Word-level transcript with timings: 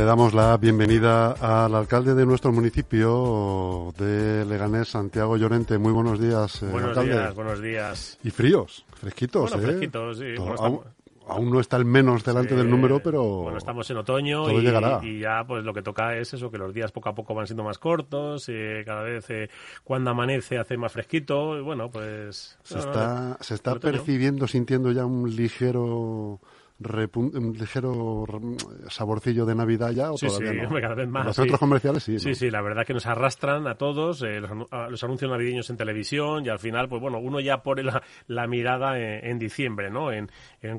Le 0.00 0.06
damos 0.06 0.32
la 0.32 0.56
bienvenida 0.56 1.32
al 1.32 1.74
alcalde 1.74 2.14
de 2.14 2.24
nuestro 2.24 2.50
municipio 2.52 3.92
de 3.98 4.46
Leganés, 4.46 4.88
Santiago 4.88 5.36
Llorente. 5.36 5.76
Muy 5.76 5.92
buenos 5.92 6.18
días, 6.18 6.62
eh, 6.62 6.68
buenos 6.72 7.04
días, 7.04 7.34
buenos 7.34 7.60
días. 7.60 8.18
Y 8.24 8.30
fríos, 8.30 8.86
fresquitos, 8.94 9.50
bueno, 9.50 9.62
¿eh? 9.62 9.66
fresquitos, 9.66 10.16
sí. 10.16 10.36
aún, 11.28 11.50
no 11.50 11.60
está 11.60 11.76
el 11.76 11.84
menos 11.84 12.24
delante 12.24 12.54
del 12.54 12.70
número, 12.70 13.02
pero... 13.02 13.42
Bueno, 13.42 13.58
estamos 13.58 13.90
en 13.90 13.98
otoño 13.98 14.50
y, 14.50 14.66
y, 15.02 15.20
ya 15.20 15.44
pues 15.46 15.64
lo 15.64 15.74
que 15.74 15.82
toca 15.82 16.16
es 16.16 16.32
eso, 16.32 16.50
que 16.50 16.56
los 16.56 16.72
días 16.72 16.92
poco 16.92 17.10
a 17.10 17.14
poco 17.14 17.34
van 17.34 17.46
siendo 17.46 17.62
más 17.62 17.76
cortos, 17.76 18.48
y 18.48 18.82
cada 18.86 19.02
vez 19.02 19.28
eh, 19.28 19.50
cuando 19.84 20.12
amanece 20.12 20.56
hace 20.56 20.78
más 20.78 20.92
fresquito, 20.92 21.58
y 21.58 21.60
bueno, 21.60 21.90
pues... 21.90 22.58
Se 22.62 22.78
está, 22.78 23.36
se 23.40 23.52
está 23.52 23.74
percibiendo, 23.74 24.48
sintiendo 24.48 24.92
ya 24.92 25.04
un 25.04 25.36
ligero 25.36 26.40
un 27.14 27.54
ligero 27.58 28.26
saborcillo 28.88 29.44
de 29.44 29.54
Navidad 29.54 29.90
ya 29.90 30.10
o 30.10 30.16
sí, 30.16 30.26
todavía 30.26 30.68
sí, 30.68 30.74
cada 30.80 30.94
vez 30.94 31.08
más. 31.08 31.26
Los 31.26 31.36
centros 31.36 31.60
comerciales 31.60 32.02
sí. 32.02 32.18
Sí, 32.18 32.34
sí, 32.34 32.50
la 32.50 32.62
verdad 32.62 32.86
que 32.86 32.94
nos 32.94 33.06
arrastran 33.06 33.66
a 33.66 33.74
todos 33.74 34.22
eh, 34.22 34.40
los, 34.40 35.04
anuncios 35.04 35.30
navideños 35.30 35.68
en 35.70 35.76
televisión 35.76 36.44
y 36.44 36.48
al 36.48 36.58
final, 36.58 36.88
pues 36.88 37.02
bueno, 37.02 37.18
uno 37.18 37.40
ya 37.40 37.62
pone 37.62 37.82
la, 37.82 38.46
mirada 38.46 38.98
en, 38.98 39.38
diciembre, 39.38 39.90
¿no? 39.90 40.10
En, 40.12 40.28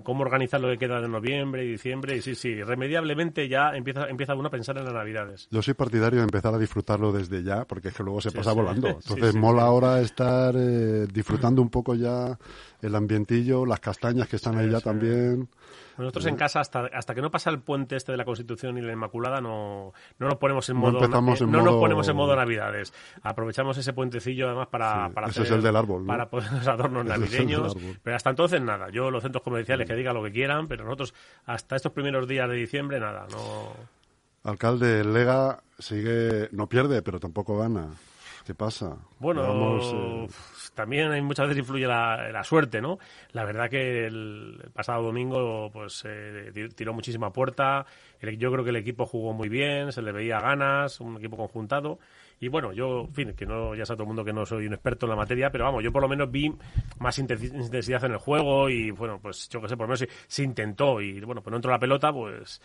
cómo 0.04 0.22
organizar 0.22 0.60
lo 0.60 0.70
que 0.70 0.78
queda 0.78 1.02
de 1.02 1.08
noviembre 1.08 1.66
y 1.66 1.72
diciembre 1.72 2.18
y 2.18 2.22
sí, 2.22 2.36
sí, 2.36 2.50
irremediablemente 2.50 3.48
ya 3.48 3.72
empieza, 3.76 4.08
empieza 4.08 4.34
uno 4.36 4.48
a 4.48 4.52
pensar 4.52 4.78
en 4.78 4.86
las 4.86 4.94
Navidades. 4.94 5.48
Yo 5.52 5.62
soy 5.62 5.74
partidario 5.74 6.20
de 6.20 6.26
empezar 6.26 6.54
a 6.54 6.58
disfrutarlo 6.58 7.12
desde 7.12 7.44
ya 7.44 7.66
porque 7.66 7.90
es 7.90 7.94
que 7.94 8.04
luego 8.04 8.22
se 8.22 8.32
pasa 8.32 8.54
volando. 8.54 8.88
Entonces 8.90 9.36
mola 9.36 9.64
ahora 9.64 10.02
estar 10.02 10.56
eh, 10.58 11.08
disfrutando 11.12 11.62
un 11.62 11.70
poco 11.70 11.96
ya 11.96 12.38
el 12.82 12.96
ambientillo, 12.96 13.66
las 13.66 13.80
castañas 13.80 14.28
que 14.28 14.38
están 14.38 14.58
ahí 14.58 14.70
ya 14.70 14.80
también. 14.80 15.48
Nosotros 16.02 16.26
en 16.26 16.36
casa, 16.36 16.60
hasta, 16.60 16.86
hasta 16.94 17.16
que 17.16 17.22
no 17.22 17.32
pasa 17.32 17.50
el 17.50 17.60
puente 17.60 17.96
este 17.96 18.12
de 18.12 18.18
la 18.18 18.26
Constitución 18.26 18.78
y 18.78 18.82
la 18.82 18.92
Inmaculada, 18.92 19.42
no, 19.42 19.94
no 20.20 20.28
nos 20.28 20.38
ponemos 20.38 20.68
en 20.70 20.78
modo, 20.78 21.08
no, 21.08 21.22
nos 21.62 21.76
ponemos 21.76 22.08
en 22.08 22.16
modo 22.16 22.36
Navidades. 22.36 22.94
Aprovechamos 23.22 23.78
ese 23.78 23.94
puentecillo 23.94 24.48
además 24.48 24.68
para, 24.68 25.10
para 25.10 25.28
hacer, 25.28 25.44
es 25.44 25.52
el 25.52 25.62
del 25.62 25.76
árbol, 25.76 26.06
para 26.06 26.30
poner 26.30 26.52
los 26.52 26.68
adornos 26.68 27.06
navideños. 27.06 27.76
Pero 28.04 28.16
hasta 28.16 28.30
entonces 28.30 28.62
nada. 28.62 28.90
Yo 28.90 29.12
los 29.12 29.24
centros 29.24 29.44
comerciales 29.44 29.88
que 29.88 29.96
digan 29.96 30.16
lo 30.16 30.24
que 30.24 30.32
quieran, 30.32 30.68
pero 30.68 30.84
nosotros 30.84 31.14
hasta 31.46 31.76
estos 31.76 31.92
primeros 31.92 32.28
días 32.28 32.50
de 32.50 32.56
diciembre 32.56 33.00
nada. 33.00 33.28
No. 33.32 33.74
Alcalde, 34.44 35.04
Lega 35.04 35.62
sigue, 35.78 36.50
no 36.52 36.68
pierde, 36.68 37.02
pero 37.02 37.20
tampoco 37.20 37.58
gana. 37.58 37.90
¿Qué 38.46 38.56
pasa? 38.56 38.98
Bueno, 39.20 39.78
eh, 39.78 40.28
también 40.82 41.12
hay 41.12 41.22
muchas 41.22 41.48
veces 41.48 41.60
influye 41.60 41.86
la, 41.86 42.44
suerte, 42.44 42.82
¿no? 42.82 42.98
La 43.34 43.46
verdad 43.46 43.70
que 43.70 44.08
el, 44.08 44.60
pasado 44.74 45.04
domingo 45.04 45.70
pues 45.72 46.04
eh, 46.08 46.52
tiró 46.76 46.92
muchísima 46.92 47.32
puerta. 47.32 47.86
yo 48.20 48.52
creo 48.52 48.64
que 48.64 48.72
el 48.72 48.78
equipo 48.78 49.06
jugó 49.06 49.32
muy 49.32 49.48
bien, 49.48 49.92
se 49.92 50.02
le 50.02 50.12
veía 50.12 50.40
ganas, 50.40 51.00
un 51.00 51.18
equipo 51.18 51.38
conjuntado. 51.38 52.00
Y 52.44 52.48
bueno, 52.48 52.74
yo, 52.74 53.02
en 53.02 53.14
fin, 53.14 53.34
que 53.34 53.46
no, 53.46 53.76
ya 53.76 53.86
sabe 53.86 53.98
todo 53.98 54.06
el 54.06 54.08
mundo 54.08 54.26
que 54.26 54.34
no 54.34 54.48
soy 54.48 54.66
un 54.66 54.74
experto 54.74 55.06
en 55.06 55.12
la 55.12 55.16
materia, 55.16 55.52
pero 55.52 55.66
vamos, 55.66 55.84
yo 55.84 55.92
por 55.92 56.02
lo 56.02 56.10
menos 56.10 56.32
vi 56.32 56.52
más 56.98 57.20
intensidad 57.20 58.04
en 58.04 58.14
el 58.14 58.18
juego 58.18 58.68
y 58.68 58.90
bueno, 58.90 59.20
pues 59.22 59.48
yo 59.48 59.62
qué 59.62 59.68
sé, 59.68 59.78
por 59.78 59.88
lo 59.88 59.94
menos 59.94 60.08
se, 60.28 60.44
intentó 60.44 61.00
y 61.00 61.22
bueno, 61.22 61.44
pues 61.44 61.52
no 61.52 61.58
entró 61.58 61.70
la 61.70 61.78
pelota, 61.78 62.12
pues 62.12 62.60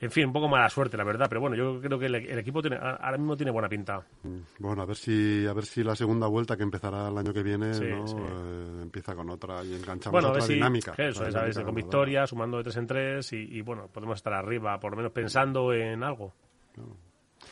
en 0.00 0.10
fin, 0.10 0.28
un 0.28 0.32
poco 0.32 0.48
mala 0.48 0.70
suerte, 0.70 0.96
la 0.96 1.04
verdad, 1.04 1.26
pero 1.28 1.42
bueno, 1.42 1.56
yo 1.56 1.78
creo 1.78 1.98
que 1.98 2.06
el, 2.06 2.38
equipo 2.38 2.62
tiene, 2.62 2.78
ahora 2.78 3.18
mismo 3.18 3.36
tiene 3.36 3.52
buena 3.52 3.68
pinta. 3.68 4.02
Mm, 4.22 4.38
bueno, 4.60 4.80
a 4.80 4.86
ver 4.86 4.96
si 4.96 5.46
a 5.46 5.52
ver 5.52 5.66
si 5.66 5.84
la 5.84 5.94
segunda 5.94 6.26
vuelta 6.26 6.56
que 6.56 6.62
empezará 6.62 7.08
el 7.08 7.18
año 7.18 7.34
que 7.34 7.42
viene 7.42 7.72
eh, 7.72 8.80
empieza 8.80 9.14
con 9.14 9.28
otra 9.28 9.62
y 9.62 9.74
enganchamos 9.74 10.24
otra 10.24 10.46
dinámica. 10.46 10.94
Eso, 10.96 11.26
es, 11.26 11.58
con 11.58 11.74
victoria, 11.74 12.26
sumando 12.26 12.56
de 12.56 12.62
tres 12.62 12.76
en 12.78 12.86
tres 12.86 13.32
y, 13.34 13.60
bueno, 13.60 13.88
podemos 13.92 14.16
estar 14.16 14.32
arriba, 14.32 14.80
por 14.80 14.92
lo 14.92 14.96
menos 14.96 15.12
pensando 15.12 15.74
en 15.74 16.02
algo 16.02 16.32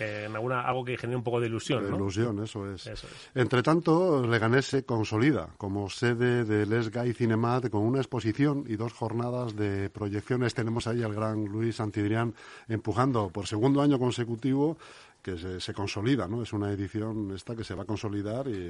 en 0.01 0.35
alguna, 0.35 0.63
algo 0.63 0.85
que 0.85 0.97
genere 0.97 1.17
un 1.17 1.23
poco 1.23 1.41
de 1.41 1.47
ilusión. 1.47 1.85
De 1.85 1.95
ilusión, 1.95 2.43
eso 2.43 2.71
es. 2.71 2.91
Entre 3.35 3.63
tanto, 3.63 4.27
Leganés 4.27 4.67
se 4.67 4.85
consolida 4.85 5.49
como 5.57 5.89
sede 5.89 6.45
del 6.45 6.73
Esgai 6.73 7.13
Cinemat 7.13 7.71
con 7.71 7.83
una 7.83 7.99
exposición 7.99 8.65
y 8.67 8.77
dos 8.77 8.93
jornadas 8.93 9.57
de 9.57 9.91
proyecciones. 9.91 10.55
Tenemos 10.55 10.87
ahí 10.87 11.03
al 11.03 11.15
gran 11.15 11.45
Luis 11.45 11.81
Antidrián 11.81 12.35
empujando 12.69 13.31
por 13.31 13.47
segundo 13.47 13.81
año 13.83 13.99
consecutivo 13.99 14.77
que 15.27 15.61
se, 15.61 15.75
consolida, 15.75 16.29
¿no? 16.29 16.41
Es 16.41 16.53
una 16.53 16.71
edición 16.71 17.33
esta 17.35 17.57
que 17.57 17.65
se 17.65 17.75
va 17.75 17.83
a 17.83 17.85
consolidar 17.85 18.47
y, 18.47 18.69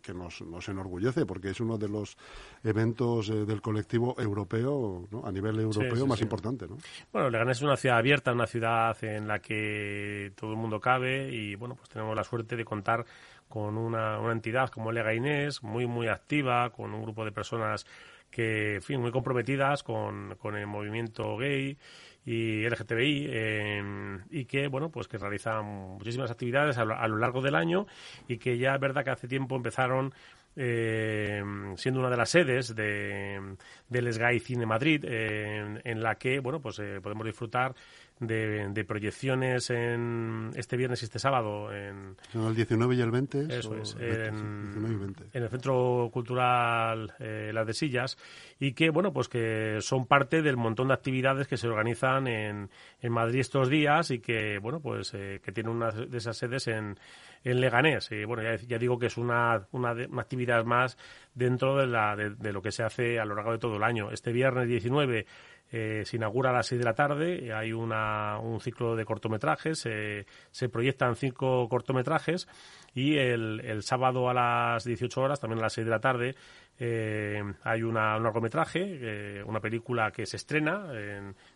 que 0.00 0.12
nos, 0.12 0.42
enorgullece 0.68 1.24
porque 1.24 1.50
es 1.50 1.60
uno 1.60 1.78
de 1.78 1.88
los 1.88 2.16
eventos 2.64 3.30
eh, 3.30 3.44
del 3.44 3.62
colectivo 3.62 4.16
europeo, 4.18 5.06
¿no? 5.12 5.24
A 5.24 5.30
nivel 5.30 5.60
europeo 5.60 6.04
más 6.04 6.20
importante, 6.20 6.66
¿no? 6.66 6.78
Bueno, 7.12 7.30
Leganés 7.30 7.58
es 7.58 7.62
una 7.62 7.76
ciudad 7.76 7.98
abierta, 7.98 8.32
una 8.32 8.48
ciudad 8.48 8.96
en 9.04 9.28
la 9.28 9.38
que 9.38 10.32
todo 10.34 10.50
el 10.50 10.56
mundo 10.56 10.80
cabe 10.80 11.32
y, 11.32 11.54
bueno, 11.54 11.76
pues 11.76 11.88
tenemos 11.90 12.16
la 12.16 12.24
suerte 12.24 12.56
de 12.56 12.64
contar 12.64 13.04
con 13.52 13.76
una, 13.76 14.18
una 14.18 14.32
entidad 14.32 14.70
como 14.70 14.92
Lega 14.92 15.12
Inés, 15.12 15.62
muy, 15.62 15.86
muy 15.86 16.08
activa, 16.08 16.70
con 16.70 16.94
un 16.94 17.02
grupo 17.02 17.22
de 17.22 17.32
personas 17.32 17.84
que, 18.30 18.76
en 18.76 18.82
fin, 18.82 18.98
muy 18.98 19.10
comprometidas 19.10 19.82
con, 19.82 20.36
con 20.36 20.56
el 20.56 20.66
movimiento 20.66 21.36
gay 21.36 21.76
y 22.24 22.66
LGTBI 22.66 23.28
em, 23.30 24.20
y 24.30 24.46
que 24.46 24.68
bueno 24.68 24.90
pues 24.90 25.06
que 25.06 25.18
realizan 25.18 25.66
muchísimas 25.66 26.30
actividades 26.30 26.78
a 26.78 26.86
lo, 26.86 27.18
largo 27.18 27.42
del 27.42 27.54
año 27.54 27.86
y 28.26 28.38
que 28.38 28.56
ya 28.56 28.74
es 28.74 28.80
verdad 28.80 29.04
que 29.04 29.10
hace 29.10 29.28
tiempo 29.28 29.54
empezaron 29.54 30.14
em, 30.56 31.76
siendo 31.76 32.00
una 32.00 32.08
de 32.08 32.16
las 32.16 32.30
sedes 32.30 32.74
de, 32.74 33.56
del 33.86 34.10
SGAI 34.10 34.40
Cine 34.40 34.64
Madrid, 34.64 35.04
en 35.04 36.02
la 36.02 36.14
que 36.14 36.38
bueno 36.38 36.62
pues 36.62 36.78
eh, 36.78 37.00
podemos 37.02 37.26
disfrutar 37.26 37.74
de, 38.20 38.84
proyecciones 38.84 39.70
en 39.70 40.50
este 40.54 40.76
viernes 40.76 41.02
y 41.02 41.06
este 41.06 41.18
sábado. 41.18 41.72
En, 41.72 42.16
el 42.34 42.54
19 42.54 42.94
y 42.94 43.00
el 43.00 43.10
20? 43.10 43.58
Eso 43.58 43.76
es, 43.76 43.96
en, 43.98 45.14
el 45.32 45.48
Centro 45.48 46.10
Cultural 46.12 47.14
eh, 47.18 47.50
Las 47.52 47.66
de 47.66 47.74
Sillas, 47.74 48.18
y 48.58 48.72
que, 48.72 48.90
bueno, 48.90 49.12
pues 49.12 49.28
que 49.28 49.78
son 49.80 50.06
parte 50.06 50.42
del 50.42 50.56
montón 50.56 50.88
de 50.88 50.94
actividades 50.94 51.48
que 51.48 51.56
se 51.56 51.68
organizan 51.68 52.26
en, 52.26 52.70
en 53.00 53.12
Madrid 53.12 53.40
estos 53.40 53.68
días 53.68 54.10
y 54.10 54.20
que, 54.20 54.58
bueno, 54.58 54.80
pues 54.80 55.12
eh, 55.14 55.40
que 55.42 55.52
tienen 55.52 55.72
una 55.72 55.90
de 55.90 56.18
esas 56.18 56.36
sedes 56.36 56.68
en, 56.68 56.96
en 57.44 57.60
Leganés. 57.60 58.10
Y 58.12 58.24
bueno, 58.24 58.42
ya, 58.42 58.78
digo 58.78 58.98
que 58.98 59.06
es 59.06 59.16
una, 59.16 59.66
una, 59.72 59.92
una, 59.92 60.22
actividad 60.22 60.64
más 60.64 60.96
dentro 61.34 61.76
de, 61.76 61.86
la, 61.86 62.16
de, 62.16 62.30
de 62.30 62.52
lo 62.52 62.62
que 62.62 62.72
se 62.72 62.82
hace 62.82 63.18
a 63.18 63.24
lo 63.24 63.34
largo 63.34 63.52
de 63.52 63.58
todo 63.58 63.76
el 63.76 63.82
año. 63.82 64.10
Este 64.10 64.32
viernes 64.32 64.68
19 64.68 65.26
eh, 65.72 66.02
se 66.04 66.16
inaugura 66.16 66.50
a 66.50 66.52
las 66.52 66.66
6 66.66 66.78
de 66.78 66.84
la 66.84 66.94
tarde, 66.94 67.52
hay 67.52 67.72
una, 67.72 68.38
un 68.38 68.60
ciclo 68.60 68.94
de 68.94 69.04
cortometrajes, 69.04 69.78
se 69.78 70.68
proyectan 70.68 71.16
cinco 71.16 71.68
cortometrajes 71.68 72.46
y 72.94 73.16
el, 73.16 73.60
el, 73.64 73.82
sábado 73.82 74.28
a 74.28 74.34
las 74.34 74.84
18 74.84 75.20
horas, 75.20 75.40
también 75.40 75.60
a 75.60 75.62
las 75.62 75.72
6 75.72 75.86
de 75.86 75.90
la 75.90 76.00
tarde, 76.00 76.34
eh, 76.78 77.42
hay 77.62 77.82
una, 77.82 78.16
un 78.16 78.22
largometraje, 78.22 78.80
eh, 78.82 79.44
una 79.44 79.60
película 79.60 80.10
que 80.10 80.26
se 80.26 80.36
estrena, 80.36 80.92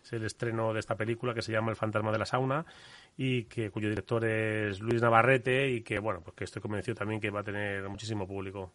es 0.03 0.13
el 0.13 0.25
estreno 0.25 0.73
de 0.73 0.79
esta 0.79 0.95
película 0.95 1.33
que 1.33 1.41
se 1.41 1.51
llama 1.51 1.71
El 1.71 1.75
fantasma 1.75 2.11
de 2.11 2.19
la 2.19 2.25
sauna 2.25 2.65
y 3.17 3.43
que 3.45 3.71
cuyo 3.71 3.89
director 3.89 4.23
es 4.25 4.79
Luis 4.79 5.01
Navarrete 5.01 5.69
y 5.69 5.81
que 5.81 5.99
bueno, 5.99 6.21
pues 6.21 6.35
que 6.35 6.43
estoy 6.43 6.61
convencido 6.61 6.95
también 6.95 7.19
que 7.19 7.31
va 7.31 7.39
a 7.39 7.43
tener 7.43 7.87
muchísimo 7.89 8.27
público. 8.27 8.71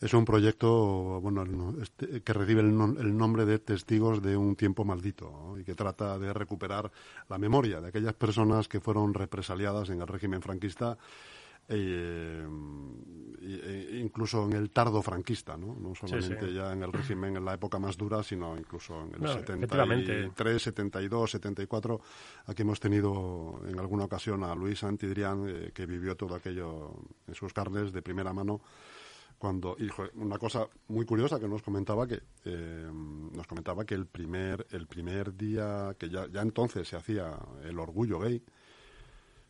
Es 0.00 0.12
un 0.12 0.24
proyecto 0.24 1.20
bueno 1.20 1.74
este, 1.80 2.22
que 2.22 2.32
recibe 2.32 2.60
el, 2.60 3.16
nombre 3.16 3.46
de 3.46 3.58
Testigos 3.58 4.22
de 4.22 4.36
un 4.36 4.56
tiempo 4.56 4.84
maldito 4.84 5.56
y 5.58 5.64
que 5.64 5.74
trata 5.74 6.18
de 6.18 6.32
recuperar 6.32 6.90
la 7.28 7.38
memoria 7.38 7.80
de 7.80 7.88
aquellas 7.88 8.14
personas 8.14 8.68
que 8.68 8.80
fueron 8.80 9.14
represaliadas 9.14 9.88
en 9.90 10.02
el 10.02 10.06
régimen 10.06 10.42
franquista 10.42 10.98
eh, 11.68 12.46
e 13.46 13.98
incluso 14.02 14.44
en 14.44 14.54
el 14.54 14.70
tardo 14.70 15.02
franquista, 15.02 15.56
¿no? 15.56 15.76
No 15.78 15.94
solamente 15.94 16.52
ya 16.52 16.72
en 16.72 16.82
el 16.82 16.92
régimen 16.92 17.36
en 17.36 17.44
la 17.44 17.54
época 17.54 17.78
más 17.78 17.96
dura, 17.96 18.22
sino 18.22 18.56
incluso 18.56 19.02
en 19.02 19.22
el 19.22 19.28
73, 19.28 20.62
72, 20.62 21.30
74. 21.30 22.00
Aquí 22.46 22.62
hemos 22.62 22.80
tenido 22.80 23.60
en 23.68 23.78
alguna 23.78 24.04
ocasión 24.04 24.42
a 24.42 24.54
Luis 24.54 24.82
Antidrián, 24.82 25.44
eh, 25.48 25.70
que 25.72 25.86
vivió 25.86 26.16
todo 26.16 26.34
aquello 26.34 26.94
en 27.26 27.34
sus 27.34 27.52
carnes 27.52 27.92
de 27.92 28.02
primera 28.02 28.32
mano 28.32 28.60
cuando 29.38 29.76
hijo, 29.78 30.04
una 30.14 30.38
cosa 30.38 30.66
muy 30.88 31.04
curiosa 31.04 31.38
que 31.38 31.46
nos 31.46 31.62
comentaba 31.62 32.06
que 32.06 32.22
eh, 32.46 32.90
nos 32.90 33.46
comentaba 33.46 33.84
que 33.84 33.94
el 33.94 34.06
primer 34.06 34.66
el 34.70 34.86
primer 34.86 35.36
día 35.36 35.94
que 35.98 36.08
ya, 36.08 36.26
ya 36.28 36.40
entonces 36.40 36.88
se 36.88 36.96
hacía 36.96 37.38
el 37.62 37.78
orgullo 37.78 38.18
gay 38.18 38.42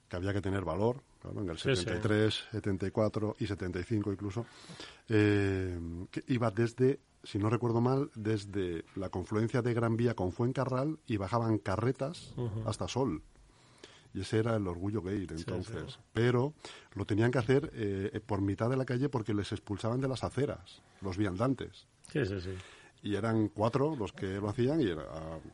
que 0.08 0.16
había 0.16 0.32
que 0.32 0.40
tener 0.40 0.64
valor 0.64 1.02
en 1.24 1.48
el 1.48 1.58
73 1.58 2.46
74 2.52 3.36
y 3.40 3.46
75 3.46 4.12
incluso 4.12 4.46
eh, 5.08 5.78
que 6.10 6.22
iba 6.28 6.50
desde 6.50 7.00
si 7.24 7.38
no 7.38 7.50
recuerdo 7.50 7.80
mal 7.80 8.10
desde 8.14 8.84
la 8.94 9.08
confluencia 9.08 9.62
de 9.62 9.74
Gran 9.74 9.96
Vía 9.96 10.14
con 10.14 10.30
Fuencarral 10.30 10.98
y 11.06 11.16
bajaban 11.16 11.58
carretas 11.58 12.32
hasta 12.64 12.86
Sol 12.86 13.22
y 14.16 14.20
ese 14.20 14.38
era 14.38 14.56
el 14.56 14.66
orgullo 14.66 15.02
gay 15.02 15.26
de 15.26 15.34
entonces. 15.34 15.98
Pero 16.14 16.54
lo 16.94 17.04
tenían 17.04 17.30
que 17.30 17.38
hacer 17.38 17.70
eh, 17.74 18.18
por 18.24 18.40
mitad 18.40 18.70
de 18.70 18.76
la 18.78 18.86
calle 18.86 19.10
porque 19.10 19.34
les 19.34 19.52
expulsaban 19.52 20.00
de 20.00 20.08
las 20.08 20.24
aceras, 20.24 20.80
los 21.02 21.18
viandantes. 21.18 21.86
Sí, 22.10 22.24
sí, 22.24 22.40
sí. 22.40 22.54
Y 23.02 23.14
eran 23.14 23.48
cuatro 23.48 23.94
los 23.94 24.12
que 24.12 24.26
lo 24.40 24.48
hacían 24.48 24.80
y 24.80 24.88
era, 24.88 25.04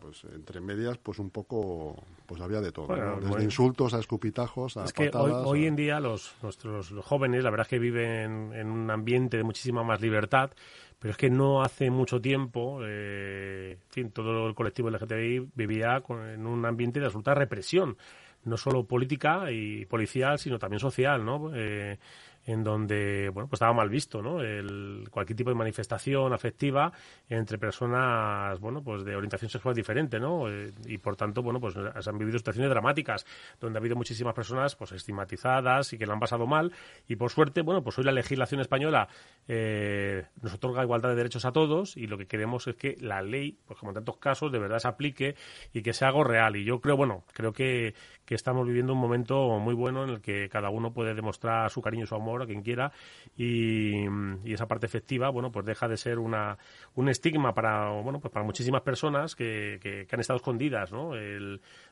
pues 0.00 0.24
entre 0.32 0.60
medias 0.60 0.98
pues 0.98 1.18
un 1.18 1.30
poco 1.30 1.96
pues 2.26 2.40
había 2.40 2.60
de 2.60 2.72
todo 2.72 2.88
desde 3.20 3.42
insultos 3.42 3.94
a 3.94 3.98
escupitajos 3.98 4.76
a 4.76 4.84
es 4.84 4.92
que 4.92 5.10
hoy, 5.12 5.66
en 5.66 5.76
día 5.76 6.00
los 6.00 6.34
nuestros 6.42 6.92
jóvenes 7.02 7.44
la 7.44 7.50
verdad 7.50 7.66
es 7.66 7.70
que 7.70 7.78
viven 7.78 8.52
en 8.54 8.70
un 8.70 8.90
ambiente 8.90 9.36
de 9.36 9.44
muchísima 9.44 9.82
más 9.82 10.00
libertad 10.00 10.50
pero 10.98 11.12
es 11.12 11.18
que 11.18 11.30
no 11.30 11.62
hace 11.62 11.90
mucho 11.90 12.20
tiempo 12.20 12.80
eh, 12.84 13.78
en 13.82 13.90
fin 13.90 14.10
todo 14.12 14.46
el 14.46 14.54
colectivo 14.54 14.90
LGTBI 14.90 15.50
vivía 15.54 16.02
en 16.34 16.46
un 16.46 16.64
ambiente 16.64 17.00
de 17.00 17.06
absoluta 17.06 17.34
represión 17.34 17.96
no 18.44 18.56
solo 18.56 18.84
política 18.86 19.50
y 19.50 19.84
policial 19.86 20.38
sino 20.38 20.58
también 20.58 20.80
social 20.80 21.24
no 21.24 21.50
eh, 21.54 21.98
en 22.46 22.64
donde 22.64 23.28
bueno 23.28 23.48
pues 23.48 23.58
estaba 23.58 23.72
mal 23.72 23.88
visto 23.88 24.20
no 24.22 24.40
el, 24.40 25.08
cualquier 25.10 25.36
tipo 25.36 25.50
de 25.50 25.56
manifestación 25.56 26.32
afectiva 26.32 26.92
entre 27.28 27.58
personas 27.58 28.58
bueno 28.58 28.82
pues 28.82 29.04
de 29.04 29.14
orientación 29.14 29.50
sexual 29.50 29.74
diferente 29.74 30.18
no 30.18 30.48
eh, 30.48 30.72
y 30.86 30.98
por 30.98 31.16
tanto 31.16 31.42
bueno 31.42 31.60
pues 31.60 31.74
se 31.74 32.10
han 32.10 32.18
vivido 32.18 32.38
situaciones 32.38 32.70
dramáticas 32.70 33.26
donde 33.60 33.78
ha 33.78 33.80
habido 33.80 33.96
muchísimas 33.96 34.34
personas 34.34 34.74
pues 34.76 34.92
estigmatizadas 34.92 35.92
y 35.92 35.98
que 35.98 36.06
la 36.06 36.14
han 36.14 36.20
pasado 36.20 36.46
mal. 36.46 36.72
Y 37.08 37.16
por 37.16 37.30
suerte 37.30 37.62
bueno 37.62 37.82
pues 37.82 37.98
hoy 37.98 38.04
la 38.04 38.12
legislación 38.12 38.60
española 38.60 39.08
eh, 39.48 40.26
nos 40.40 40.54
otorga 40.54 40.82
igualdad 40.82 41.10
de 41.10 41.16
derechos 41.16 41.44
a 41.44 41.52
todos 41.52 41.96
y 41.96 42.06
lo 42.06 42.18
que 42.18 42.26
queremos 42.26 42.66
es 42.66 42.76
que 42.76 42.96
la 43.00 43.22
ley 43.22 43.58
pues 43.66 43.78
como 43.78 43.90
en 43.90 43.94
tantos 43.94 44.16
casos 44.16 44.52
de 44.52 44.58
verdad 44.58 44.78
se 44.78 44.88
aplique 44.88 45.36
y 45.72 45.82
que 45.82 45.92
sea 45.92 46.08
algo 46.08 46.24
real. 46.24 46.56
Y 46.56 46.64
yo 46.64 46.80
creo 46.80 46.96
bueno 46.96 47.24
creo 47.32 47.52
que, 47.52 47.94
que 48.24 48.34
estamos 48.34 48.66
viviendo 48.66 48.92
un 48.92 48.98
momento 48.98 49.58
muy 49.58 49.74
bueno 49.74 50.04
en 50.04 50.10
el 50.10 50.20
que 50.20 50.48
cada 50.48 50.70
uno 50.70 50.92
puede 50.92 51.14
demostrar 51.14 51.70
su 51.70 51.82
cariño 51.82 52.04
y 52.04 52.06
su 52.06 52.14
amor 52.14 52.31
a 52.40 52.46
quien 52.46 52.62
quiera, 52.62 52.92
y, 53.36 54.06
esa 54.46 54.66
parte 54.66 54.86
efectiva, 54.86 55.28
bueno, 55.28 55.52
pues 55.52 55.66
deja 55.66 55.88
de 55.88 55.96
ser 55.96 56.18
una, 56.18 56.56
un 56.94 57.08
estigma 57.08 57.52
para, 57.52 57.90
bueno, 58.00 58.20
pues 58.20 58.32
para 58.32 58.46
muchísimas 58.46 58.82
personas 58.82 59.34
que, 59.34 59.78
que, 59.82 60.06
han 60.10 60.20
estado 60.20 60.36
escondidas, 60.38 60.92
¿no? 60.92 61.12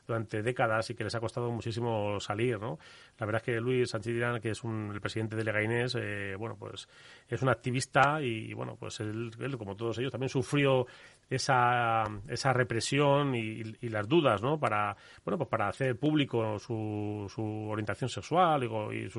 durante 0.07 0.41
décadas 0.41 0.89
y 0.89 0.95
que 0.95 1.03
les 1.03 1.13
ha 1.15 1.19
costado 1.19 1.51
muchísimo 1.51 2.19
salir, 2.19 2.59
¿no? 2.59 2.79
La 3.19 3.25
verdad 3.25 3.41
es 3.41 3.45
que 3.45 3.61
Luis 3.61 3.89
Sánchez 3.89 4.13
Dirán, 4.13 4.41
que 4.41 4.51
es 4.51 4.63
un, 4.63 4.91
el 4.93 5.01
presidente 5.01 5.35
de 5.35 5.43
Legainés, 5.43 5.95
eh, 5.99 6.35
bueno, 6.37 6.55
pues 6.57 6.87
es 7.27 7.41
un 7.41 7.49
activista 7.49 8.21
y, 8.21 8.53
bueno, 8.53 8.75
pues 8.79 8.99
él, 8.99 9.31
como 9.57 9.75
todos 9.75 9.97
ellos, 9.99 10.11
también 10.11 10.29
sufrió 10.29 10.85
esa, 11.31 12.03
esa 12.27 12.51
represión 12.51 13.33
y, 13.35 13.63
las 13.89 14.07
dudas, 14.07 14.41
¿no? 14.41 14.59
Para, 14.59 14.95
bueno, 15.23 15.37
pues 15.37 15.49
para 15.49 15.69
hacer 15.69 15.97
público 15.97 16.59
su, 16.59 17.31
su 17.33 17.41
orientación 17.69 18.09
sexual 18.09 18.63
y, 18.63 19.09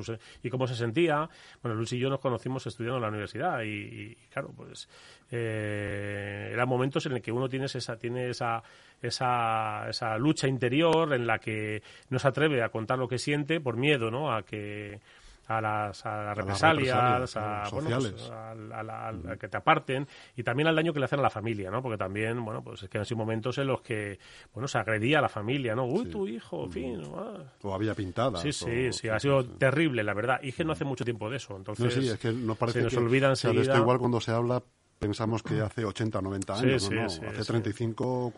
y, 0.43 0.49
cómo 0.49 0.67
se 0.67 0.75
sentía. 0.75 1.27
Bueno, 1.61 1.75
Luis 1.75 1.91
y 1.93 1.99
yo 1.99 2.09
nos 2.09 2.19
conocimos 2.19 2.65
estudiando 2.67 2.97
en 2.97 3.01
la 3.01 3.09
universidad 3.09 3.61
y, 3.63 4.15
claro, 4.29 4.51
pues 4.55 4.87
eh, 5.31 6.51
eran 6.53 6.69
momentos 6.69 7.05
en 7.07 7.13
el 7.13 7.21
que 7.21 7.31
uno 7.31 7.49
tiene 7.49 7.65
esa, 7.65 7.97
tiene 7.97 8.29
esa, 8.29 8.61
esa, 9.01 9.89
esa 9.89 10.17
lucha 10.19 10.47
interior 10.47 11.13
en 11.13 11.25
la 11.25 11.39
que 11.39 11.81
no 12.09 12.19
se 12.19 12.27
atreve 12.27 12.61
a 12.61 12.69
contar 12.69 12.99
lo 12.99 13.07
que 13.07 13.17
siente 13.17 13.59
por 13.59 13.75
miedo, 13.75 14.11
¿no? 14.11 14.33
A 14.33 14.43
que 14.43 15.01
a 15.47 15.61
las, 15.61 16.05
a 16.05 16.33
represalias, 16.33 17.35
a, 17.35 17.63
que 19.39 19.47
te 19.47 19.57
aparten 19.57 20.07
y 20.35 20.43
también 20.43 20.67
al 20.67 20.75
daño 20.75 20.93
que 20.93 20.99
le 20.99 21.05
hacen 21.05 21.19
a 21.19 21.23
la 21.23 21.29
familia, 21.29 21.69
¿no? 21.69 21.81
Porque 21.81 21.97
también, 21.97 22.43
bueno, 22.43 22.63
pues 22.63 22.83
es 22.83 22.89
que 22.89 22.97
han 22.97 23.05
sido 23.05 23.17
momentos 23.17 23.57
en 23.57 23.67
los 23.67 23.81
que, 23.81 24.19
bueno, 24.53 24.67
se 24.67 24.77
agredía 24.77 25.19
a 25.19 25.21
la 25.21 25.29
familia, 25.29 25.75
¿no? 25.75 25.85
Uy, 25.85 26.05
tu 26.05 26.27
hijo, 26.27 26.65
en 26.65 26.71
fin. 26.71 27.01
Ah. 27.15 27.43
O 27.61 27.73
había 27.73 27.93
pintada. 27.93 28.39
Sí, 28.39 28.51
sí, 28.51 28.91
sí, 28.93 29.09
ha 29.09 29.19
sido 29.19 29.45
terrible, 29.45 30.03
la 30.03 30.13
verdad. 30.13 30.39
Y 30.41 30.51
que 30.51 30.63
no 30.63 30.73
hace 30.73 30.85
mucho 30.85 31.03
tiempo 31.03 31.29
de 31.29 31.37
eso, 31.37 31.55
entonces... 31.55 31.93
sí, 31.93 32.07
es 32.07 32.19
que 32.19 32.31
no 32.31 32.55
parece 32.55 32.79
se 32.79 32.85
nos 32.85 32.97
olvidan 32.97 33.33
esto 33.33 33.77
igual 33.77 33.99
cuando 33.99 34.19
se 34.21 34.31
habla 34.31 34.63
pensamos 35.07 35.43
que 35.43 35.61
hace 35.61 35.85
80 35.85 36.19
o 36.19 36.21
90 36.21 36.53
años, 36.55 36.89
¿no? 36.89 37.05
hace 37.05 37.43
35, 37.43 38.33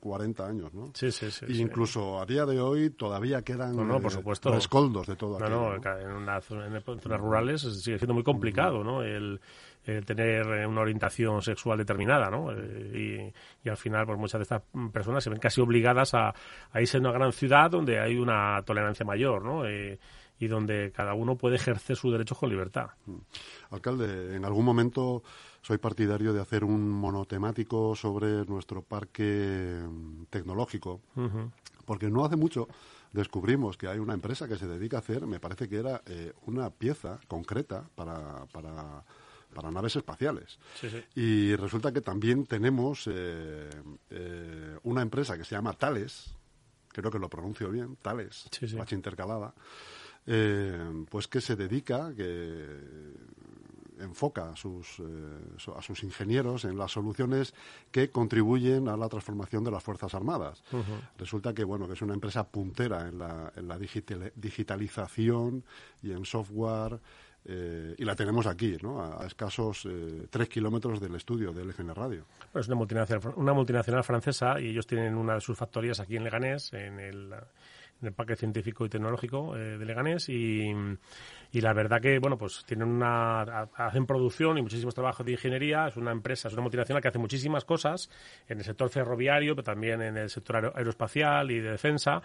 40 0.00 0.46
años, 0.46 0.74
¿no? 0.74 0.90
Sí, 0.94 1.10
sí, 1.10 1.30
sí. 1.30 1.46
incluso 1.60 2.20
a 2.20 2.26
día 2.26 2.44
de 2.44 2.60
hoy 2.60 2.90
todavía 2.90 3.42
quedan 3.42 3.76
no, 3.76 4.00
por 4.00 4.12
supuesto. 4.12 4.52
rescoldos 4.52 5.06
de 5.06 5.16
todo 5.16 5.38
no, 5.38 5.48
No, 5.48 5.74
en, 5.74 6.10
una 6.10 6.36
en 6.36 7.00
zonas 7.00 7.20
rurales 7.20 7.62
sigue 7.62 7.98
siendo 7.98 8.14
muy 8.14 8.24
complicado, 8.24 8.82
¿no? 8.82 9.02
El, 9.02 9.40
tener 9.82 10.46
una 10.68 10.80
orientación 10.80 11.42
sexual 11.42 11.78
determinada, 11.78 12.30
¿no? 12.30 12.52
Eh, 12.52 13.32
y, 13.64 13.68
al 13.68 13.76
final, 13.76 14.06
pues 14.06 14.16
muchas 14.16 14.38
de 14.38 14.42
estas 14.42 14.62
personas 14.92 15.24
se 15.24 15.30
ven 15.30 15.40
casi 15.40 15.60
obligadas 15.60 16.14
a, 16.14 16.32
irse 16.76 16.98
a 16.98 17.00
una 17.00 17.10
gran 17.10 17.32
ciudad 17.32 17.68
donde 17.68 17.98
hay 17.98 18.16
una 18.16 18.62
tolerancia 18.64 19.04
mayor, 19.04 19.44
¿no? 19.44 19.66
Eh, 19.66 19.98
y 20.38 20.48
donde 20.48 20.90
cada 20.90 21.14
uno 21.14 21.36
puede 21.36 21.56
ejercer 21.56 21.96
sus 21.96 22.10
derechos 22.10 22.36
con 22.36 22.50
libertad. 22.50 22.90
Mm. 23.06 23.16
Alcalde, 23.70 24.34
en 24.34 24.44
algún 24.44 24.64
momento 24.64 25.22
soy 25.62 25.78
partidario 25.78 26.32
de 26.32 26.40
hacer 26.40 26.64
un 26.64 26.90
monotemático 26.90 27.94
sobre 27.94 28.44
nuestro 28.44 28.82
parque 28.82 29.80
mm, 29.80 30.24
tecnológico, 30.28 31.00
porque 31.84 32.10
no 32.10 32.24
hace 32.24 32.36
mucho 32.36 32.68
descubrimos 33.12 33.76
que 33.76 33.88
hay 33.88 33.98
una 33.98 34.14
empresa 34.14 34.48
que 34.48 34.56
se 34.56 34.66
dedica 34.66 34.96
a 34.96 35.00
hacer, 35.00 35.26
me 35.26 35.38
parece 35.38 35.68
que 35.68 35.76
era 35.76 36.02
eh, 36.06 36.32
una 36.46 36.70
pieza 36.70 37.20
concreta 37.28 37.88
para, 37.94 38.46
para, 38.46 39.04
para 39.54 39.70
naves 39.70 39.96
espaciales. 39.96 40.58
Y 41.14 41.54
resulta 41.56 41.92
que 41.92 42.00
también 42.00 42.46
tenemos 42.46 43.06
eh, 43.06 43.68
eh, 44.10 44.78
una 44.82 45.02
empresa 45.02 45.36
que 45.36 45.44
se 45.44 45.54
llama 45.54 45.74
Thales, 45.74 46.34
creo 46.88 47.10
que 47.10 47.18
lo 47.18 47.28
pronuncio 47.28 47.70
bien, 47.70 47.96
Thales, 48.02 48.48
sí, 48.50 48.66
intercalada, 48.92 49.54
pues 50.24 51.28
que 51.28 51.40
se 51.40 51.56
dedica, 51.56 52.14
que 52.16 53.12
enfoca 54.02 54.50
a 54.50 54.56
sus, 54.56 55.00
eh, 55.00 55.72
a 55.76 55.82
sus 55.82 56.02
ingenieros 56.02 56.64
en 56.64 56.76
las 56.76 56.92
soluciones 56.92 57.54
que 57.90 58.10
contribuyen 58.10 58.88
a 58.88 58.96
la 58.96 59.08
transformación 59.08 59.64
de 59.64 59.70
las 59.70 59.82
Fuerzas 59.82 60.14
Armadas. 60.14 60.62
Resulta 61.18 61.54
que, 61.54 61.64
bueno, 61.64 61.86
que 61.86 61.94
es 61.94 62.02
una 62.02 62.14
empresa 62.14 62.48
puntera 62.48 63.08
en 63.08 63.18
la, 63.18 63.52
en 63.56 63.68
la 63.68 63.78
digitalización 63.78 65.64
y 66.02 66.12
en 66.12 66.24
software, 66.24 67.00
eh, 67.44 67.94
y 67.98 68.04
la 68.04 68.14
tenemos 68.14 68.46
aquí, 68.46 68.76
¿no? 68.82 69.02
a, 69.02 69.26
escasos 69.26 69.86
eh, 69.86 70.26
tres 70.30 70.48
kilómetros 70.48 71.00
del 71.00 71.16
estudio 71.16 71.52
de 71.52 71.64
LGN 71.64 71.94
Radio. 71.94 72.24
es 72.54 72.68
una 72.68 72.76
multinacional, 72.76 73.34
una 73.36 73.52
multinacional 73.52 74.04
francesa 74.04 74.60
y 74.60 74.68
ellos 74.68 74.86
tienen 74.86 75.16
una 75.16 75.34
de 75.34 75.40
sus 75.40 75.58
factorías 75.58 75.98
aquí 75.98 76.16
en 76.16 76.22
Leganés, 76.22 76.72
en 76.72 77.00
el 77.00 77.34
el 78.02 78.12
Parque 78.12 78.36
Científico 78.36 78.84
y 78.84 78.88
Tecnológico 78.88 79.56
eh, 79.56 79.78
de 79.78 79.84
Leganés 79.84 80.28
y, 80.28 80.72
y, 81.52 81.60
la 81.60 81.72
verdad 81.72 82.00
que, 82.00 82.18
bueno, 82.18 82.36
pues 82.36 82.64
tienen 82.66 82.88
una, 82.88 83.42
hacen 83.76 84.06
producción 84.06 84.58
y 84.58 84.62
muchísimos 84.62 84.94
trabajos 84.94 85.24
de 85.24 85.32
ingeniería, 85.32 85.86
es 85.86 85.96
una 85.96 86.12
empresa, 86.12 86.48
es 86.48 86.54
una 86.54 86.62
multinacional 86.62 87.02
que 87.02 87.08
hace 87.08 87.18
muchísimas 87.18 87.64
cosas 87.64 88.10
en 88.48 88.58
el 88.58 88.64
sector 88.64 88.88
ferroviario, 88.88 89.54
pero 89.54 89.64
también 89.64 90.02
en 90.02 90.16
el 90.16 90.30
sector 90.30 90.72
aeroespacial 90.74 91.50
y 91.50 91.60
de 91.60 91.72
defensa. 91.72 92.22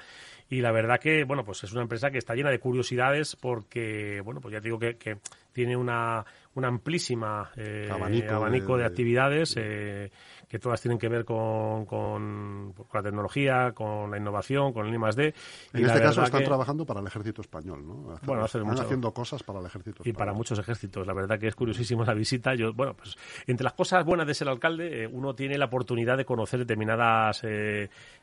Y 0.49 0.61
la 0.61 0.71
verdad 0.71 0.99
que, 0.99 1.23
bueno, 1.23 1.43
pues 1.43 1.63
es 1.63 1.71
una 1.73 1.81
empresa 1.81 2.09
que 2.09 2.17
está 2.17 2.33
llena 2.33 2.49
de 2.49 2.59
curiosidades 2.59 3.35
porque, 3.35 4.21
bueno, 4.23 4.41
pues 4.41 4.53
ya 4.53 4.59
digo 4.59 4.79
que 4.79 5.19
tiene 5.51 5.75
una, 5.75 6.23
una 6.57 6.69
amplísima 6.69 7.51
eh, 7.55 7.87
abanico, 7.91 8.77
de, 8.77 8.85
actividades 8.85 9.53
eh, 9.57 10.09
que 10.47 10.57
todas 10.57 10.81
tienen 10.81 10.97
que 10.97 11.07
ver 11.07 11.23
con, 11.23 11.85
con, 11.85 12.73
la 12.91 13.03
tecnología, 13.03 13.73
con 13.73 14.09
la 14.09 14.17
innovación, 14.17 14.73
con 14.73 14.87
el 14.87 14.95
I+.D. 14.95 15.35
En 15.73 15.85
este 15.85 16.01
caso 16.01 16.23
están 16.23 16.43
trabajando 16.43 16.83
para 16.83 16.99
el 16.99 17.05
ejército 17.05 17.41
español, 17.41 17.85
¿no? 17.85 18.19
bueno, 18.23 18.45
están 18.45 18.67
haciendo 18.79 19.13
cosas 19.13 19.43
para 19.43 19.59
el 19.59 19.67
ejército 19.67 20.01
español. 20.01 20.15
Y 20.15 20.17
para 20.17 20.33
muchos 20.33 20.57
ejércitos. 20.57 21.05
La 21.05 21.13
verdad 21.13 21.39
que 21.39 21.47
es 21.47 21.55
curiosísimo 21.55 22.03
la 22.03 22.15
visita. 22.15 22.55
Yo, 22.55 22.73
bueno, 22.73 22.95
pues 22.95 23.15
entre 23.45 23.63
las 23.63 23.73
cosas 23.73 24.03
buenas 24.03 24.25
de 24.25 24.33
ser 24.33 24.49
alcalde, 24.49 25.03
eh, 25.03 25.07
uno 25.07 25.35
tiene 25.35 25.59
la 25.59 25.65
oportunidad 25.65 26.17
de 26.17 26.25
conocer 26.25 26.59
determinadas 26.59 27.43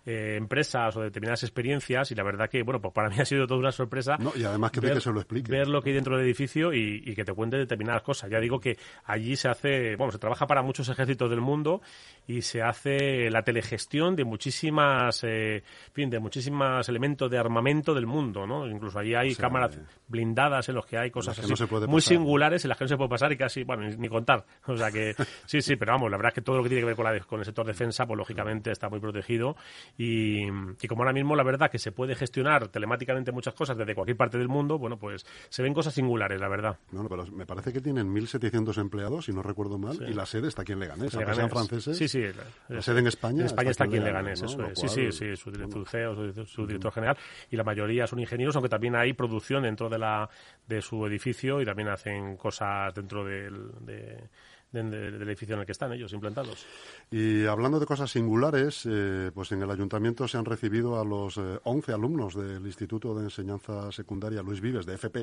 eh, 0.06 0.14
eh, 0.24 0.36
empresas 0.36 0.96
o 0.96 1.02
determinadas 1.02 1.42
experiencias 1.42 2.10
y 2.10 2.14
la 2.14 2.22
verdad 2.22 2.48
que, 2.48 2.62
bueno, 2.62 2.80
pues 2.80 2.94
para 2.94 3.08
mí 3.08 3.16
ha 3.18 3.24
sido 3.24 3.46
toda 3.46 3.60
una 3.60 3.72
sorpresa. 3.72 4.16
No, 4.18 4.32
y 4.34 4.44
además 4.44 4.70
que, 4.70 4.80
ver, 4.80 4.94
que 4.94 5.00
se 5.00 5.10
lo 5.10 5.20
explique. 5.20 5.50
Ver 5.50 5.68
lo 5.68 5.82
que 5.82 5.90
hay 5.90 5.94
dentro 5.94 6.16
del 6.16 6.24
edificio 6.24 6.72
y, 6.72 7.14
que 7.14 7.24
te 7.24 7.32
cuente 7.32 7.56
determinadas 7.56 8.02
cosas. 8.02 8.30
Ya 8.30 8.40
digo 8.40 8.60
que 8.60 8.76
allí 9.04 9.36
se 9.36 9.48
hace, 9.48 9.96
bueno, 9.96 10.12
se 10.12 10.18
trabaja 10.18 10.46
para 10.46 10.62
muchos 10.62 10.88
ejércitos 10.88 11.28
del 11.30 11.40
mundo 11.40 11.82
y 12.26 12.42
se 12.42 12.62
hace 12.62 13.30
la 13.30 13.42
telegestión 13.42 14.16
de 14.16 14.24
muchísimas, 14.24 15.22
eh, 15.24 15.62
fin, 15.92 16.10
de 16.10 16.18
muchísimos 16.18 16.88
elementos 16.88 17.30
de 17.30 17.38
armamento 17.38 17.94
del 17.94 18.06
mundo, 18.06 18.46
¿no? 18.46 18.66
Incluso 18.66 18.98
allí 18.98 19.14
hay 19.14 19.34
cámaras 19.34 19.78
blindadas 20.08 20.68
en 20.68 20.74
los 20.76 20.86
que 20.86 20.98
hay 20.98 21.10
cosas 21.10 21.38
así, 21.38 21.52
muy 21.86 22.00
singulares 22.00 22.64
en 22.64 22.68
las 22.70 22.78
que 22.78 22.84
no 22.84 22.88
se 22.88 22.96
puede 22.96 23.10
pasar 23.10 23.32
y 23.32 23.36
casi, 23.36 23.64
bueno, 23.64 23.88
ni, 23.88 24.08
contar. 24.08 24.44
O 24.66 24.76
sea 24.76 24.90
que, 24.90 25.14
sí, 25.46 25.60
sí, 25.60 25.76
pero 25.76 25.92
vamos, 25.92 26.10
la 26.10 26.16
verdad 26.16 26.30
es 26.30 26.34
que 26.34 26.42
todo 26.42 26.58
lo 26.58 26.62
que 26.62 26.68
tiene 26.68 26.82
que 26.82 26.86
ver 26.86 26.96
con, 26.96 27.04
la, 27.04 27.18
con 27.20 27.40
el 27.40 27.44
sector 27.44 27.66
defensa, 27.66 28.06
pues 28.06 28.18
lógicamente 28.18 28.70
está 28.70 28.88
muy 28.88 29.00
protegido 29.00 29.56
y, 29.96 30.46
y 30.46 30.88
como 30.88 31.02
ahora 31.02 31.12
mismo 31.12 31.36
la 31.36 31.42
verdad 31.42 31.70
que 31.70 31.78
se 31.78 31.92
puede 31.92 32.14
gestionar 32.14 32.68
telemáticamente 32.68 33.32
muchas 33.32 33.54
cosas 33.54 33.76
desde 33.76 33.94
cualquier 33.94 34.16
parte 34.16 34.38
del 34.38 34.48
mundo, 34.48 34.78
bueno, 34.78 34.98
pues 34.98 35.24
se 35.48 35.62
ven 35.62 35.74
cosas 35.74 35.94
singulares, 35.94 36.40
la 36.40 36.48
verdad. 36.48 36.78
Bueno, 36.90 37.08
pero 37.08 37.26
me 37.26 37.46
parece 37.46 37.72
que 37.72 37.80
tienen 37.80 38.12
1.700 38.12 38.80
empleados, 38.80 39.26
si 39.26 39.32
no 39.32 39.42
recuerdo 39.42 39.78
mal, 39.78 39.96
y 40.08 40.14
la 40.14 40.26
sede 40.26 40.48
está 40.48 40.62
aquí 40.62 40.72
en 40.72 40.80
Leganés, 40.80 41.14
Leganés. 41.14 41.36
sean 41.36 41.50
franceses. 41.50 41.96
Sí, 41.96 42.08
sí. 42.08 42.22
La, 42.68 42.82
sede 42.82 43.00
en 43.00 43.06
España. 43.06 43.40
En 43.40 43.46
España 43.46 43.70
está 43.70 43.84
aquí 43.84 43.96
en 43.96 44.04
Leganés, 44.04 44.42
eso 44.42 44.68
Sí, 44.74 44.88
sí, 44.88 45.12
sí, 45.12 45.36
su 45.36 45.50
director 45.50 45.86
CEO, 45.88 46.46
su, 46.46 46.66
director 46.66 46.92
general, 46.92 47.16
y 47.50 47.56
la 47.56 47.64
mayoría 47.64 48.06
son 48.06 48.18
ingenieros, 48.18 48.56
aunque 48.56 48.68
también 48.68 48.96
hay 48.96 49.12
producción 49.12 49.62
dentro 49.62 49.88
de 49.88 49.98
la 49.98 50.28
de 50.66 50.80
su 50.80 51.06
edificio 51.06 51.60
y 51.60 51.64
también 51.64 51.88
hacen 51.88 52.36
cosas 52.36 52.94
dentro 52.94 53.24
del, 53.24 53.70
de, 53.80 54.28
del 54.74 55.22
edificio 55.22 55.54
en 55.54 55.60
el 55.60 55.66
que 55.66 55.72
están 55.72 55.92
ellos 55.92 56.12
implantados. 56.12 56.66
Y 57.10 57.46
hablando 57.46 57.80
de 57.80 57.86
cosas 57.86 58.10
singulares, 58.10 58.86
eh, 58.86 59.30
pues 59.34 59.52
en 59.52 59.62
el 59.62 59.70
ayuntamiento 59.70 60.28
se 60.28 60.36
han 60.36 60.44
recibido 60.44 61.00
a 61.00 61.04
los 61.04 61.38
11 61.38 61.92
alumnos 61.92 62.34
del 62.34 62.66
Instituto 62.66 63.14
de 63.14 63.24
Enseñanza 63.24 63.90
Secundaria 63.92 64.42
Luis 64.42 64.60
Vives, 64.60 64.86
de 64.86 64.94
FP, 64.94 65.22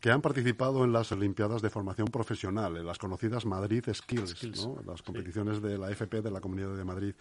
que 0.00 0.10
han 0.10 0.22
participado 0.22 0.84
en 0.84 0.92
las 0.92 1.12
Olimpiadas 1.12 1.60
de 1.60 1.70
Formación 1.70 2.08
Profesional, 2.08 2.76
en 2.76 2.86
las 2.86 2.98
conocidas 2.98 3.44
Madrid 3.44 3.84
Skills, 3.92 4.68
las 4.86 5.02
competiciones 5.02 5.60
de 5.60 5.76
la 5.76 5.90
FP 5.90 6.22
de 6.22 6.30
la 6.30 6.40
Comunidad 6.40 6.76
de 6.76 6.84
Madrid. 6.84 7.14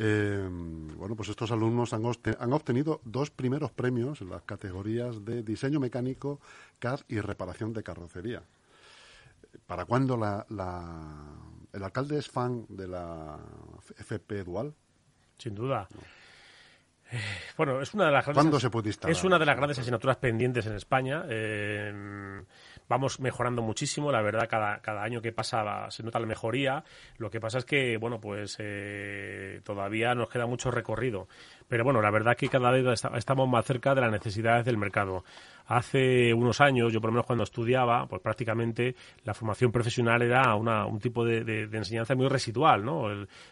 Eh, 0.00 0.48
bueno, 0.96 1.16
pues 1.16 1.28
estos 1.28 1.50
alumnos 1.50 1.92
han, 1.92 2.04
obtenido 2.04 3.00
dos 3.04 3.30
primeros 3.30 3.72
premios 3.72 4.20
en 4.20 4.30
las 4.30 4.42
categorías 4.42 5.24
de 5.24 5.42
diseño 5.42 5.80
mecánico, 5.80 6.40
CAD 6.78 7.00
y 7.08 7.18
reparación 7.18 7.72
de 7.72 7.82
carrocería. 7.82 8.42
¿Para 9.66 9.84
cuándo 9.84 10.16
la, 10.16 10.46
el 11.72 11.82
alcalde 11.82 12.18
es 12.18 12.28
fan 12.28 12.66
de 12.68 12.88
la 12.88 13.38
FP 13.96 14.44
Dual? 14.44 14.74
Sin 15.38 15.54
duda. 15.54 15.88
Eh, 17.10 17.18
bueno, 17.56 17.80
es 17.80 17.94
una 17.94 18.06
de 18.06 18.12
las 18.12 18.26
grandes, 18.26 18.60
se 18.60 18.68
puede 18.68 18.90
Es 18.90 19.24
una 19.24 19.38
de 19.38 19.46
las 19.46 19.56
grandes 19.56 19.78
asignaturas 19.78 20.18
pendientes 20.18 20.66
en 20.66 20.74
España. 20.74 21.24
Eh, 21.28 22.42
vamos 22.86 23.20
mejorando 23.20 23.62
muchísimo, 23.62 24.12
la 24.12 24.20
verdad, 24.20 24.46
cada, 24.48 24.80
cada 24.80 25.02
año 25.02 25.22
que 25.22 25.32
pasa 25.32 25.90
se 25.90 26.02
nota 26.02 26.18
la 26.18 26.26
mejoría. 26.26 26.84
Lo 27.16 27.30
que 27.30 27.40
pasa 27.40 27.58
es 27.58 27.64
que, 27.64 27.96
bueno, 27.96 28.20
pues 28.20 28.56
eh, 28.58 29.60
todavía 29.64 30.14
nos 30.14 30.28
queda 30.28 30.46
mucho 30.46 30.70
recorrido. 30.70 31.28
Pero 31.68 31.84
bueno, 31.84 32.00
la 32.00 32.10
verdad 32.10 32.36
que 32.36 32.48
cada 32.48 32.70
vez 32.70 33.04
estamos 33.14 33.48
más 33.48 33.64
cerca 33.64 33.94
de 33.94 34.00
las 34.00 34.10
necesidades 34.10 34.64
del 34.64 34.78
mercado. 34.78 35.24
Hace 35.66 36.32
unos 36.32 36.62
años, 36.62 36.94
yo 36.94 37.00
por 37.00 37.10
lo 37.10 37.12
menos 37.12 37.26
cuando 37.26 37.44
estudiaba, 37.44 38.06
pues 38.06 38.22
prácticamente 38.22 38.96
la 39.24 39.34
formación 39.34 39.70
profesional 39.70 40.22
era 40.22 40.54
una, 40.54 40.86
un 40.86 40.98
tipo 40.98 41.26
de, 41.26 41.44
de, 41.44 41.64
enseñanza 41.76 42.14
muy 42.14 42.26
residual, 42.28 42.82
¿no? 42.82 43.06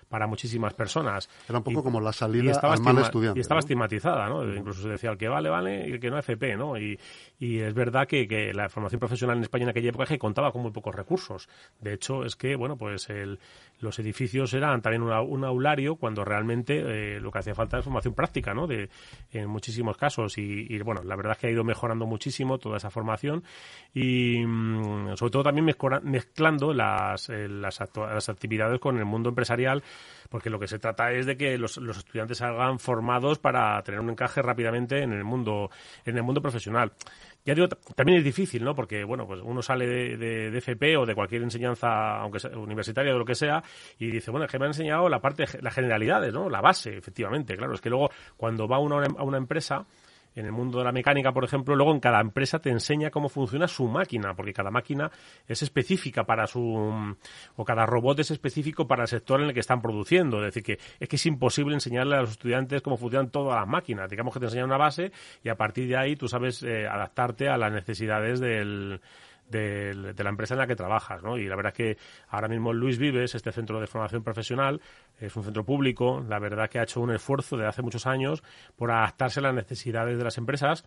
para 0.08 0.26
muchísimas 0.26 0.72
personas. 0.72 1.28
Era 1.46 1.58
un 1.58 1.64
poco 1.64 1.82
como 1.82 2.00
la 2.00 2.14
salida 2.14 2.52
estaba 2.52 2.72
al 2.72 2.80
mal 2.80 2.98
estudiante. 2.98 3.38
Y 3.38 3.42
estaba 3.42 3.60
estigmatizada, 3.60 4.30
¿no? 4.30 4.50
Incluso 4.54 4.80
se 4.80 4.88
decía 4.88 5.10
el 5.10 5.18
que 5.18 5.28
vale, 5.28 5.50
vale, 5.50 5.86
y 5.88 5.92
el 5.92 6.00
que 6.00 6.10
no 6.10 6.18
FP, 6.18 6.56
¿no? 6.56 6.78
Y, 6.78 6.98
y 7.38 7.58
es 7.58 7.74
verdad 7.74 8.08
que, 8.08 8.26
que, 8.26 8.54
la 8.54 8.70
formación 8.70 8.98
profesional 8.98 9.36
en 9.36 9.42
España 9.42 9.64
en 9.64 9.70
aquella 9.70 9.90
época 9.90 10.06
que 10.06 10.18
contaba 10.18 10.52
con 10.52 10.62
muy 10.62 10.70
pocos 10.70 10.94
recursos. 10.94 11.50
De 11.80 11.92
hecho, 11.92 12.24
es 12.24 12.34
que, 12.34 12.56
bueno, 12.56 12.78
pues 12.78 13.10
el, 13.10 13.38
los 13.80 13.98
edificios 13.98 14.54
eran 14.54 14.80
también 14.80 15.02
un 15.02 15.44
aulario 15.44 15.96
cuando 15.96 16.24
realmente 16.24 16.78
eh, 16.78 17.20
lo 17.20 17.30
que 17.30 17.40
hacía 17.40 17.54
falta 17.54 17.78
es 17.78 17.84
formación 17.84 18.05
práctica, 18.14 18.54
¿no? 18.54 18.66
De, 18.66 18.88
en 19.32 19.48
muchísimos 19.48 19.96
casos. 19.96 20.38
Y, 20.38 20.66
y, 20.68 20.78
bueno, 20.80 21.02
la 21.02 21.16
verdad 21.16 21.32
es 21.32 21.38
que 21.38 21.46
ha 21.48 21.50
ido 21.50 21.64
mejorando 21.64 22.06
muchísimo 22.06 22.58
toda 22.58 22.76
esa 22.76 22.90
formación 22.90 23.44
y 23.94 24.44
mm, 24.44 25.16
sobre 25.16 25.30
todo 25.30 25.42
también 25.42 25.66
mezclando 26.02 26.72
las, 26.72 27.28
eh, 27.28 27.48
las, 27.48 27.80
las, 27.94 28.28
actividades 28.28 28.80
con 28.80 28.98
el 28.98 29.04
mundo 29.04 29.28
empresarial, 29.28 29.82
porque 30.28 30.50
lo 30.50 30.58
que 30.58 30.68
se 30.68 30.78
trata 30.78 31.12
es 31.12 31.26
de 31.26 31.36
que 31.36 31.58
los, 31.58 31.76
los 31.78 31.98
estudiantes 31.98 32.38
salgan 32.38 32.78
formados 32.78 33.38
para 33.38 33.82
tener 33.82 34.00
un 34.00 34.10
encaje 34.10 34.42
rápidamente 34.42 35.02
en 35.02 35.12
el 35.12 35.24
mundo, 35.24 35.70
en 36.04 36.16
el 36.16 36.22
mundo 36.22 36.40
profesional 36.40 36.92
ya 37.46 37.54
digo, 37.54 37.68
también 37.68 38.18
es 38.18 38.24
difícil, 38.24 38.64
¿no? 38.64 38.74
Porque, 38.74 39.04
bueno, 39.04 39.24
pues 39.24 39.40
uno 39.42 39.62
sale 39.62 39.86
de, 39.86 40.16
de, 40.50 40.58
FP 40.58 40.96
o 40.96 41.06
de 41.06 41.14
cualquier 41.14 41.42
enseñanza, 41.42 42.18
aunque 42.18 42.40
sea 42.40 42.50
universitaria 42.58 43.14
o 43.14 43.18
lo 43.18 43.24
que 43.24 43.36
sea, 43.36 43.62
y 44.00 44.10
dice, 44.10 44.32
bueno, 44.32 44.46
es 44.46 44.50
que 44.50 44.58
me 44.58 44.64
han 44.64 44.70
enseñado 44.70 45.08
la 45.08 45.20
parte, 45.20 45.44
las 45.62 45.72
generalidades, 45.72 46.34
¿no? 46.34 46.50
La 46.50 46.60
base, 46.60 46.96
efectivamente, 46.96 47.56
claro. 47.56 47.74
Es 47.74 47.80
que 47.80 47.88
luego, 47.88 48.10
cuando 48.36 48.66
va 48.66 48.80
uno 48.80 49.00
a 49.00 49.22
una 49.22 49.38
empresa, 49.38 49.86
en 50.36 50.46
el 50.46 50.52
mundo 50.52 50.78
de 50.78 50.84
la 50.84 50.92
mecánica, 50.92 51.32
por 51.32 51.44
ejemplo, 51.44 51.74
luego 51.74 51.92
en 51.92 52.00
cada 52.00 52.20
empresa 52.20 52.60
te 52.60 52.70
enseña 52.70 53.10
cómo 53.10 53.28
funciona 53.28 53.66
su 53.66 53.88
máquina, 53.88 54.34
porque 54.34 54.52
cada 54.52 54.70
máquina 54.70 55.10
es 55.48 55.62
específica 55.62 56.24
para 56.24 56.46
su 56.46 57.16
o 57.56 57.64
cada 57.64 57.86
robot 57.86 58.20
es 58.20 58.30
específico 58.30 58.86
para 58.86 59.02
el 59.02 59.08
sector 59.08 59.40
en 59.40 59.48
el 59.48 59.54
que 59.54 59.60
están 59.60 59.80
produciendo, 59.80 60.38
es 60.38 60.54
decir, 60.54 60.62
que 60.62 60.78
es 61.00 61.08
que 61.08 61.16
es 61.16 61.26
imposible 61.26 61.74
enseñarle 61.74 62.16
a 62.16 62.20
los 62.20 62.32
estudiantes 62.32 62.82
cómo 62.82 62.96
funcionan 62.96 63.30
todas 63.30 63.58
las 63.58 63.66
máquinas, 63.66 64.10
digamos 64.10 64.34
que 64.34 64.40
te 64.40 64.46
enseñan 64.46 64.66
una 64.66 64.76
base 64.76 65.10
y 65.42 65.48
a 65.48 65.56
partir 65.56 65.88
de 65.88 65.96
ahí 65.96 66.16
tú 66.16 66.28
sabes 66.28 66.62
eh, 66.62 66.86
adaptarte 66.86 67.48
a 67.48 67.56
las 67.56 67.72
necesidades 67.72 68.38
del 68.38 69.00
de, 69.48 70.14
la 70.16 70.30
empresa 70.30 70.54
en 70.54 70.58
la 70.58 70.66
que 70.66 70.76
trabajas, 70.76 71.22
¿no? 71.22 71.38
Y 71.38 71.48
la 71.48 71.56
verdad 71.56 71.72
que 71.72 71.96
ahora 72.28 72.48
mismo 72.48 72.72
Luis 72.72 72.98
Vives, 72.98 73.34
este 73.34 73.52
centro 73.52 73.80
de 73.80 73.86
formación 73.86 74.22
profesional, 74.22 74.80
es 75.18 75.34
un 75.36 75.44
centro 75.44 75.64
público, 75.64 76.24
la 76.28 76.38
verdad 76.38 76.68
que 76.68 76.78
ha 76.78 76.82
hecho 76.82 77.00
un 77.00 77.12
esfuerzo 77.12 77.56
desde 77.56 77.68
hace 77.68 77.82
muchos 77.82 78.06
años 78.06 78.42
por 78.76 78.90
adaptarse 78.90 79.40
a 79.40 79.44
las 79.44 79.54
necesidades 79.54 80.18
de 80.18 80.24
las 80.24 80.38
empresas 80.38 80.84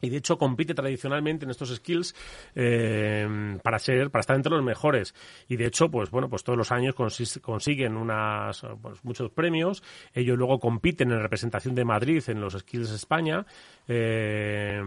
y 0.00 0.10
de 0.10 0.18
hecho 0.18 0.36
compite 0.36 0.74
tradicionalmente 0.74 1.44
en 1.44 1.50
estos 1.50 1.74
skills 1.74 2.14
eh, 2.54 3.58
para 3.62 3.78
ser 3.78 4.10
para 4.10 4.20
estar 4.20 4.36
entre 4.36 4.52
los 4.52 4.62
mejores. 4.62 5.14
Y 5.48 5.56
de 5.56 5.66
hecho 5.66 5.90
pues 5.90 6.10
bueno 6.10 6.28
pues 6.28 6.44
todos 6.44 6.58
los 6.58 6.70
años 6.70 6.94
consiguen 6.94 7.96
unas 7.96 8.62
pues, 8.82 9.04
muchos 9.04 9.30
premios. 9.30 9.82
Ellos 10.12 10.36
luego 10.36 10.58
compiten 10.58 11.10
en 11.12 11.20
representación 11.20 11.74
de 11.74 11.84
Madrid 11.84 12.22
en 12.28 12.40
los 12.40 12.54
skills 12.54 12.90
España. 12.90 13.46
Eh, 13.88 14.80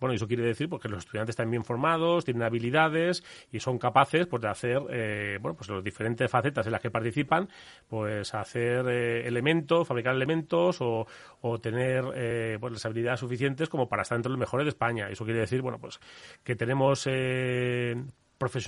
bueno 0.00 0.14
eso 0.14 0.26
quiere 0.26 0.42
decir 0.42 0.68
porque 0.68 0.88
los 0.88 1.04
estudiantes 1.04 1.32
están 1.32 1.50
bien 1.50 1.64
formados 1.64 2.24
tienen 2.24 2.42
habilidades 2.42 3.22
y 3.52 3.60
son 3.60 3.78
capaces 3.78 4.26
pues 4.26 4.42
de 4.42 4.48
hacer 4.48 4.82
eh, 4.90 5.38
bueno 5.40 5.56
pues 5.56 5.70
las 5.70 5.82
diferentes 5.82 6.28
facetas 6.30 6.66
en 6.66 6.72
las 6.72 6.80
que 6.80 6.90
participan 6.90 7.48
pues 7.88 8.34
hacer 8.34 8.88
elementos 8.88 9.86
fabricar 9.86 10.14
elementos 10.14 10.80
o, 10.80 11.06
o 11.40 11.60
tener 11.60 12.58
pues 12.58 12.72
las 12.72 12.84
habilidades 12.84 13.20
suficientes 13.20 13.68
como 13.68 13.88
para 13.88 14.02
estar 14.02 14.16
entre 14.16 14.30
los 14.30 14.41
mejores 14.42 14.64
de 14.64 14.70
España. 14.70 15.08
Eso 15.08 15.24
quiere 15.24 15.40
decir, 15.40 15.62
bueno, 15.62 15.78
pues 15.78 16.00
que 16.42 16.56
tenemos 16.56 17.06
eh, 17.08 17.94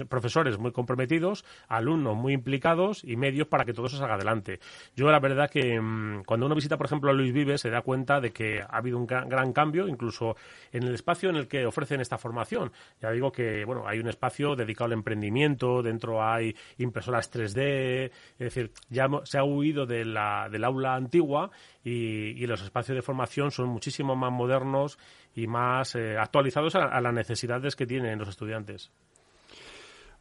profesores 0.08 0.58
muy 0.58 0.72
comprometidos, 0.72 1.44
alumnos 1.68 2.16
muy 2.16 2.32
implicados 2.32 3.04
y 3.04 3.16
medios 3.16 3.48
para 3.48 3.64
que 3.64 3.72
todo 3.72 3.86
eso 3.86 3.96
salga 3.96 4.14
adelante. 4.14 4.60
Yo 4.96 5.10
la 5.10 5.20
verdad 5.20 5.50
que 5.50 5.80
mm, 5.80 6.24
cuando 6.24 6.46
uno 6.46 6.54
visita, 6.54 6.76
por 6.76 6.86
ejemplo, 6.86 7.10
a 7.10 7.14
Luis 7.14 7.32
Vives, 7.32 7.60
se 7.60 7.70
da 7.70 7.82
cuenta 7.82 8.20
de 8.20 8.30
que 8.30 8.60
ha 8.60 8.76
habido 8.76 8.98
un 8.98 9.06
gran, 9.06 9.52
cambio, 9.52 9.88
incluso 9.88 10.36
en 10.72 10.84
el 10.84 10.94
espacio 10.94 11.30
en 11.30 11.36
el 11.36 11.48
que 11.48 11.66
ofrecen 11.66 12.00
esta 12.00 12.18
formación. 12.18 12.72
Ya 13.00 13.10
digo 13.10 13.30
que, 13.32 13.64
bueno, 13.64 13.86
hay 13.86 13.98
un 13.98 14.08
espacio 14.08 14.56
dedicado 14.56 14.86
al 14.86 14.92
emprendimiento, 14.92 15.82
dentro 15.82 16.22
hay 16.22 16.54
impresoras 16.78 17.32
3D, 17.32 18.10
es 18.10 18.38
decir, 18.38 18.72
ya 18.88 19.06
se 19.24 19.38
ha 19.38 19.44
huido 19.44 19.86
de 19.86 20.04
la, 20.04 20.48
del 20.50 20.64
aula 20.64 20.94
antigua 20.94 21.50
y, 21.82 22.44
los 22.44 22.62
espacios 22.62 22.94
de 22.94 23.02
formación 23.02 23.50
son 23.50 23.68
muchísimo 23.68 24.14
más 24.14 24.30
modernos 24.30 24.98
y 25.34 25.46
más 25.46 25.94
eh, 25.94 26.18
actualizados 26.18 26.74
a 26.74 27.00
las 27.00 27.14
necesidades 27.14 27.74
que 27.74 27.86
tienen 27.86 28.18
los 28.18 28.28
estudiantes. 28.28 28.92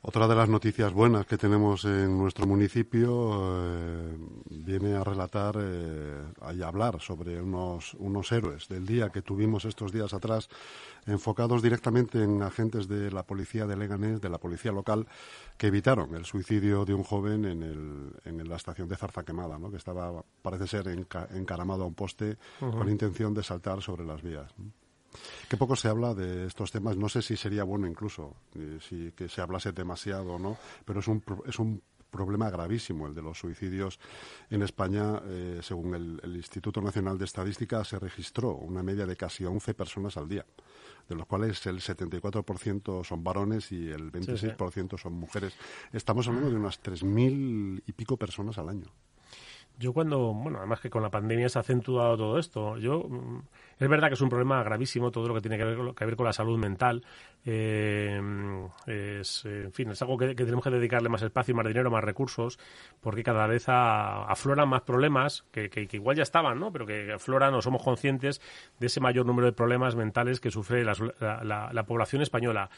Otra 0.06 0.28
de 0.28 0.36
las 0.36 0.50
noticias 0.50 0.92
buenas 0.92 1.26
que 1.26 1.38
tenemos 1.38 1.86
en 1.86 2.18
nuestro 2.18 2.46
municipio 2.46 3.40
eh, 3.40 4.18
viene 4.50 4.96
a 4.96 5.04
relatar 5.06 5.56
eh, 5.58 6.22
y 6.54 6.62
a 6.62 6.68
hablar 6.68 7.00
sobre 7.00 7.42
unos, 7.42 7.94
unos 7.94 8.30
héroes 8.34 8.68
del 8.68 8.86
día 8.86 9.12
que 9.12 9.22
tuvimos 9.22 9.64
estos 9.64 9.94
días 9.94 10.14
atrás, 10.14 10.50
enfocados 11.06 11.62
directamente 11.62 12.22
en 12.22 12.44
agentes 12.44 12.90
de 12.90 13.12
la 13.12 13.24
policía 13.24 13.66
de 13.66 13.78
Leganés, 13.78 14.20
de 14.20 14.28
la 14.28 14.40
policía 14.40 14.74
local, 14.74 15.08
que 15.56 15.68
evitaron 15.68 16.14
el 16.16 16.26
suicidio 16.26 16.84
de 16.84 16.94
un 16.94 17.04
joven 17.04 17.46
en, 17.46 17.64
el, 17.64 18.12
en 18.26 18.50
la 18.50 18.58
estación 18.58 18.90
de 18.90 18.98
Zarza 18.98 19.24
Quemada, 19.24 19.58
¿no? 19.58 19.72
que 19.72 19.78
estaba, 19.78 20.22
parece 20.42 20.68
ser, 20.68 20.90
encaramado 20.90 21.84
a 21.84 21.88
un 21.88 21.96
poste 21.96 22.38
con 22.60 22.90
intención 22.90 23.34
de 23.34 23.42
saltar 23.42 23.82
sobre 23.82 24.04
las 24.04 24.22
vías. 24.22 24.54
Que 25.50 25.58
poco 25.58 25.76
se 25.76 25.88
habla 25.88 26.14
de 26.14 26.48
estos 26.48 26.72
temas. 26.72 26.98
No 26.98 27.10
sé 27.10 27.22
si 27.22 27.36
sería 27.38 27.64
bueno 27.64 27.88
incluso 27.88 28.36
eh, 28.56 28.80
si 28.82 29.12
que 29.12 29.30
se 29.30 29.42
hablase 29.42 29.72
demasiado 29.72 30.34
o 30.34 30.40
no, 30.40 30.58
pero 30.86 31.00
es 31.00 31.08
un, 31.08 31.24
es 31.46 31.60
un 31.60 31.82
problema 32.14 32.50
gravísimo 32.52 33.08
el 33.08 33.16
de 33.16 33.24
los 33.24 33.40
suicidios 33.40 34.00
en 34.50 34.62
España. 34.62 35.22
Eh, 35.26 35.60
según 35.62 35.96
el, 35.96 36.36
Instituto 36.36 36.82
Nacional 36.82 37.18
de 37.18 37.26
Estadística, 37.26 37.84
se 37.84 37.98
registró 37.98 38.52
una 38.56 38.84
media 38.84 39.06
de 39.06 39.16
casi 39.16 39.44
11 39.44 39.74
personas 39.74 40.16
al 40.18 40.30
día, 40.30 40.46
de 41.10 41.16
los 41.16 41.26
cuales 41.26 41.66
el 41.66 41.80
74% 41.80 43.04
son 43.04 43.24
varones 43.24 43.72
y 43.72 43.90
el 43.90 44.12
26% 44.12 44.98
son 44.98 45.14
mujeres. 45.14 45.54
Estamos 45.92 46.28
hablando 46.28 46.52
de 46.52 46.58
unas 46.58 46.82
3.000 46.82 47.84
y 47.86 47.92
pico 47.94 48.16
personas 48.16 48.58
al 48.60 48.70
año. 48.70 48.92
Yo 49.80 49.92
cuando, 49.92 50.34
bueno, 50.34 50.60
además 50.60 50.80
que 50.80 50.90
con 50.90 51.02
la 51.02 51.10
pandemia 51.10 51.50
se 51.50 51.58
ha 51.58 51.62
acentuado 51.62 52.16
todo 52.16 52.38
esto, 52.38 52.78
yo, 52.78 53.00
mm, 53.10 53.42
es 53.80 53.90
verdad 53.90 54.08
que 54.08 54.14
es 54.14 54.22
un 54.22 54.30
problema 54.30 54.64
gravísimo 54.64 55.12
todo 55.12 55.28
lo 55.28 55.34
que 55.34 55.42
tiene 55.42 55.58
que 55.58 55.64
ver, 55.64 55.96
que 55.96 56.06
ver 56.06 56.16
con 56.16 56.26
la 56.26 56.34
salud 56.34 56.58
mental. 56.58 57.04
Eh, 57.46 58.22
es, 58.86 59.46
en 59.46 59.74
fin, 59.74 59.90
es 59.90 60.02
algo 60.02 60.18
que, 60.18 60.36
tenemos 60.36 60.64
que 60.64 60.70
dedicarle 60.70 61.10
más 61.10 61.22
espacio, 61.24 61.56
más 61.56 61.66
dinero, 61.66 61.90
más 61.90 62.04
recursos, 62.04 62.60
porque 63.02 63.24
cada 63.24 63.48
vez 63.48 63.66
afloran 63.68 64.70
más 64.70 64.84
problemas 64.84 65.44
que, 65.52 65.70
que, 65.70 65.88
igual 65.92 66.16
ya 66.16 66.24
estaban, 66.24 66.60
¿no? 66.60 66.72
Pero 66.72 66.86
que 66.86 67.14
afloran 67.14 67.54
o 67.56 67.62
somos 67.62 67.84
conscientes 67.84 68.42
de 68.80 68.88
ese 68.88 69.00
mayor 69.00 69.26
número 69.26 69.48
de 69.48 69.54
problemas 69.54 69.96
mentales 69.96 70.40
que 70.40 70.52
sufre 70.52 70.84
la, 70.86 70.94
la 71.74 71.84
población 71.84 72.22
española. 72.22 72.70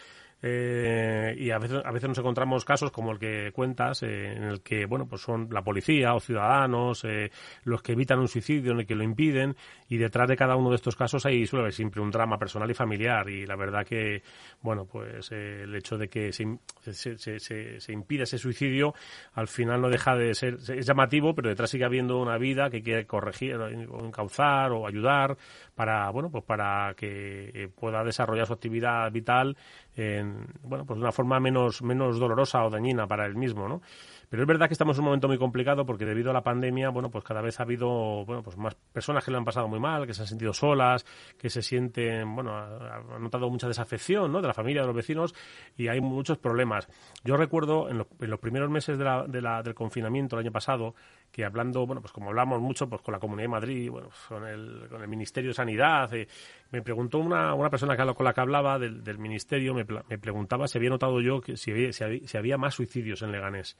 Eh, 0.47 1.35
y 1.39 1.49
a 1.49 1.57
veces, 1.57 1.81
a 1.83 1.91
veces 1.91 2.07
nos 2.07 2.19
encontramos 2.19 2.63
casos 2.63 2.91
como 2.91 3.11
el 3.11 3.17
que 3.17 3.51
cuentas, 3.51 4.03
eh, 4.03 4.33
en 4.33 4.43
el 4.43 4.61
que, 4.61 4.85
bueno, 4.85 5.07
pues 5.07 5.23
son 5.23 5.47
la 5.49 5.63
policía 5.63 6.13
o 6.13 6.19
ciudadanos 6.19 7.03
eh, 7.03 7.31
los 7.63 7.81
que 7.81 7.93
evitan 7.93 8.19
un 8.19 8.27
suicidio, 8.27 8.73
en 8.73 8.81
el 8.81 8.85
que 8.85 8.93
lo 8.93 9.03
impiden, 9.03 9.55
y 9.89 9.97
detrás 9.97 10.29
de 10.29 10.37
cada 10.37 10.55
uno 10.55 10.69
de 10.69 10.75
estos 10.75 10.95
casos 10.95 11.25
hay 11.25 11.47
suele 11.47 11.63
haber 11.63 11.73
siempre 11.73 11.99
un 11.99 12.11
drama 12.11 12.37
personal 12.37 12.69
y 12.69 12.75
familiar, 12.75 13.27
y 13.27 13.47
la 13.47 13.55
verdad 13.55 13.87
que, 13.87 14.21
bueno, 14.61 14.85
pues 14.85 15.31
el 15.31 15.73
hecho 15.73 15.97
de 15.97 16.09
que 16.09 16.31
se, 16.31 16.59
se, 16.91 17.17
se, 17.17 17.79
se, 17.79 17.91
impida 17.91 18.21
ese 18.21 18.37
suicidio, 18.37 18.93
al 19.33 19.47
final 19.47 19.81
no 19.81 19.89
deja 19.89 20.15
de 20.15 20.35
ser, 20.35 20.59
es 20.59 20.85
llamativo, 20.85 21.33
pero 21.33 21.49
detrás 21.49 21.71
sigue 21.71 21.85
habiendo 21.85 22.19
una 22.19 22.37
vida 22.37 22.69
que 22.69 22.83
quiere 22.83 23.07
corregir, 23.07 23.55
o 23.55 24.05
encauzar 24.05 24.71
o 24.73 24.85
ayudar 24.85 25.37
para, 25.73 26.07
bueno, 26.11 26.29
pues 26.29 26.43
para 26.43 26.93
que 26.95 27.71
pueda 27.75 28.03
desarrollar 28.03 28.45
su 28.45 28.53
actividad 28.53 29.11
vital 29.11 29.57
en, 29.95 30.47
bueno, 30.63 30.85
pues 30.85 30.97
de 30.97 31.03
una 31.03 31.11
forma 31.11 31.39
menos, 31.39 31.81
menos 31.81 32.19
dolorosa 32.19 32.63
o 32.65 32.69
dañina 32.69 33.07
para 33.07 33.25
él 33.25 33.35
mismo, 33.35 33.67
¿no? 33.67 33.81
Pero 34.29 34.43
es 34.43 34.47
verdad 34.47 34.67
que 34.67 34.73
estamos 34.73 34.97
en 34.97 35.01
un 35.01 35.05
momento 35.05 35.27
muy 35.27 35.37
complicado 35.37 35.85
porque 35.85 36.05
debido 36.05 36.31
a 36.31 36.33
la 36.33 36.43
pandemia, 36.43 36.89
bueno, 36.89 37.09
pues 37.09 37.23
cada 37.23 37.41
vez 37.41 37.59
ha 37.59 37.63
habido, 37.63 38.25
bueno, 38.25 38.43
pues 38.43 38.57
más 38.57 38.75
personas 38.75 39.23
que 39.23 39.31
lo 39.31 39.37
han 39.37 39.45
pasado 39.45 39.67
muy 39.67 39.79
mal, 39.79 40.05
que 40.05 40.13
se 40.13 40.21
han 40.21 40.27
sentido 40.27 40.53
solas, 40.53 41.05
que 41.37 41.49
se 41.49 41.61
sienten, 41.61 42.33
bueno, 42.35 42.55
han 42.55 43.21
notado 43.21 43.49
mucha 43.49 43.67
desafección, 43.67 44.31
¿no? 44.31 44.41
De 44.41 44.47
la 44.47 44.53
familia, 44.53 44.81
de 44.81 44.87
los 44.87 44.95
vecinos 44.95 45.33
y 45.77 45.87
hay 45.87 46.01
muchos 46.01 46.37
problemas. 46.37 46.87
Yo 47.23 47.37
recuerdo 47.37 47.89
en, 47.89 47.97
los 47.97 48.39
primeros 48.39 48.69
meses 48.69 48.97
del 48.97 49.75
confinamiento 49.75 50.35
el 50.35 50.45
año 50.45 50.51
pasado 50.51 50.95
que 51.35 51.43
hablando, 51.43 51.85
bueno, 51.85 52.01
pues 52.01 52.13
como 52.13 52.29
hablamos 52.29 52.61
mucho 52.61 52.87
pues 52.87 53.01
con 53.01 53.11
la 53.11 53.19
Comunidad 53.19 53.43
de 53.43 53.49
Madrid, 53.49 53.89
bueno, 53.89 54.07
con 54.29 54.47
el, 54.47 54.87
con 54.89 55.01
el 55.01 55.07
Ministerio 55.09 55.49
de 55.49 55.53
Sanidad, 55.53 56.13
eh, 56.13 56.29
me 56.71 56.81
preguntó 56.81 57.17
una, 57.19 57.53
una 57.53 57.69
persona 57.69 57.97
que, 57.97 58.13
con 58.13 58.23
la 58.23 58.33
que 58.33 58.39
hablaba 58.39 58.79
del, 58.79 59.17
Ministerio, 59.17 59.73
me, 59.73 59.83
me, 59.83 60.17
preguntaba 60.17 60.65
si 60.67 60.77
había 60.77 60.91
notado 60.91 61.19
yo 61.19 61.41
que 61.41 61.57
si 61.57 61.71
había, 61.71 61.91
si 61.91 62.37
había, 62.37 62.57
más 62.57 62.75
suicidios 62.75 63.21
en 63.21 63.33
Leganés. 63.33 63.77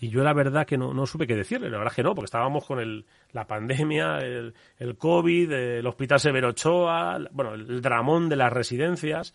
Y 0.00 0.08
yo 0.08 0.22
la 0.22 0.32
verdad 0.32 0.66
que 0.66 0.78
no, 0.78 0.92
no 0.94 1.06
supe 1.06 1.26
qué 1.26 1.34
decirle, 1.34 1.70
la 1.70 1.78
verdad 1.78 1.92
que 1.92 2.02
no, 2.02 2.14
porque 2.14 2.26
estábamos 2.26 2.64
con 2.64 2.78
el, 2.78 3.04
la 3.32 3.46
pandemia, 3.46 4.18
el, 4.18 4.54
el 4.78 4.96
COVID, 4.96 5.50
el 5.52 5.86
Hospital 5.86 6.20
Severo 6.20 6.48
Ochoa, 6.50 7.18
bueno, 7.32 7.54
el 7.54 7.80
dramón 7.80 8.28
de 8.28 8.36
las 8.36 8.52
residencias 8.52 9.34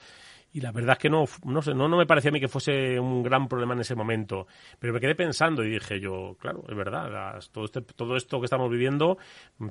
y 0.54 0.62
la 0.62 0.72
verdad 0.72 0.94
es 0.94 1.00
que 1.00 1.10
no, 1.10 1.26
no, 1.46 1.62
sé, 1.64 1.74
no, 1.74 1.88
no 1.88 1.98
me 1.98 2.06
parecía 2.06 2.30
a 2.30 2.32
mí 2.32 2.40
que 2.40 2.48
fuese 2.48 3.00
un 3.00 3.24
gran 3.24 3.48
problema 3.48 3.74
en 3.74 3.80
ese 3.80 3.96
momento. 3.96 4.46
Pero 4.80 4.94
me 4.94 5.00
quedé 5.00 5.16
pensando 5.16 5.64
y 5.64 5.72
dije 5.72 6.00
yo, 6.00 6.38
claro, 6.40 6.64
es 6.70 6.76
verdad, 6.76 7.40
todo, 7.52 7.66
este, 7.66 7.82
todo 7.82 8.16
esto 8.16 8.40
que 8.40 8.46
estamos 8.46 8.70
viviendo 8.70 9.18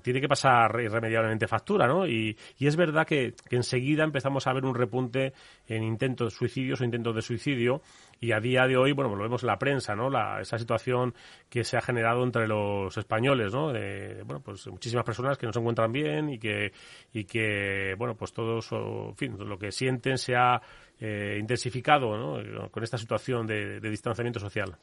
tiene 0.03 0.21
que 0.21 0.27
pasar 0.27 0.81
irremediablemente 0.81 1.47
factura, 1.47 1.87
¿no? 1.87 2.05
Y, 2.05 2.37
y 2.59 2.67
es 2.67 2.75
verdad 2.75 3.07
que, 3.07 3.35
que, 3.49 3.55
enseguida 3.55 4.03
empezamos 4.03 4.49
a 4.49 4.53
ver 4.53 4.65
un 4.65 4.75
repunte 4.75 5.33
en 5.69 5.85
intentos 5.85 6.33
de 6.33 6.37
suicidios 6.37 6.81
o 6.81 6.85
intentos 6.85 7.15
de 7.15 7.23
suicidio 7.23 7.81
y 8.23 8.31
a 8.31 8.39
día 8.39 8.69
de 8.69 8.77
hoy, 8.77 8.93
bueno, 8.93 9.17
lo 9.17 9.25
vemos 9.25 9.43
en 9.43 9.49
la 9.49 9.59
prensa, 9.59 9.97
¿no? 9.97 10.09
La, 10.09 10.41
esa 10.41 10.57
situación 10.57 11.13
que 11.49 11.65
se 11.65 11.77
ha 11.77 11.81
generado 11.81 12.23
entre 12.23 12.47
los 12.47 12.97
españoles, 12.97 13.53
¿no? 13.53 13.73
De, 13.73 14.23
bueno, 14.25 14.41
pues 14.41 14.65
muchísimas 14.69 15.05
personas 15.05 15.37
que 15.37 15.45
no 15.45 15.53
se 15.53 15.59
encuentran 15.59 15.91
bien 15.91 16.31
y 16.31 16.39
que, 16.39 16.73
y 17.13 17.25
que 17.25 17.97
bueno, 17.99 18.15
pues 18.15 18.33
todos, 18.33 18.71
en 18.71 19.17
fin, 19.17 19.37
lo 19.37 19.59
que 19.59 19.73
sienten 19.73 20.19
se 20.19 20.37
ha 20.37 20.63
eh, 21.01 21.37
intensificado 21.41 22.17
¿no? 22.17 22.71
con 22.71 22.85
esta 22.85 22.97
situación 22.97 23.45
de, 23.45 23.81
de, 23.81 23.91
distanciamiento 23.91 24.39
social. 24.39 24.77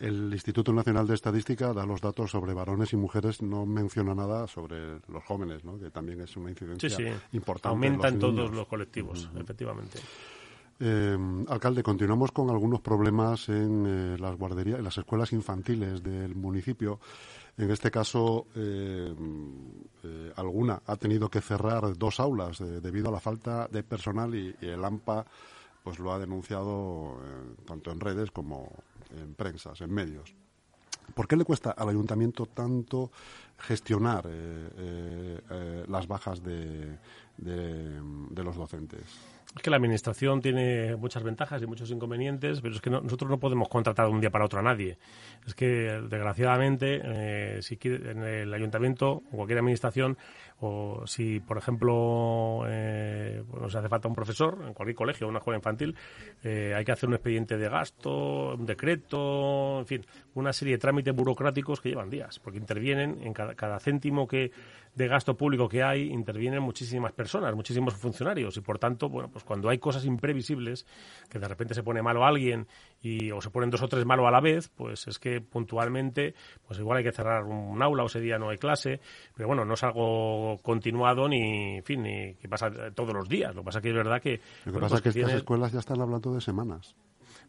El 0.00 0.32
Instituto 0.32 0.72
Nacional 0.72 1.06
de 1.06 1.12
Estadística 1.12 1.74
da 1.74 1.84
los 1.84 2.00
datos 2.00 2.30
sobre 2.30 2.54
varones 2.54 2.94
y 2.94 2.96
mujeres, 2.96 3.42
no 3.42 3.66
menciona 3.66 4.14
nada 4.14 4.46
sobre 4.46 4.98
los 5.08 5.22
jóvenes, 5.26 5.62
¿no? 5.62 5.78
que 5.78 5.90
también 5.90 6.22
es 6.22 6.34
una 6.38 6.48
incidencia 6.48 6.88
sí, 6.88 7.04
sí. 7.04 7.10
importante. 7.32 7.68
Aumenta 7.68 8.08
en, 8.08 8.18
todos 8.18 8.50
los 8.50 8.66
colectivos, 8.66 9.28
efectivamente. 9.38 9.98
Eh, 10.80 11.18
alcalde, 11.48 11.82
continuamos 11.82 12.30
con 12.30 12.50
algunos 12.50 12.80
problemas 12.80 13.48
en 13.48 13.84
eh, 14.14 14.18
las 14.18 14.36
guarderías, 14.36 14.78
en 14.78 14.84
las 14.84 14.96
escuelas 14.96 15.32
infantiles 15.32 16.02
del 16.04 16.36
municipio. 16.36 17.00
En 17.56 17.70
este 17.72 17.90
caso, 17.90 18.46
eh, 18.54 19.12
alguna 20.36 20.80
ha 20.86 20.94
tenido 20.94 21.28
que 21.28 21.40
cerrar 21.40 21.98
dos 21.98 22.20
aulas 22.20 22.58
debido 22.58 23.08
a 23.08 23.12
la 23.12 23.18
falta 23.18 23.66
de 23.66 23.82
personal 23.82 24.32
y, 24.32 24.54
y, 24.60 24.66
el 24.66 24.84
AMPA 24.84 25.26
pues 25.82 25.98
lo 25.98 26.12
ha 26.12 26.20
denunciado 26.20 27.18
tanto 27.66 27.90
en 27.90 27.98
redes 27.98 28.30
como 28.30 28.70
en 29.10 29.34
prensas, 29.34 29.80
en 29.80 29.92
medios. 29.92 30.32
¿Por 31.14 31.26
qué 31.26 31.34
le 31.34 31.44
cuesta 31.44 31.72
al 31.72 31.88
ayuntamiento 31.88 32.46
tanto 32.46 33.10
gestionar 33.56 34.28
las 35.88 36.06
bajas 36.06 36.42
de, 36.44 36.96
de 37.38 38.44
los 38.44 38.54
docentes? 38.54 39.37
Es 39.56 39.62
que 39.62 39.70
la 39.70 39.76
administración 39.76 40.42
tiene 40.42 40.94
muchas 40.96 41.22
ventajas 41.22 41.62
y 41.62 41.66
muchos 41.66 41.90
inconvenientes, 41.90 42.60
pero 42.60 42.74
es 42.74 42.80
que 42.80 42.90
nosotros 42.90 43.30
no 43.30 43.40
podemos 43.40 43.68
contratar 43.68 44.06
de 44.06 44.12
un 44.12 44.20
día 44.20 44.30
para 44.30 44.44
otro 44.44 44.60
a 44.60 44.62
nadie. 44.62 44.98
Es 45.46 45.54
que, 45.54 45.66
desgraciadamente, 45.66 47.00
eh, 47.02 47.62
si 47.62 47.78
quiere, 47.78 48.10
en 48.10 48.22
el 48.22 48.52
ayuntamiento 48.52 49.22
o 49.32 49.36
cualquier 49.36 49.58
administración, 49.58 50.18
o 50.60 51.06
si, 51.06 51.40
por 51.40 51.58
ejemplo, 51.58 52.64
eh, 52.66 53.42
se 53.68 53.78
hace 53.78 53.88
falta 53.88 54.08
un 54.08 54.14
profesor 54.14 54.58
en 54.66 54.74
cualquier 54.74 54.96
colegio, 54.96 55.28
una 55.28 55.38
escuela 55.38 55.58
infantil, 55.58 55.94
eh, 56.42 56.74
hay 56.76 56.84
que 56.84 56.92
hacer 56.92 57.08
un 57.08 57.14
expediente 57.14 57.56
de 57.56 57.68
gasto, 57.68 58.54
un 58.54 58.66
decreto, 58.66 59.80
en 59.80 59.86
fin, 59.86 60.06
una 60.34 60.52
serie 60.52 60.74
de 60.74 60.78
trámites 60.78 61.14
burocráticos 61.14 61.80
que 61.80 61.90
llevan 61.90 62.10
días, 62.10 62.38
porque 62.40 62.58
intervienen 62.58 63.18
en 63.22 63.32
cada, 63.32 63.54
cada 63.54 63.78
céntimo 63.78 64.26
que 64.26 64.50
de 64.94 65.06
gasto 65.06 65.36
público 65.36 65.68
que 65.68 65.82
hay, 65.82 66.10
intervienen 66.10 66.60
muchísimas 66.60 67.12
personas, 67.12 67.54
muchísimos 67.54 67.94
funcionarios, 67.94 68.56
y 68.56 68.60
por 68.60 68.80
tanto, 68.80 69.08
bueno, 69.08 69.30
pues 69.30 69.44
cuando 69.44 69.68
hay 69.68 69.78
cosas 69.78 70.04
imprevisibles, 70.04 70.86
que 71.30 71.38
de 71.38 71.46
repente 71.46 71.74
se 71.74 71.84
pone 71.84 72.02
malo 72.02 72.24
alguien 72.24 72.66
y, 73.00 73.30
o 73.30 73.40
se 73.40 73.50
ponen 73.50 73.70
dos 73.70 73.82
o 73.82 73.88
tres 73.88 74.04
malo 74.04 74.26
a 74.26 74.30
la 74.30 74.40
vez, 74.40 74.68
pues 74.68 75.06
es 75.06 75.18
que 75.18 75.40
puntualmente, 75.40 76.34
pues 76.66 76.78
igual 76.78 76.98
hay 76.98 77.04
que 77.04 77.12
cerrar 77.12 77.44
un 77.44 77.82
aula 77.82 78.02
o 78.02 78.06
ese 78.06 78.20
día 78.20 78.38
no 78.38 78.50
hay 78.50 78.58
clase, 78.58 79.00
pero 79.34 79.46
bueno, 79.46 79.64
no 79.64 79.74
es 79.74 79.82
algo 79.82 80.60
continuado 80.62 81.28
ni, 81.28 81.76
en 81.76 81.84
fin, 81.84 82.02
ni 82.02 82.34
que 82.34 82.48
pasa 82.48 82.70
todos 82.94 83.14
los 83.14 83.28
días. 83.28 83.54
Lo 83.54 83.62
que 83.62 83.66
pasa 83.66 83.80
que 83.80 83.90
es 83.90 83.94
verdad 83.94 84.20
que... 84.20 84.40
Lo 84.64 84.72
que 84.72 84.78
pasa 84.80 84.96
es 84.96 85.02
pues 85.02 85.14
que, 85.14 85.20
estas 85.20 85.36
escuelas 85.36 85.72
ya 85.72 85.80
están 85.80 86.00
hablando 86.00 86.34
de 86.34 86.40
semanas. 86.40 86.96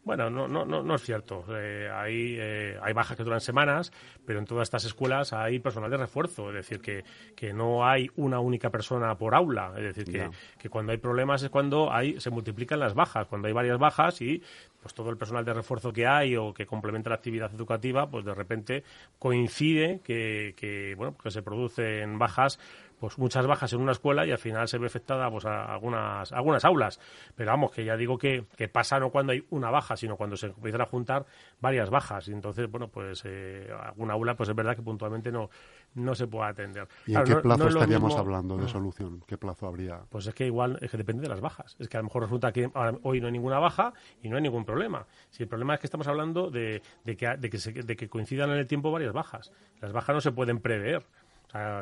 Bueno, 0.02 0.30
no, 0.30 0.48
no, 0.48 0.64
no, 0.64 0.82
no 0.82 0.94
es 0.94 1.02
cierto. 1.02 1.44
Eh, 1.50 1.90
hay, 1.92 2.36
eh, 2.38 2.78
hay 2.82 2.92
bajas 2.94 3.16
que 3.16 3.22
duran 3.22 3.40
semanas, 3.40 3.92
pero 4.24 4.38
en 4.38 4.46
todas 4.46 4.66
estas 4.66 4.84
escuelas 4.84 5.32
hay 5.32 5.58
personal 5.58 5.90
de 5.90 5.98
refuerzo. 5.98 6.48
Es 6.48 6.54
decir, 6.54 6.80
que, 6.80 7.04
que 7.36 7.52
no 7.52 7.86
hay 7.86 8.10
una 8.16 8.40
única 8.40 8.70
persona 8.70 9.16
por 9.18 9.34
aula. 9.34 9.74
Es 9.76 9.94
decir, 9.94 10.04
que, 10.04 10.30
que 10.58 10.70
cuando 10.70 10.92
hay 10.92 10.98
problemas 10.98 11.42
es 11.42 11.50
cuando 11.50 11.92
hay, 11.92 12.18
se 12.18 12.30
multiplican 12.30 12.80
las 12.80 12.94
bajas. 12.94 13.26
Cuando 13.26 13.48
hay 13.48 13.52
varias 13.52 13.78
bajas 13.78 14.20
y 14.22 14.42
pues 14.80 14.94
todo 14.94 15.10
el 15.10 15.18
personal 15.18 15.44
de 15.44 15.52
refuerzo 15.52 15.92
que 15.92 16.06
hay 16.06 16.36
o 16.36 16.54
que 16.54 16.64
complementa 16.64 17.10
la 17.10 17.16
actividad 17.16 17.54
educativa, 17.54 18.08
pues 18.10 18.24
de 18.24 18.34
repente 18.34 18.84
coincide 19.18 20.00
que, 20.02 20.54
que 20.56 20.94
bueno, 20.96 21.14
que 21.22 21.30
se 21.30 21.42
producen 21.42 22.18
bajas 22.18 22.58
pues 23.00 23.18
muchas 23.18 23.46
bajas 23.46 23.72
en 23.72 23.80
una 23.80 23.92
escuela 23.92 24.26
y 24.26 24.30
al 24.30 24.38
final 24.38 24.68
se 24.68 24.78
ve 24.78 24.86
afectada 24.86 25.30
pues 25.30 25.46
a 25.46 25.64
algunas 25.64 26.30
algunas 26.32 26.64
aulas. 26.64 27.00
Pero 27.34 27.50
vamos 27.50 27.72
que 27.72 27.84
ya 27.84 27.96
digo 27.96 28.18
que, 28.18 28.44
que 28.56 28.68
pasa 28.68 29.00
no 29.00 29.10
cuando 29.10 29.32
hay 29.32 29.44
una 29.50 29.70
baja 29.70 29.96
sino 29.96 30.16
cuando 30.16 30.36
se 30.36 30.48
empiezan 30.48 30.82
a 30.82 30.86
juntar 30.86 31.26
varias 31.60 31.90
bajas. 31.90 32.28
Y 32.28 32.32
entonces 32.32 32.70
bueno 32.70 32.88
pues 32.88 33.22
eh, 33.24 33.68
alguna 33.82 34.12
aula 34.12 34.36
pues 34.36 34.50
es 34.50 34.54
verdad 34.54 34.76
que 34.76 34.82
puntualmente 34.82 35.32
no 35.32 35.48
no 35.94 36.14
se 36.14 36.26
puede 36.26 36.50
atender. 36.50 36.86
Y 37.06 37.16
en 37.16 37.24
qué 37.24 37.36
plazo 37.36 37.68
estaríamos 37.68 38.14
hablando 38.16 38.56
de 38.56 38.68
solución 38.68 39.24
qué 39.26 39.38
plazo 39.38 39.66
habría 39.66 40.02
pues 40.10 40.26
es 40.26 40.34
que 40.34 40.46
igual 40.46 40.78
es 40.82 40.90
que 40.90 40.98
depende 40.98 41.22
de 41.22 41.28
las 41.28 41.40
bajas. 41.40 41.76
Es 41.78 41.88
que 41.88 41.96
a 41.96 42.00
lo 42.00 42.04
mejor 42.04 42.22
resulta 42.22 42.52
que 42.52 42.70
hoy 43.02 43.20
no 43.20 43.26
hay 43.26 43.32
ninguna 43.32 43.58
baja 43.58 43.94
y 44.22 44.28
no 44.28 44.36
hay 44.36 44.42
ningún 44.42 44.64
problema. 44.64 45.06
Si 45.30 45.42
el 45.42 45.48
problema 45.48 45.74
es 45.74 45.80
que 45.80 45.86
estamos 45.86 46.06
hablando 46.06 46.50
de, 46.50 46.82
de 47.04 47.16
que 47.16 47.30
de 47.36 47.50
que, 47.50 47.58
se, 47.58 47.72
de 47.72 47.96
que 47.96 48.08
coincidan 48.08 48.50
en 48.50 48.58
el 48.58 48.66
tiempo 48.66 48.90
varias 48.90 49.12
bajas. 49.12 49.52
Las 49.80 49.92
bajas 49.92 50.14
no 50.14 50.20
se 50.20 50.32
pueden 50.32 50.60
prever 50.60 51.04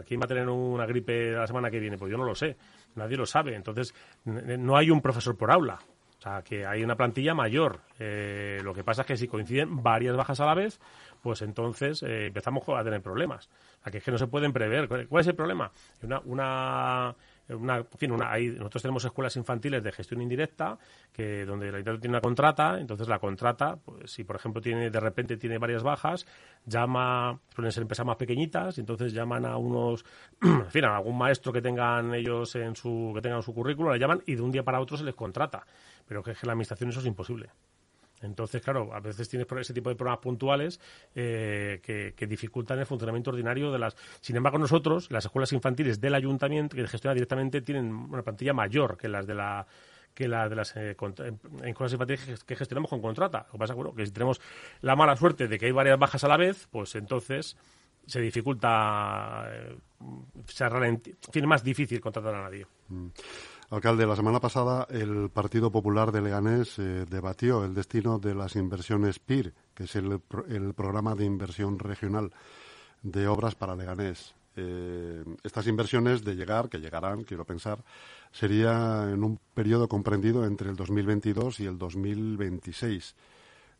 ¿quién 0.07 0.21
va 0.21 0.25
a 0.25 0.29
tener 0.29 0.49
una 0.49 0.87
gripe 0.87 1.33
la 1.33 1.47
semana 1.47 1.71
que 1.71 1.79
viene? 1.79 1.99
Pues 1.99 2.11
yo 2.11 2.19
no 2.19 2.25
lo 2.25 2.35
sé, 2.35 2.57
nadie 2.95 3.17
lo 3.17 3.27
sabe. 3.27 3.55
Entonces, 3.55 3.95
no 4.25 4.77
hay 4.77 4.91
un 4.91 5.01
profesor 5.01 5.37
por 5.37 5.51
aula. 5.51 5.79
O 6.19 6.21
sea, 6.21 6.43
que 6.43 6.67
hay 6.67 6.83
una 6.83 6.97
plantilla 6.97 7.33
mayor. 7.33 7.81
Eh, 7.99 8.59
lo 8.65 8.75
que 8.75 8.83
pasa 8.83 9.03
es 9.03 9.07
que 9.07 9.17
si 9.17 9.29
coinciden 9.29 9.83
varias 9.85 10.17
bajas 10.17 10.41
a 10.41 10.47
la 10.47 10.55
vez, 10.55 10.81
pues 11.23 11.43
entonces 11.43 12.03
eh, 12.03 12.27
empezamos 12.27 12.69
a 12.69 12.83
tener 12.83 13.01
problemas. 13.03 13.49
O 13.87 13.91
que 13.91 13.99
es 13.99 14.05
que 14.05 14.11
no 14.11 14.19
se 14.19 14.27
pueden 14.27 14.53
prever. 14.53 14.89
¿Cuál 14.89 15.21
es 15.21 15.27
el 15.29 15.37
problema? 15.37 15.71
Una, 16.03 16.21
una 16.25 17.15
una, 17.51 17.77
en 17.79 17.87
fin, 17.97 18.13
una, 18.13 18.31
hay, 18.31 18.49
nosotros 18.49 18.83
tenemos 18.83 19.05
escuelas 19.05 19.37
infantiles 19.37 19.83
de 19.83 19.93
gestión 19.93 20.21
indirecta 20.21 20.79
que 21.13 21.45
donde 21.45 21.73
la 21.73 21.83
tiene 21.83 22.09
una 22.09 22.21
contrata, 22.21 22.79
entonces 22.79 23.09
la 23.09 23.19
contrata, 23.19 23.77
pues 23.77 24.11
si 24.11 24.25
por 24.25 24.37
ejemplo 24.37 24.61
tiene 24.61 24.91
de 24.91 25.01
repente 25.01 25.37
tiene 25.37 25.59
varias 25.59 25.83
bajas, 25.83 26.27
llama, 26.67 27.41
suelen 27.55 27.73
ser 27.73 27.83
empresas 27.83 28.07
más 28.07 28.17
pequeñitas, 28.17 28.79
entonces 28.79 29.13
llaman 29.13 29.45
a 29.47 29.57
unos, 29.57 30.05
en 30.43 30.71
fin, 30.71 30.85
a 30.85 30.97
algún 30.97 31.17
maestro 31.17 31.53
que 31.53 31.63
tengan 31.63 32.15
ellos 32.15 32.55
en 32.57 32.77
su 32.77 33.13
que 33.15 33.23
tengan 33.23 33.43
su 33.43 33.55
currículo, 33.55 33.93
le 33.93 33.99
llaman 33.99 34.23
y 34.27 34.35
de 34.35 34.43
un 34.43 34.53
día 34.53 34.63
para 34.63 34.81
otro 34.81 34.97
se 34.97 35.05
les 35.05 35.15
contrata, 35.15 35.67
pero 36.07 36.23
que 36.23 36.33
es 36.33 36.39
que 36.39 36.47
la 36.47 36.53
administración 36.53 36.91
eso 36.91 37.01
es 37.01 37.07
imposible. 37.07 37.51
Entonces, 38.23 38.63
claro, 38.63 38.93
a 38.93 39.01
veces 39.01 39.29
tienes 39.29 39.47
ese 39.61 39.75
tipo 39.75 39.91
de 39.91 39.97
problemas 39.97 40.21
puntuales 40.21 40.81
eh, 41.15 41.81
que, 41.83 42.27
dificultan 42.27 42.79
el 42.79 42.87
funcionamiento 42.87 43.31
ordinario 43.31 43.71
de 43.73 43.79
las. 43.79 43.97
Sin 44.21 44.37
embargo, 44.37 44.59
nosotros, 44.59 45.11
las 45.11 45.25
escuelas 45.25 45.53
infantiles 45.53 46.01
del 46.01 46.15
ayuntamiento, 46.15 46.77
que 46.77 46.87
gestiona 46.87 47.15
directamente, 47.15 47.63
tienen 47.63 47.93
una 47.93 48.23
plantilla 48.23 48.53
mayor 48.53 48.97
que 48.97 49.09
las 49.09 49.27
de 49.27 49.35
la 49.35 49.67
que 50.15 50.27
la 50.27 50.49
de 50.49 50.57
las 50.57 50.77
eh, 50.77 50.97
cosas 50.97 51.93
infantiles 51.93 52.45
que 52.45 52.57
gestionamos 52.57 52.91
con 52.91 53.01
contrata. 53.01 53.47
Lo 53.47 53.53
que 53.53 53.59
pasa 53.59 53.75
bueno, 53.75 53.95
que 53.95 54.05
si 54.05 54.13
tenemos 54.13 54.41
la 54.81 54.97
mala 54.97 55.17
suerte 55.17 55.47
de 55.47 55.59
que 55.59 55.67
hay 55.67 55.73
varias 55.73 55.99
bajas 55.99 56.25
a 56.25 56.29
la 56.29 56.37
vez, 56.37 56.67
pues 56.73 56.97
entonces 56.97 57.57
se 58.09 58.21
dificulta, 58.21 59.47
eh, 59.51 59.77
se 60.47 60.65
es 60.65 61.47
más 61.47 61.63
difícil 61.63 62.01
contratar 62.01 62.35
a 62.35 62.43
nadie. 62.43 62.67
Mm. 62.89 63.09
Alcalde, 63.71 64.07
la 64.07 64.17
semana 64.17 64.41
pasada 64.41 64.87
el 64.89 65.29
Partido 65.29 65.71
Popular 65.71 66.11
de 66.11 66.23
Leganés 66.23 66.79
eh, 66.79 67.05
debatió 67.09 67.65
el 67.65 67.75
destino 67.75 68.19
de 68.19 68.35
las 68.35 68.57
inversiones 68.57 69.19
PIR, 69.19 69.53
que 69.75 69.85
es 69.85 69.95
el, 69.95 70.23
el 70.49 70.73
programa 70.73 71.15
de 71.15 71.27
inversión 71.27 71.79
regional 71.79 72.33
de 73.03 73.29
obras 73.29 73.55
para 73.55 73.77
Leganés. 73.77 74.35
Eh, 74.57 75.23
estas 75.45 75.67
inversiones 75.67 76.25
de 76.25 76.35
llegar, 76.35 76.69
que 76.69 76.79
llegarán, 76.79 77.25
quiero 77.25 77.45
pensar, 77.45 77.85
sería 78.33 79.09
en 79.13 79.23
un 79.23 79.39
periodo 79.55 79.87
comprendido 79.87 80.47
entre 80.47 80.71
el 80.71 80.77
2022 80.77 81.61
y 81.61 81.67
el 81.67 81.79
2026. 81.79 83.15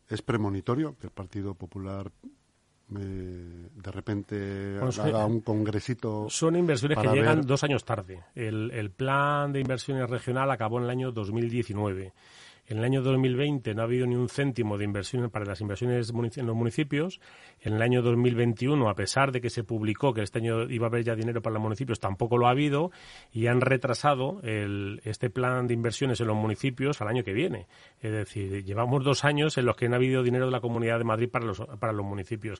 ¿Es 0.07 0.21
premonitorio 0.21 0.95
que 0.97 1.07
el 1.07 1.11
Partido 1.11 1.55
Popular 1.55 2.11
de 2.89 3.91
repente 3.91 4.79
haga 4.79 5.25
un 5.25 5.41
congresito. 5.41 6.27
Son 6.29 6.55
inversiones 6.55 6.97
que 6.97 7.07
llegan 7.07 7.45
dos 7.45 7.63
años 7.63 7.85
tarde. 7.85 8.23
El, 8.33 8.71
el, 8.71 8.89
plan 8.89 9.53
de 9.53 9.59
inversiones 9.59 10.09
regional 10.09 10.49
acabó 10.49 10.79
en 10.79 10.85
el 10.85 10.89
año 10.89 11.11
2019. 11.11 12.13
En 12.69 12.77
el 12.77 12.83
año 12.83 13.01
2020 13.01 13.73
no 13.73 13.81
ha 13.81 13.85
habido 13.85 14.05
ni 14.05 14.15
un 14.15 14.29
céntimo 14.29 14.77
de 14.77 14.85
inversiones 14.85 15.31
para 15.31 15.43
las 15.43 15.59
inversiones 15.59 16.13
en 16.37 16.45
los 16.45 16.55
municipios. 16.55 17.19
En 17.61 17.73
el 17.73 17.81
año 17.81 18.03
2021, 18.03 18.87
a 18.87 18.93
pesar 18.93 19.31
de 19.31 19.41
que 19.41 19.49
se 19.49 19.63
publicó 19.63 20.13
que 20.13 20.21
este 20.21 20.37
año 20.37 20.69
iba 20.69 20.85
a 20.85 20.89
haber 20.89 21.03
ya 21.03 21.15
dinero 21.15 21.41
para 21.41 21.55
los 21.55 21.63
municipios, 21.63 21.99
tampoco 21.99 22.37
lo 22.37 22.45
ha 22.45 22.51
habido 22.51 22.91
y 23.31 23.47
han 23.47 23.61
retrasado 23.61 24.39
este 24.43 25.31
plan 25.31 25.65
de 25.65 25.73
inversiones 25.73 26.21
en 26.21 26.27
los 26.27 26.35
municipios 26.35 27.01
al 27.01 27.07
año 27.07 27.23
que 27.23 27.33
viene. 27.33 27.65
Es 28.01 28.11
decir, 28.11 28.63
llevamos 28.63 29.03
dos 29.03 29.25
años 29.25 29.57
en 29.57 29.65
los 29.65 29.75
que 29.75 29.89
no 29.89 29.95
ha 29.95 29.97
habido 29.97 30.21
dinero 30.21 30.45
de 30.45 30.51
la 30.51 30.61
Comunidad 30.61 30.99
de 30.99 31.05
Madrid 31.05 31.27
para 31.27 31.45
los, 31.45 31.59
para 31.79 31.91
los 31.91 32.05
municipios. 32.05 32.59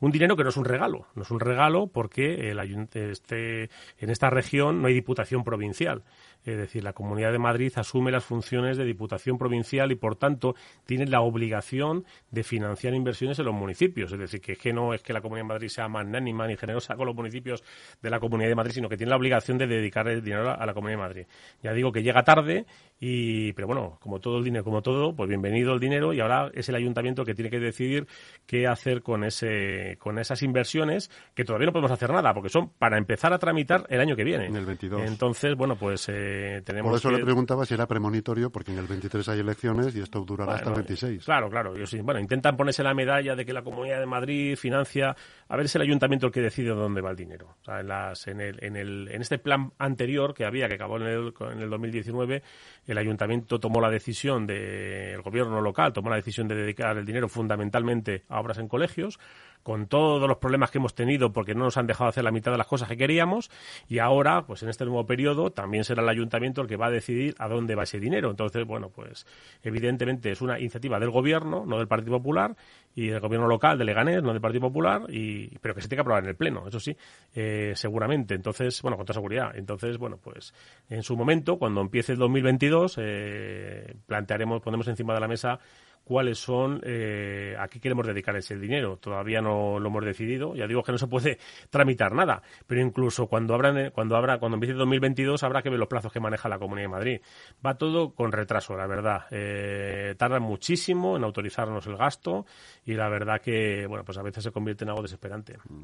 Un 0.00 0.12
dinero 0.12 0.36
que 0.36 0.42
no 0.42 0.50
es 0.50 0.56
un 0.58 0.66
regalo, 0.66 1.06
no 1.14 1.22
es 1.22 1.30
un 1.30 1.40
regalo 1.40 1.86
porque 1.86 2.50
el 2.50 2.58
este, 2.92 3.70
en 3.98 4.10
esta 4.10 4.28
región 4.28 4.82
no 4.82 4.88
hay 4.88 4.94
diputación 4.94 5.44
provincial. 5.44 6.02
Es 6.46 6.56
decir, 6.56 6.84
la 6.84 6.92
Comunidad 6.92 7.32
de 7.32 7.38
Madrid 7.38 7.72
asume 7.76 8.10
las 8.10 8.24
funciones 8.24 8.76
de 8.76 8.84
Diputación 8.84 9.38
Provincial 9.38 9.90
y, 9.90 9.96
por 9.96 10.16
tanto, 10.16 10.54
tiene 10.84 11.06
la 11.06 11.20
obligación 11.20 12.04
de 12.30 12.44
financiar 12.44 12.94
inversiones 12.94 13.38
en 13.38 13.46
los 13.46 13.54
municipios. 13.54 14.12
Es 14.12 14.18
decir, 14.18 14.40
que, 14.40 14.52
es 14.52 14.58
que 14.58 14.72
no 14.72 14.94
es 14.94 15.02
que 15.02 15.12
la 15.12 15.20
Comunidad 15.20 15.44
de 15.44 15.54
Madrid 15.54 15.68
sea 15.68 15.88
magnánima 15.88 16.46
ni 16.46 16.56
generosa 16.56 16.94
con 16.96 17.06
los 17.06 17.16
municipios 17.16 17.64
de 18.00 18.10
la 18.10 18.20
Comunidad 18.20 18.48
de 18.48 18.54
Madrid, 18.54 18.72
sino 18.72 18.88
que 18.88 18.96
tiene 18.96 19.10
la 19.10 19.16
obligación 19.16 19.58
de 19.58 19.66
dedicar 19.66 20.08
el 20.08 20.22
dinero 20.22 20.50
a 20.50 20.64
la 20.64 20.72
Comunidad 20.74 20.98
de 20.98 21.02
Madrid. 21.02 21.26
Ya 21.62 21.72
digo 21.72 21.90
que 21.92 22.02
llega 22.02 22.22
tarde, 22.22 22.66
y, 22.98 23.52
pero 23.52 23.66
bueno, 23.66 23.98
como 24.00 24.20
todo 24.20 24.38
el 24.38 24.44
dinero, 24.44 24.64
como 24.64 24.82
todo, 24.82 25.14
pues 25.14 25.28
bienvenido 25.28 25.74
el 25.74 25.80
dinero 25.80 26.12
y 26.12 26.20
ahora 26.20 26.50
es 26.54 26.68
el 26.68 26.76
ayuntamiento 26.76 27.24
que 27.24 27.34
tiene 27.34 27.50
que 27.50 27.58
decidir 27.58 28.06
qué 28.46 28.66
hacer 28.66 29.02
con, 29.02 29.24
ese, 29.24 29.96
con 29.98 30.18
esas 30.18 30.42
inversiones 30.42 31.10
que 31.34 31.44
todavía 31.44 31.66
no 31.66 31.72
podemos 31.72 31.90
hacer 31.90 32.10
nada 32.10 32.32
porque 32.32 32.48
son 32.48 32.70
para 32.70 32.96
empezar 32.96 33.32
a 33.32 33.38
tramitar 33.38 33.86
el 33.90 34.00
año 34.00 34.16
que 34.16 34.24
viene. 34.24 34.46
En 34.46 34.56
el 34.56 34.64
22. 34.64 35.02
Entonces, 35.02 35.54
bueno, 35.56 35.76
pues 35.76 36.08
eh, 36.08 36.35
por 36.82 36.94
eso 36.94 37.10
le 37.10 37.22
preguntaba 37.22 37.64
si 37.64 37.74
era 37.74 37.86
premonitorio, 37.86 38.50
porque 38.50 38.72
en 38.72 38.78
el 38.78 38.86
23 38.86 39.28
hay 39.28 39.40
elecciones 39.40 39.94
y 39.96 40.00
esto 40.00 40.24
durará 40.24 40.54
hasta 40.54 40.70
el 40.70 40.76
26. 40.76 41.24
Claro, 41.24 41.50
claro. 41.50 41.74
bueno, 42.02 42.20
intentan 42.20 42.56
ponerse 42.56 42.82
la 42.82 42.94
medalla 42.94 43.34
de 43.34 43.44
que 43.44 43.52
la 43.52 43.62
Comunidad 43.62 44.00
de 44.00 44.06
Madrid 44.06 44.56
financia. 44.56 45.16
A 45.48 45.56
ver, 45.56 45.66
es 45.66 45.74
el 45.76 45.82
ayuntamiento 45.82 46.26
el 46.26 46.32
que 46.32 46.40
decide 46.40 46.70
dónde 46.70 47.00
va 47.00 47.10
el 47.10 47.16
dinero. 47.16 47.56
en, 47.66 48.40
en, 48.76 49.22
este 49.22 49.38
plan 49.38 49.72
anterior 49.78 50.34
que 50.34 50.44
había, 50.44 50.68
que 50.68 50.74
acabó 50.74 50.96
en 50.96 51.04
el, 51.04 51.34
en 51.52 51.60
el 51.60 51.70
2019, 51.70 52.42
el 52.86 52.98
ayuntamiento 52.98 53.58
tomó 53.58 53.80
la 53.80 53.90
decisión, 53.90 54.46
de, 54.46 55.14
el 55.14 55.22
gobierno 55.22 55.60
local 55.60 55.92
tomó 55.92 56.10
la 56.10 56.16
decisión 56.16 56.48
de 56.48 56.54
dedicar 56.54 56.96
el 56.96 57.04
dinero 57.04 57.28
fundamentalmente 57.28 58.24
a 58.28 58.40
obras 58.40 58.58
en 58.58 58.68
colegios 58.68 59.18
con 59.66 59.88
todos 59.88 60.28
los 60.28 60.38
problemas 60.38 60.70
que 60.70 60.78
hemos 60.78 60.94
tenido 60.94 61.32
porque 61.32 61.52
no 61.52 61.64
nos 61.64 61.76
han 61.76 61.88
dejado 61.88 62.08
hacer 62.08 62.22
la 62.22 62.30
mitad 62.30 62.52
de 62.52 62.58
las 62.58 62.68
cosas 62.68 62.88
que 62.88 62.96
queríamos 62.96 63.50
y 63.88 63.98
ahora, 63.98 64.46
pues 64.46 64.62
en 64.62 64.68
este 64.68 64.84
nuevo 64.84 65.04
periodo, 65.06 65.50
también 65.50 65.82
será 65.82 66.04
el 66.04 66.08
ayuntamiento 66.08 66.25
el 66.32 66.66
que 66.66 66.76
va 66.76 66.86
a 66.86 66.90
decidir 66.90 67.34
a 67.38 67.48
dónde 67.48 67.74
va 67.74 67.84
ese 67.84 67.98
dinero. 68.00 68.30
Entonces, 68.30 68.64
bueno, 68.64 68.90
pues 68.90 69.26
evidentemente 69.62 70.30
es 70.30 70.40
una 70.40 70.58
iniciativa 70.58 70.98
del 70.98 71.10
gobierno, 71.10 71.64
no 71.66 71.78
del 71.78 71.88
Partido 71.88 72.18
Popular, 72.18 72.56
y 72.94 73.08
del 73.08 73.20
gobierno 73.20 73.46
local 73.46 73.76
de 73.78 73.84
Leganés, 73.84 74.22
no 74.22 74.32
del 74.32 74.40
Partido 74.40 74.62
Popular, 74.62 75.02
y, 75.08 75.48
pero 75.58 75.74
que 75.74 75.82
se 75.82 75.88
tiene 75.88 75.98
que 75.98 76.00
aprobar 76.00 76.22
en 76.22 76.30
el 76.30 76.36
Pleno, 76.36 76.66
eso 76.66 76.80
sí, 76.80 76.96
eh, 77.34 77.72
seguramente. 77.74 78.34
Entonces, 78.34 78.80
bueno, 78.80 78.96
con 78.96 79.04
toda 79.04 79.14
seguridad. 79.14 79.56
Entonces, 79.56 79.98
bueno, 79.98 80.18
pues 80.22 80.54
en 80.88 81.02
su 81.02 81.16
momento, 81.16 81.58
cuando 81.58 81.82
empiece 81.82 82.12
el 82.12 82.18
2022, 82.18 82.96
eh, 82.98 83.94
plantearemos, 84.06 84.62
ponemos 84.62 84.88
encima 84.88 85.12
de 85.14 85.20
la 85.20 85.28
mesa 85.28 85.58
cuáles 86.06 86.38
son, 86.38 86.80
eh, 86.84 87.56
a 87.58 87.66
qué 87.66 87.80
queremos 87.80 88.06
dedicar 88.06 88.36
ese 88.36 88.56
dinero. 88.56 88.96
Todavía 88.98 89.40
no 89.40 89.80
lo 89.80 89.88
hemos 89.88 90.04
decidido. 90.04 90.54
Ya 90.54 90.68
digo 90.68 90.84
que 90.84 90.92
no 90.92 90.98
se 90.98 91.08
puede 91.08 91.38
tramitar 91.70 92.14
nada, 92.14 92.40
pero 92.64 92.80
incluso 92.80 93.26
cuando 93.26 93.54
abran, 93.54 93.90
cuando 93.90 94.16
abra, 94.16 94.38
cuando 94.38 94.54
empiece 94.54 94.74
2022 94.74 95.42
habrá 95.42 95.62
que 95.62 95.68
ver 95.68 95.80
los 95.80 95.88
plazos 95.88 96.12
que 96.12 96.20
maneja 96.20 96.48
la 96.48 96.60
Comunidad 96.60 96.84
de 96.84 96.92
Madrid. 96.92 97.20
Va 97.64 97.76
todo 97.76 98.14
con 98.14 98.30
retraso, 98.30 98.76
la 98.76 98.86
verdad. 98.86 99.26
Eh, 99.32 100.14
tardan 100.16 100.42
muchísimo 100.42 101.16
en 101.16 101.24
autorizarnos 101.24 101.84
el 101.88 101.96
gasto 101.96 102.46
y 102.84 102.94
la 102.94 103.08
verdad 103.08 103.40
que, 103.40 103.86
bueno, 103.88 104.04
pues 104.04 104.16
a 104.16 104.22
veces 104.22 104.44
se 104.44 104.52
convierte 104.52 104.84
en 104.84 104.90
algo 104.90 105.02
desesperante. 105.02 105.58
Mm. 105.68 105.82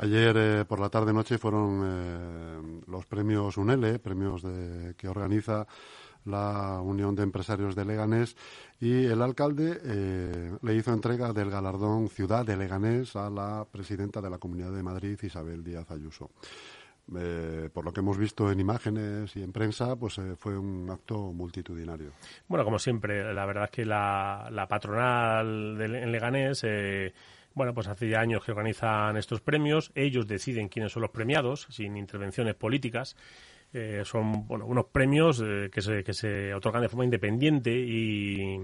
Ayer 0.00 0.36
eh, 0.36 0.64
por 0.64 0.80
la 0.80 0.88
tarde 0.88 1.12
noche 1.12 1.38
fueron 1.38 1.82
eh, 1.84 2.82
los 2.88 3.06
premios 3.06 3.56
UNELE, 3.56 4.00
premios 4.00 4.42
de, 4.42 4.94
que 4.96 5.08
organiza 5.08 5.66
la 6.24 6.80
Unión 6.82 7.14
de 7.14 7.22
Empresarios 7.22 7.74
de 7.74 7.84
Leganés 7.84 8.36
y 8.80 9.06
el 9.06 9.22
alcalde 9.22 9.80
eh, 9.84 10.52
le 10.62 10.74
hizo 10.74 10.92
entrega 10.92 11.32
del 11.32 11.50
galardón 11.50 12.08
Ciudad 12.08 12.44
de 12.44 12.56
Leganés 12.56 13.16
a 13.16 13.30
la 13.30 13.66
presidenta 13.70 14.20
de 14.20 14.30
la 14.30 14.38
Comunidad 14.38 14.72
de 14.72 14.82
Madrid, 14.82 15.18
Isabel 15.22 15.64
Díaz 15.64 15.90
Ayuso. 15.90 16.30
Eh, 17.16 17.70
por 17.72 17.86
lo 17.86 17.92
que 17.92 18.00
hemos 18.00 18.18
visto 18.18 18.52
en 18.52 18.60
imágenes 18.60 19.34
y 19.34 19.42
en 19.42 19.50
prensa, 19.50 19.96
pues 19.96 20.18
eh, 20.18 20.36
fue 20.36 20.58
un 20.58 20.90
acto 20.90 21.32
multitudinario. 21.32 22.12
Bueno, 22.46 22.64
como 22.64 22.78
siempre, 22.78 23.32
la 23.32 23.46
verdad 23.46 23.64
es 23.64 23.70
que 23.70 23.86
la, 23.86 24.66
patronal 24.68 25.78
de, 25.78 25.84
en 25.86 26.12
Leganés, 26.12 26.64
bueno, 27.54 27.72
pues 27.74 27.88
hace 27.88 28.08
ya 28.08 28.20
años 28.20 28.44
que 28.44 28.52
organizan 28.52 29.16
estos 29.16 29.40
premios, 29.40 29.90
ellos 29.94 30.26
deciden 30.26 30.68
quiénes 30.68 30.92
son 30.92 31.02
los 31.02 31.10
premiados, 31.10 31.66
sin 31.70 31.96
intervenciones 31.96 32.54
políticas. 32.54 33.16
Eh, 33.72 34.02
son 34.04 34.46
bueno, 34.46 34.64
unos 34.66 34.86
premios 34.86 35.42
eh, 35.44 35.68
que, 35.70 35.82
se, 35.82 36.02
que 36.02 36.14
se 36.14 36.54
otorgan 36.54 36.82
de 36.82 36.88
forma 36.88 37.04
independiente 37.04 37.70
y, 37.70 38.56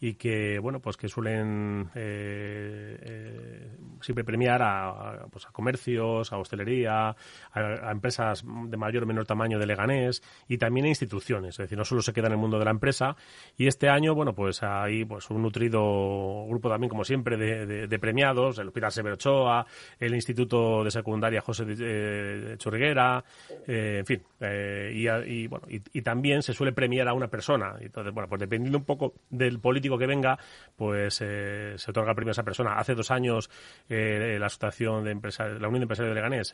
y 0.00 0.14
que 0.14 0.58
bueno 0.58 0.80
pues 0.80 0.96
que 0.96 1.08
suelen 1.08 1.90
eh, 1.94 2.96
eh, 3.02 3.70
siempre 4.00 4.24
premiar 4.24 4.62
a, 4.62 5.26
pues 5.30 5.46
a 5.46 5.52
comercios, 5.52 6.32
a 6.32 6.38
hostelería, 6.38 7.14
a, 7.52 7.90
empresas 7.90 8.42
de 8.44 8.76
mayor 8.78 9.02
o 9.02 9.06
menor 9.06 9.26
tamaño 9.26 9.58
de 9.58 9.66
Leganés 9.66 10.22
y 10.48 10.56
también 10.56 10.86
a 10.86 10.88
instituciones, 10.88 11.50
es 11.50 11.58
decir, 11.58 11.76
no 11.76 11.84
solo 11.84 12.00
se 12.00 12.14
queda 12.14 12.28
en 12.28 12.32
el 12.32 12.38
mundo 12.38 12.58
de 12.58 12.64
la 12.64 12.70
empresa. 12.70 13.14
Y 13.58 13.66
este 13.66 13.90
año 13.90 14.14
bueno 14.14 14.34
pues 14.34 14.62
hay 14.62 15.04
pues 15.04 15.28
un 15.30 15.42
nutrido 15.42 16.46
grupo 16.48 16.70
también 16.70 16.88
como 16.88 17.04
siempre 17.04 17.36
de, 17.36 17.98
premiados, 17.98 18.58
el 18.58 18.68
Hospital 18.68 18.92
Severo 18.92 19.14
Ochoa, 19.14 19.66
el 19.98 20.14
Instituto 20.14 20.82
de 20.82 20.90
Secundaria 20.90 21.42
José 21.42 21.66
de, 21.66 22.56
Churriguera, 22.56 23.22
eh, 23.66 23.98
en 23.98 24.06
fin, 24.06 24.22
y, 24.40 25.46
bueno 25.46 25.66
y, 25.68 26.00
también 26.00 26.42
se 26.42 26.54
suele 26.54 26.72
premiar 26.72 27.08
a 27.08 27.12
una 27.12 27.28
persona, 27.28 27.74
entonces 27.78 28.14
bueno 28.14 28.28
pues 28.28 28.40
dependiendo 28.40 28.78
un 28.78 28.84
poco 28.84 29.14
del 29.28 29.60
político 29.60 29.89
que 29.98 30.06
venga, 30.06 30.38
pues 30.76 31.20
eh, 31.22 31.74
se 31.76 31.90
otorga 31.90 32.10
el 32.10 32.16
premio 32.16 32.30
a 32.30 32.32
esa 32.32 32.42
persona. 32.42 32.74
Hace 32.74 32.94
dos 32.94 33.10
años 33.10 33.50
eh, 33.88 34.36
la 34.38 34.46
Asociación 34.46 35.04
de 35.04 35.12
Empresarios, 35.12 35.60
la 35.60 35.68
Unión 35.68 35.80
de 35.80 35.84
Empresarios 35.84 36.14
de 36.14 36.14
Leganés 36.14 36.52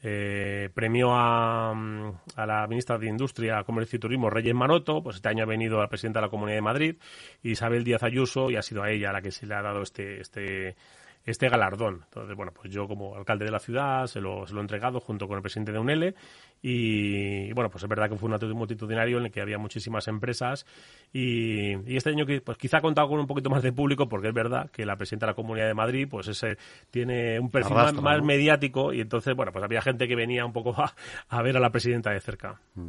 eh, 0.00 0.70
premió 0.74 1.12
a, 1.12 1.70
a, 1.70 2.46
la 2.46 2.66
ministra 2.68 2.98
de 2.98 3.08
Industria, 3.08 3.64
Comercio 3.64 3.96
y 3.96 4.00
Turismo, 4.00 4.30
Reyes 4.30 4.54
Maroto, 4.54 5.02
pues 5.02 5.16
este 5.16 5.28
año 5.28 5.42
ha 5.42 5.46
venido 5.46 5.80
la 5.80 5.88
presidenta 5.88 6.20
de 6.20 6.26
la 6.26 6.30
Comunidad 6.30 6.58
de 6.58 6.62
Madrid, 6.62 6.96
Isabel 7.42 7.82
Díaz 7.82 8.04
Ayuso, 8.04 8.50
y 8.50 8.56
ha 8.56 8.62
sido 8.62 8.82
a 8.82 8.90
ella 8.90 9.12
la 9.12 9.22
que 9.22 9.32
se 9.32 9.46
le 9.46 9.54
ha 9.54 9.62
dado 9.62 9.82
este, 9.82 10.20
este 10.20 10.76
este 11.24 11.48
galardón. 11.48 12.02
Entonces, 12.04 12.36
bueno, 12.36 12.52
pues 12.52 12.72
yo 12.72 12.88
como 12.88 13.14
alcalde 13.14 13.44
de 13.44 13.50
la 13.50 13.58
ciudad 13.58 14.06
se 14.06 14.20
lo, 14.20 14.46
se 14.46 14.54
lo 14.54 14.60
he 14.60 14.62
entregado 14.62 15.00
junto 15.00 15.28
con 15.28 15.36
el 15.36 15.42
presidente 15.42 15.72
de 15.72 15.78
UNELE 15.78 16.14
y, 16.62 17.52
bueno, 17.52 17.70
pues 17.70 17.84
es 17.84 17.88
verdad 17.88 18.08
que 18.08 18.16
fue 18.16 18.28
un 18.28 18.34
acto 18.34 18.46
multitudinario 18.54 19.18
en 19.18 19.26
el 19.26 19.30
que 19.30 19.40
había 19.40 19.58
muchísimas 19.58 20.08
empresas 20.08 20.66
y, 21.12 21.96
este 21.96 22.10
año 22.10 22.24
pues 22.44 22.58
quizá 22.58 22.78
ha 22.78 22.80
contado 22.80 23.08
con 23.08 23.20
un 23.20 23.26
poquito 23.26 23.50
más 23.50 23.62
de 23.62 23.72
público 23.72 24.08
porque 24.08 24.28
es 24.28 24.34
verdad 24.34 24.70
que 24.70 24.86
la 24.86 24.96
presidenta 24.96 25.26
de 25.26 25.32
la 25.32 25.36
Comunidad 25.36 25.66
de 25.66 25.74
Madrid 25.74 26.08
pues 26.08 26.28
ese 26.28 26.56
tiene 26.90 27.38
un 27.38 27.50
perfil 27.50 27.74
más, 27.74 28.22
mediático 28.22 28.92
y 28.92 29.00
entonces, 29.00 29.34
bueno, 29.34 29.52
pues 29.52 29.64
había 29.64 29.82
gente 29.82 30.08
que 30.08 30.16
venía 30.16 30.44
un 30.44 30.52
poco 30.52 30.74
a, 31.28 31.42
ver 31.42 31.56
a 31.56 31.60
la 31.60 31.70
presidenta 31.70 32.10
de 32.10 32.20
cerca. 32.20 32.60
Mm. 32.74 32.88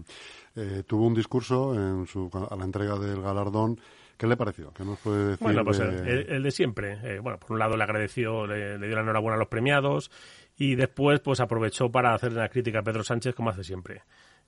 Eh, 0.55 0.83
tuvo 0.87 1.05
un 1.05 1.13
discurso 1.13 1.73
en 1.75 2.07
su, 2.07 2.29
a 2.49 2.55
la 2.55 2.65
entrega 2.65 2.97
del 2.97 3.21
galardón 3.21 3.79
¿Qué 4.19 4.27
le 4.27 4.35
pareció? 4.35 4.73
¿Qué 4.73 4.83
nos 4.83 4.99
puede 4.99 5.29
decir? 5.29 5.39
Bueno, 5.39 5.63
pues 5.63 5.79
el, 5.79 6.43
de 6.43 6.51
siempre. 6.51 6.99
Eh, 7.03 7.19
bueno, 7.19 7.39
por 7.39 7.53
un 7.53 7.59
lado 7.59 7.77
le 7.77 7.83
agradeció, 7.85 8.45
le, 8.45 8.77
dio 8.77 8.95
la 8.95 9.01
enhorabuena 9.01 9.37
a 9.37 9.39
los 9.39 9.47
premiados 9.47 10.11
y 10.57 10.75
después 10.75 11.21
pues 11.21 11.39
aprovechó 11.39 11.89
para 11.89 12.13
hacer 12.13 12.33
una 12.33 12.49
crítica 12.49 12.79
a 12.79 12.83
Pedro 12.83 13.01
Sánchez 13.01 13.33
como 13.33 13.49
hace 13.49 13.63
siempre. 13.63 14.01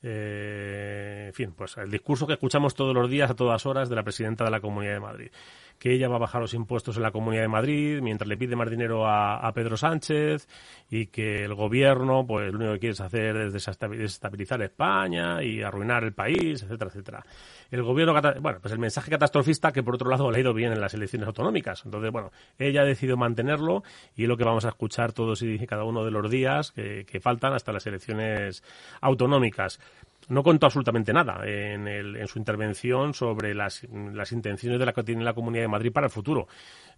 eh, 0.04 1.28
en 1.28 1.34
fin, 1.34 1.54
pues 1.56 1.78
el 1.78 1.90
discurso 1.90 2.28
que 2.28 2.34
escuchamos 2.34 2.76
todos 2.76 2.94
los 2.94 3.10
días 3.10 3.32
a 3.32 3.34
todas 3.34 3.66
horas 3.66 3.88
de 3.88 3.96
la 3.96 4.04
presidenta 4.04 4.44
de 4.44 4.52
la 4.52 4.60
Comunidad 4.60 4.96
de 4.96 5.00
Madrid 5.00 5.32
que 5.82 5.92
ella 5.92 6.08
va 6.08 6.18
a 6.18 6.20
bajar 6.20 6.42
los 6.42 6.54
impuestos 6.54 6.96
en 6.98 7.02
la 7.02 7.10
Comunidad 7.10 7.42
de 7.42 7.48
Madrid 7.48 8.02
mientras 8.04 8.28
le 8.28 8.38
pide 8.38 8.56
más 8.56 8.70
dinero 8.70 9.08
a, 9.08 9.52
Pedro 9.56 9.76
Sánchez 9.76 10.48
y 10.92 11.08
que 11.08 11.44
el 11.44 11.56
gobierno, 11.56 12.24
pues 12.24 12.52
lo 12.52 12.60
único 12.60 12.74
que 12.74 12.80
quiere 12.80 12.94
es 12.94 13.02
hacer 13.02 13.36
es 13.36 13.52
desestabilizar 13.52 14.62
España 14.62 15.42
y 15.42 15.64
arruinar 15.64 16.04
el 16.04 16.14
país, 16.14 16.62
etcétera, 16.62 16.92
etcétera. 16.92 17.26
El 17.72 17.82
gobierno, 17.82 18.14
bueno, 18.42 18.60
pues 18.62 18.72
el 18.72 18.78
mensaje 18.78 19.10
catastrofista 19.10 19.72
que 19.72 19.82
por 19.82 19.96
otro 19.96 20.12
lado 20.12 20.30
ha 20.30 20.40
ido 20.40 20.54
bien 20.54 20.72
en 20.72 20.80
las 20.80 20.94
elecciones 20.94 21.28
autonómicas. 21.28 21.82
Entonces, 21.84 22.12
bueno, 22.12 22.32
ella 22.60 22.82
ha 22.82 22.86
decidido 22.86 23.18
mantenerlo 23.18 23.82
y 24.16 24.24
es 24.24 24.30
lo 24.30 24.38
que 24.38 24.44
vamos 24.44 24.66
a 24.66 24.70
escuchar 24.70 25.14
todos 25.14 25.42
y 25.42 25.58
cada 25.66 25.84
uno 25.84 26.06
de 26.06 26.12
los 26.12 26.30
días 26.30 26.74
que 26.74 27.20
faltan 27.20 27.54
hasta 27.54 27.74
las 27.74 27.88
elecciones 27.88 28.64
autonómicas 29.02 29.80
no 30.32 30.44
contó 30.44 30.66
absolutamente 30.68 31.12
nada 31.12 31.42
en, 31.46 31.88
en 31.88 32.28
su 32.28 32.40
intervención 32.40 33.14
sobre 33.14 33.54
las, 33.54 33.86
las, 34.14 34.32
intenciones 34.32 34.80
de 34.80 34.86
la 34.86 34.94
que 34.94 35.04
tiene 35.04 35.26
la 35.26 35.34
Comunidad 35.34 35.64
de 35.64 35.68
Madrid 35.68 35.92
para 35.92 36.08
el 36.08 36.12
futuro. 36.12 36.48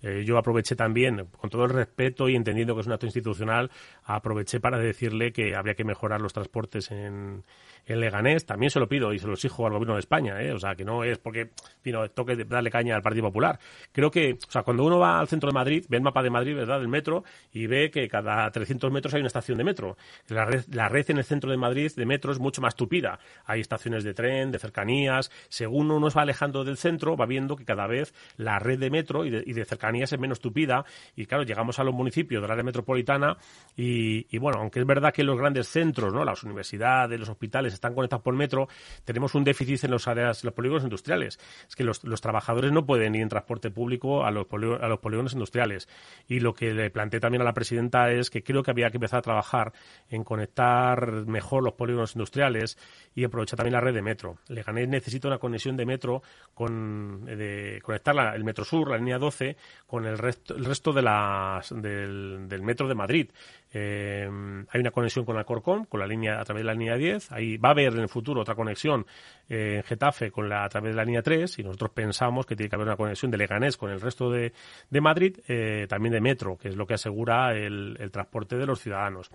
Eh, 0.04 0.24
yo 0.24 0.38
aproveché 0.38 0.76
también, 0.76 1.28
con 1.40 1.50
todo 1.50 1.64
el 1.64 1.72
respeto 1.72 2.30
y 2.30 2.36
entendiendo 2.36 2.76
que 2.76 2.82
es 2.82 2.88
un 2.88 2.94
acto 2.94 3.08
institucional, 3.08 3.72
aproveché 4.04 4.60
para 4.60 4.78
decirle 4.78 5.32
que 5.32 5.56
habría 5.56 5.74
que 5.74 5.84
mejorar 5.84 6.22
los 6.22 6.32
transportes 6.32 6.92
en, 6.92 7.44
en 7.88 8.00
Leganés. 8.00 8.46
También 8.46 8.70
se 8.70 8.80
lo 8.80 8.88
pido 8.88 9.14
y 9.14 9.20
se 9.20 9.26
lo 9.26 9.34
exijo 9.34 9.66
al 9.66 9.74
Gobierno 9.74 9.96
de 9.96 10.02
España, 10.02 10.40
¿eh? 10.40 10.52
o 10.52 10.60
sea, 10.60 10.76
que 10.76 10.86
no 10.86 11.04
es 11.04 11.18
porque 11.18 11.50
sino, 11.84 12.08
toque 12.10 12.36
darle 12.36 12.70
caña 12.70 12.96
al 12.96 13.02
Partido 13.02 13.24
Popular. 13.24 13.58
Creo 13.92 14.12
que, 14.12 14.34
o 14.34 14.52
sea, 14.52 14.62
cuando 14.62 14.84
uno 14.84 15.00
va 15.00 15.20
al 15.20 15.28
centro 15.28 15.50
de 15.50 15.54
Madrid, 15.54 15.86
ve 15.90 15.98
el 15.98 16.04
mapa 16.04 16.22
de 16.22 16.30
Madrid, 16.30 16.56
¿verdad?, 16.56 16.80
del 16.80 16.88
metro, 16.88 17.24
y 17.52 17.66
ve 17.66 17.90
que 17.90 18.08
cada 18.08 18.52
300 18.52 18.92
metros 18.92 19.14
hay 19.16 19.22
una 19.22 19.28
estación 19.28 19.58
de 19.58 19.64
metro. 19.64 19.98
La 20.28 20.46
red, 20.46 20.66
la 20.72 20.88
red 20.88 21.10
en 21.10 21.18
el 21.18 21.24
centro 21.24 21.50
de 21.50 21.58
Madrid 21.58 21.92
de 21.96 22.06
metro 22.06 22.32
es 22.32 22.40
mucho 22.40 22.62
más 22.62 22.76
tupida. 22.76 23.20
Hay 23.46 23.62
estaciones 23.62 24.04
de 24.04 24.14
tren, 24.14 24.52
de 24.52 24.60
cercanías. 24.60 25.32
Según 25.50 25.92
uno 25.92 26.10
se 26.10 26.16
va 26.16 26.24
alejando 26.24 26.64
del 26.64 26.78
centro, 26.78 27.16
va 27.18 27.26
viendo 27.26 27.56
que 27.56 27.66
cada 27.66 27.88
vez 27.88 28.14
la 28.38 28.60
red 28.60 28.80
de 28.80 28.90
metro 28.90 29.26
y 29.26 29.30
de, 29.30 29.44
y 29.46 29.54
de 29.54 29.66
cercanías 29.66 30.12
es 30.12 30.20
menos 30.20 30.40
tupida 30.40 30.86
y 31.16 31.26
claro, 31.26 31.44
llegamos 31.44 31.80
a 31.80 31.84
los 31.84 31.94
municipios 31.94 32.42
del 32.42 32.52
área 32.52 32.64
metropolitana 32.64 33.38
y, 33.76 34.38
bueno, 34.38 34.60
aunque 34.60 34.80
es 34.80 34.86
verdad 34.86 35.14
que 35.14 35.24
los 35.24 35.38
grandes 35.38 35.68
centros, 35.68 36.14
¿no? 36.14 36.24
las 36.24 36.44
universidades, 36.44 37.20
los 37.20 37.30
hospitales 37.30 37.74
están 37.74 37.94
conectados 37.94 38.24
por 38.24 38.36
metro, 38.36 38.68
tenemos 39.04 39.36
un 39.36 39.44
déficit 39.44 39.84
en 39.84 39.92
los 39.92 40.08
áreas, 40.08 40.44
los 40.44 40.54
polígonos 40.54 40.84
industriales. 40.84 41.40
Es 41.68 41.76
que 41.76 41.84
los, 41.84 42.02
trabajadores 42.22 42.72
no 42.72 42.86
pueden 42.86 43.16
ir 43.16 43.22
en 43.22 43.30
transporte 43.30 43.72
público 43.72 44.26
a 44.26 44.32
los, 44.32 44.48
a 44.52 44.88
los 44.88 45.00
polígonos 45.00 45.34
industriales. 45.34 45.90
Y 46.28 46.40
lo 46.40 46.54
que 46.54 46.74
le 46.74 46.90
planteé 46.90 47.20
también 47.20 47.42
a 47.42 47.46
la 47.46 47.54
presidenta 47.54 48.12
es 48.12 48.30
que 48.30 48.44
creo 48.44 48.64
que 48.64 48.72
había 48.72 48.90
que 48.90 48.98
empezar 48.98 49.20
a 49.20 49.24
trabajar 49.24 49.74
en 50.10 50.24
conectar 50.24 51.26
mejor 51.26 51.64
los 51.64 51.74
polígonos 51.74 52.16
industriales 52.16 52.78
y 53.16 53.24
aprovechar 53.24 53.58
también 53.58 53.74
la 53.74 53.82
red 53.82 53.94
de 53.94 54.02
metro. 54.02 54.38
Leganés 54.48 54.88
necesita 54.88 55.28
una 55.28 55.38
conexión 55.38 55.78
de 55.78 55.86
metro 55.86 56.24
con 56.54 57.26
de 57.26 57.80
conectar 57.82 58.36
el 58.36 58.44
Metro 58.44 58.66
Sur, 58.66 58.90
la 58.90 58.98
línea 58.98 59.18
12, 59.18 59.56
con 59.88 60.06
el 60.06 60.18
resto, 60.18 60.56
el 60.56 60.66
resto 60.66 60.94
de 60.94 61.02
las, 61.02 61.70
del, 61.70 62.48
del 62.48 62.62
metro 62.62 62.88
de 62.88 62.96
Madrid. 62.96 63.30
Eh, 63.76 64.30
hay 64.70 64.80
una 64.80 64.92
conexión 64.92 65.26
con 65.26 65.36
Alcorcón, 65.36 65.86
con 65.86 66.00
la 66.00 66.06
línea 66.06 66.40
a 66.40 66.44
través 66.44 66.62
de 66.62 66.68
la 66.68 66.74
línea 66.74 66.96
10. 66.96 67.32
Ahí 67.32 67.58
va 67.58 67.70
a 67.70 67.72
haber 67.72 67.94
en 67.94 68.02
el 68.02 68.10
futuro 68.10 68.42
otra 68.42 68.56
conexión 68.56 69.06
eh, 69.50 69.78
en 69.78 69.84
Getafe 69.84 70.30
con 70.30 70.48
la 70.48 70.64
a 70.64 70.70
través 70.70 70.92
de 70.92 70.98
la 70.98 71.06
línea 71.06 71.24
3 71.24 71.60
y 71.60 71.64
nosotros 71.64 71.92
pensamos 71.92 72.46
que 72.46 72.56
tiene 72.56 72.70
que 72.70 72.76
haber 72.76 72.88
una 72.88 72.98
conexión 72.98 73.32
de 73.32 73.38
Leganés 73.38 73.78
con 73.78 73.90
el 73.90 74.00
resto 74.00 74.30
de, 74.30 74.54
de 74.90 75.02
Madrid, 75.02 75.40
eh, 75.48 75.88
también 75.90 76.14
de 76.14 76.22
metro, 76.22 76.58
que 76.58 76.70
es 76.70 76.76
lo 76.76 76.86
que 76.86 76.94
asegura 76.94 77.54
el, 77.56 77.98
el, 78.00 78.12
transporte 78.12 78.58
de 78.58 78.66
los 78.68 78.80
ciudadanos. 78.80 79.32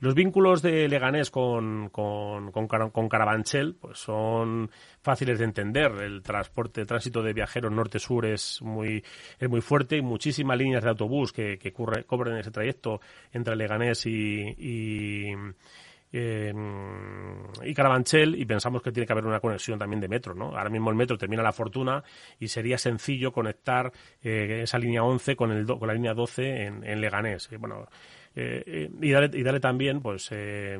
Los 0.00 0.14
vínculos 0.14 0.62
de 0.62 0.88
Leganés 0.88 1.30
con, 1.30 1.90
con, 1.90 2.50
con, 2.50 2.66
con 2.66 3.08
Carabanchel 3.16 3.76
pues 3.76 3.98
son 3.98 4.70
fáciles 5.00 5.38
de 5.38 5.46
entender. 5.46 5.90
El 6.02 6.22
transporte, 6.22 6.82
el 6.82 6.86
tránsito 6.86 7.22
de 7.22 7.32
viajeros 7.32 7.72
norte-sur 7.72 8.26
es 8.26 8.60
muy, 8.60 9.02
es 9.38 9.48
muy 9.48 9.62
fuerte 9.62 9.96
y 9.96 10.02
muchísimas 10.02 10.58
líneas 10.58 10.82
de 10.82 10.90
autobús 10.90 11.32
que, 11.32 11.58
que 11.58 11.72
cubren 11.72 12.36
ese 12.36 12.50
trayecto 12.50 13.00
entre 13.32 13.56
Leganés 13.56 14.04
y, 14.04 14.54
y 14.58 15.34
eh, 16.12 16.52
Carabanchel 17.74 18.34
y 18.38 18.44
pensamos 18.44 18.82
que 18.82 18.92
tiene 18.92 19.06
que 19.06 19.12
haber 19.14 19.24
una 19.24 19.40
conexión 19.40 19.78
también 19.78 20.00
de 20.00 20.08
metro, 20.08 20.34
¿no? 20.34 20.54
Ahora 20.56 20.68
mismo 20.68 20.90
el 20.90 20.96
metro 20.96 21.16
termina 21.16 21.42
la 21.42 21.52
fortuna 21.52 22.04
y 22.38 22.48
sería 22.48 22.76
sencillo 22.76 23.32
conectar 23.32 23.90
eh, 24.22 24.60
esa 24.64 24.78
línea 24.78 25.02
11 25.02 25.36
con, 25.36 25.52
el 25.52 25.66
con 25.66 25.88
la 25.88 25.94
línea 25.94 26.12
12 26.12 26.64
en, 26.66 26.84
en 26.84 27.00
Leganés. 27.00 27.48
Y, 27.50 27.56
bueno, 27.56 27.88
eh, 28.38 28.62
eh, 28.66 28.90
y, 29.00 29.12
darle, 29.12 29.30
y 29.32 29.42
darle 29.42 29.60
también 29.60 30.02
pues 30.02 30.28
eh, 30.30 30.78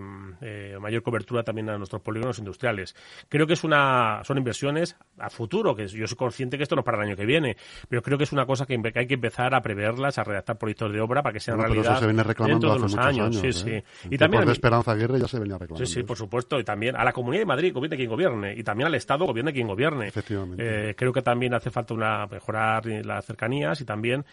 mayor 0.78 1.02
cobertura 1.02 1.42
también 1.42 1.70
a 1.70 1.78
nuestros 1.78 2.02
polígonos 2.02 2.38
industriales. 2.38 2.94
Creo 3.30 3.46
que 3.46 3.54
es 3.54 3.64
una 3.64 4.20
son 4.24 4.36
inversiones 4.36 4.94
a 5.18 5.30
futuro, 5.30 5.74
que 5.74 5.88
yo 5.88 6.06
soy 6.06 6.18
consciente 6.18 6.58
que 6.58 6.64
esto 6.64 6.76
no 6.76 6.80
es 6.80 6.84
para 6.84 6.98
el 6.98 7.04
año 7.08 7.16
que 7.16 7.24
viene, 7.24 7.56
pero 7.88 8.02
creo 8.02 8.18
que 8.18 8.24
es 8.24 8.32
una 8.32 8.44
cosa 8.44 8.66
que, 8.66 8.78
hay 8.94 9.06
que 9.06 9.14
empezar 9.14 9.54
a 9.54 9.62
preverlas, 9.62 10.18
a 10.18 10.24
redactar 10.24 10.58
proyectos 10.58 10.92
de 10.92 11.00
obra 11.00 11.22
para 11.22 11.32
que 11.32 11.40
sean 11.40 11.58
realidad 11.58 11.92
eso 11.92 12.00
se 12.00 12.06
viene 12.06 12.22
reclamando 12.22 12.72
hace 12.72 12.78
muchos 12.78 12.98
años. 12.98 13.36
sí, 13.36 13.52
sí. 13.52 13.82
Y 14.10 14.18
también 14.18 14.44
de 14.44 14.52
Esperanza 14.52 14.92
Aguirre 14.92 15.18
ya 15.18 15.26
se 15.26 15.38
venía 15.38 15.56
reclamando. 15.56 15.86
Sí, 15.86 15.94
sí, 15.94 16.02
por 16.02 16.18
supuesto, 16.18 16.60
y 16.60 16.64
también 16.64 16.94
a 16.94 17.04
la 17.04 17.14
Comunidad 17.14 17.40
de 17.40 17.46
Madrid 17.46 17.72
gobierne 17.72 17.96
quien 17.96 18.10
gobierne 18.10 18.54
y 18.54 18.62
también 18.64 18.88
al 18.88 18.94
Estado 18.96 19.24
gobierne 19.24 19.54
quien 19.54 19.66
gobierne. 19.66 20.08
Efectivamente. 20.08 20.94
creo 20.94 21.10
que 21.10 21.22
también 21.22 21.54
hace 21.54 21.70
falta 21.70 21.94
una 21.94 22.26
mejorar 22.26 22.84
las 22.84 23.24
cercanías 23.24 23.80
y 23.80 23.86
también 23.86 24.26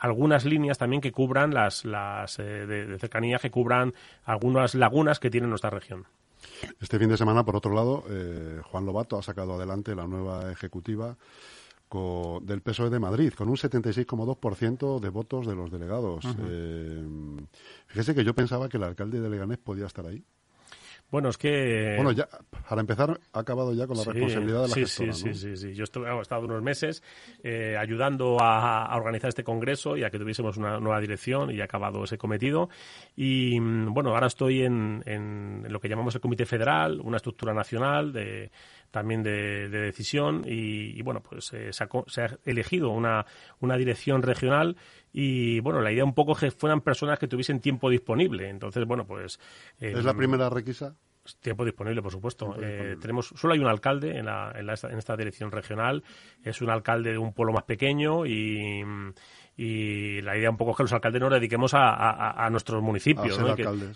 algunas 0.00 0.44
líneas 0.44 0.76
también 0.76 1.00
que 1.00 1.12
cubran 1.12 1.54
las 1.54 1.86
las 1.86 2.38
de, 2.66 2.98
cercanía 2.98 3.38
que 3.38 3.50
cubran 3.50 3.94
algunas 4.24 4.74
lagunas 4.74 5.20
que 5.20 5.30
tiene 5.30 5.46
nuestra 5.46 5.70
región. 5.70 6.06
Este 6.80 6.98
fin 6.98 7.08
de 7.08 7.16
semana, 7.16 7.44
por 7.44 7.56
otro 7.56 7.74
lado, 7.74 8.04
eh, 8.08 8.60
Juan 8.64 8.86
Lobato 8.86 9.18
ha 9.18 9.22
sacado 9.22 9.54
adelante 9.54 9.94
la 9.94 10.06
nueva 10.06 10.50
ejecutiva 10.52 11.16
del 12.42 12.60
PSOE 12.60 12.90
de 12.90 12.98
Madrid, 12.98 13.32
con 13.32 13.48
un 13.48 13.56
76,2% 13.56 15.00
de 15.00 15.08
votos 15.08 15.46
de 15.46 15.54
los 15.54 15.70
delegados. 15.70 16.24
Eh, 16.46 17.02
fíjese 17.86 18.14
que 18.14 18.24
yo 18.24 18.34
pensaba 18.34 18.68
que 18.68 18.76
el 18.76 18.82
alcalde 18.82 19.20
de 19.20 19.30
Leganés 19.30 19.58
podía 19.58 19.86
estar 19.86 20.06
ahí. 20.06 20.22
Bueno, 21.10 21.30
es 21.30 21.38
que... 21.38 21.94
Bueno, 21.96 22.12
ya, 22.12 22.28
para 22.68 22.82
empezar, 22.82 23.18
ha 23.32 23.38
acabado 23.38 23.72
ya 23.72 23.86
con 23.86 23.96
la 23.96 24.04
responsabilidad 24.04 24.62
de 24.62 24.68
la 24.68 24.74
sí, 24.74 24.80
gestora, 24.80 25.12
sí, 25.14 25.34
sí, 25.34 25.56
sí, 25.56 25.74
Yo 25.74 25.84
he 25.84 26.20
estado 26.20 26.44
unos 26.44 26.62
meses 26.62 27.02
eh, 27.42 27.76
ayudando 27.78 28.36
a, 28.40 28.94
organizar 28.94 29.28
este 29.28 29.42
congreso 29.42 29.96
y 29.96 30.04
a 30.04 30.10
que 30.10 30.18
tuviésemos 30.18 30.58
una 30.58 30.78
nueva 30.78 31.00
dirección 31.00 31.50
y 31.50 31.60
ha 31.62 31.64
acabado 31.64 32.04
ese 32.04 32.18
cometido. 32.18 32.68
Y, 33.16 33.58
mm, 33.58 33.94
bueno, 33.94 34.10
ahora 34.10 34.26
estoy 34.26 34.62
en, 34.62 35.02
en 35.06 35.64
lo 35.68 35.80
que 35.80 35.88
llamamos 35.88 36.14
el 36.14 36.20
Comité 36.20 36.44
Federal, 36.44 37.00
una 37.02 37.16
estructura 37.16 37.54
nacional 37.54 38.12
de 38.12 38.50
también 38.90 39.22
de, 39.22 39.68
decisión 39.68 40.44
y, 40.46 41.00
bueno, 41.02 41.22
pues 41.22 41.52
eh, 41.52 41.72
se, 41.72 41.84
ha, 42.22 42.38
elegido 42.44 42.90
una, 42.90 43.26
una 43.60 43.76
dirección 43.76 44.22
regional 44.22 44.76
y 45.12 45.60
bueno, 45.60 45.80
la 45.80 45.92
idea 45.92 46.04
un 46.04 46.14
poco 46.14 46.34
que 46.34 46.50
fueran 46.50 46.80
personas 46.80 47.18
que 47.18 47.28
tuviesen 47.28 47.60
tiempo 47.60 47.90
disponible. 47.90 48.48
Entonces, 48.48 48.86
bueno, 48.86 49.06
pues... 49.06 49.38
¿Es 49.80 50.04
la 50.04 50.10
em, 50.12 50.16
primera 50.16 50.50
requisa? 50.50 50.94
Tiempo 51.40 51.64
disponible, 51.64 52.02
por 52.02 52.12
supuesto. 52.12 52.56
Eh, 52.60 52.96
tenemos 53.00 53.28
solo 53.36 53.54
hay 53.54 53.60
un 53.60 53.68
alcalde 53.68 54.18
en, 54.18 54.26
la, 54.26 54.52
en, 54.54 54.68
en, 54.68 54.98
esta 54.98 55.16
dirección 55.16 55.50
regional. 55.50 56.02
Es 56.42 56.60
un 56.62 56.70
alcalde 56.70 57.12
de 57.12 57.18
un 57.18 57.32
pueblo 57.32 57.52
más 57.52 57.64
pequeño 57.64 58.26
y, 58.26 58.82
y 59.58 60.22
la 60.22 60.38
idea 60.38 60.48
un 60.50 60.56
poco 60.56 60.70
es 60.70 60.76
que 60.76 60.82
los 60.84 60.92
alcaldes 60.92 61.20
nos 61.20 61.32
dediquemos 61.32 61.74
a, 61.74 62.46
a, 62.46 62.48
nuestros 62.48 62.80
municipios 62.80 63.36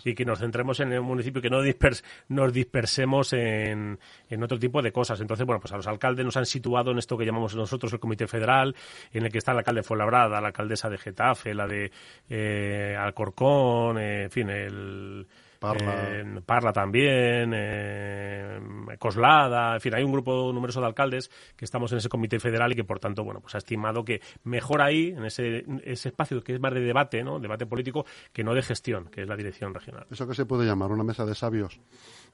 y, 0.03 0.13
que, 0.13 0.25
nos 0.25 0.39
centremos 0.39 0.81
en 0.81 0.91
el 0.91 1.01
municipio 1.01 1.41
que 1.41 1.49
no 1.49 1.61
dispers, 1.61 2.03
nos 2.27 2.51
dispersemos 2.51 3.31
en, 3.31 3.97
en, 4.29 4.43
otro 4.43 4.59
tipo 4.59 4.81
de 4.81 4.91
cosas. 4.91 5.21
Entonces, 5.21 5.45
bueno, 5.45 5.61
pues 5.61 5.71
a 5.71 5.77
los 5.77 5.87
alcaldes 5.87 6.25
nos 6.25 6.35
han 6.35 6.45
situado 6.45 6.91
en 6.91 6.97
esto 6.97 7.17
que 7.17 7.25
llamamos 7.25 7.55
nosotros 7.55 7.93
el 7.93 7.99
Comité 8.01 8.27
Federal, 8.27 8.75
en 9.13 9.23
el 9.23 9.31
que 9.31 9.37
está 9.37 9.53
el 9.53 9.59
alcalde 9.59 9.79
de 9.79 9.87
Fuenlabrada, 9.87 10.41
la 10.41 10.47
alcaldesa 10.47 10.89
de 10.89 10.97
Getafe, 10.97 11.53
la 11.53 11.65
de 11.65 11.93
eh, 12.29 12.97
Alcorcón, 12.99 13.99
eh, 13.99 14.23
en 14.23 14.31
fin, 14.31 14.49
el 14.49 15.27
Parla, 15.63 16.41
Parla 16.45 16.73
también, 16.73 17.55
Coslada, 18.99 19.75
en 19.75 19.79
fin, 19.79 19.95
hay 19.95 20.03
un 20.03 20.11
grupo 20.11 20.51
numeroso 20.51 20.81
de 20.81 20.87
alcaldes 20.87 21.31
que 21.55 21.63
estamos 21.63 21.89
en 21.93 21.99
ese 21.99 22.09
comité 22.09 22.37
federal 22.37 22.73
y 22.73 22.75
que 22.75 22.83
por 22.83 22.99
tanto, 22.99 23.23
bueno, 23.23 23.39
pues 23.39 23.55
ha 23.55 23.59
estimado 23.59 24.03
que 24.03 24.19
mejor 24.43 24.81
ahí, 24.81 25.13
en 25.15 25.23
ese, 25.23 25.63
ese 25.85 26.09
espacio 26.09 26.43
que 26.43 26.55
es 26.55 26.59
más 26.59 26.73
de 26.73 26.81
debate, 26.81 27.23
¿no? 27.23 27.39
Debate 27.39 27.65
político, 27.65 28.05
que 28.33 28.43
no 28.43 28.53
de 28.53 28.61
gestión, 28.61 29.05
que 29.05 29.21
es 29.21 29.27
la 29.27 29.37
dirección 29.37 29.73
regional. 29.73 30.05
¿Eso 30.11 30.27
que 30.27 30.33
se 30.33 30.45
puede 30.45 30.65
llamar? 30.65 30.91
¿Una 30.91 31.05
mesa 31.05 31.25
de 31.25 31.33
sabios? 31.33 31.79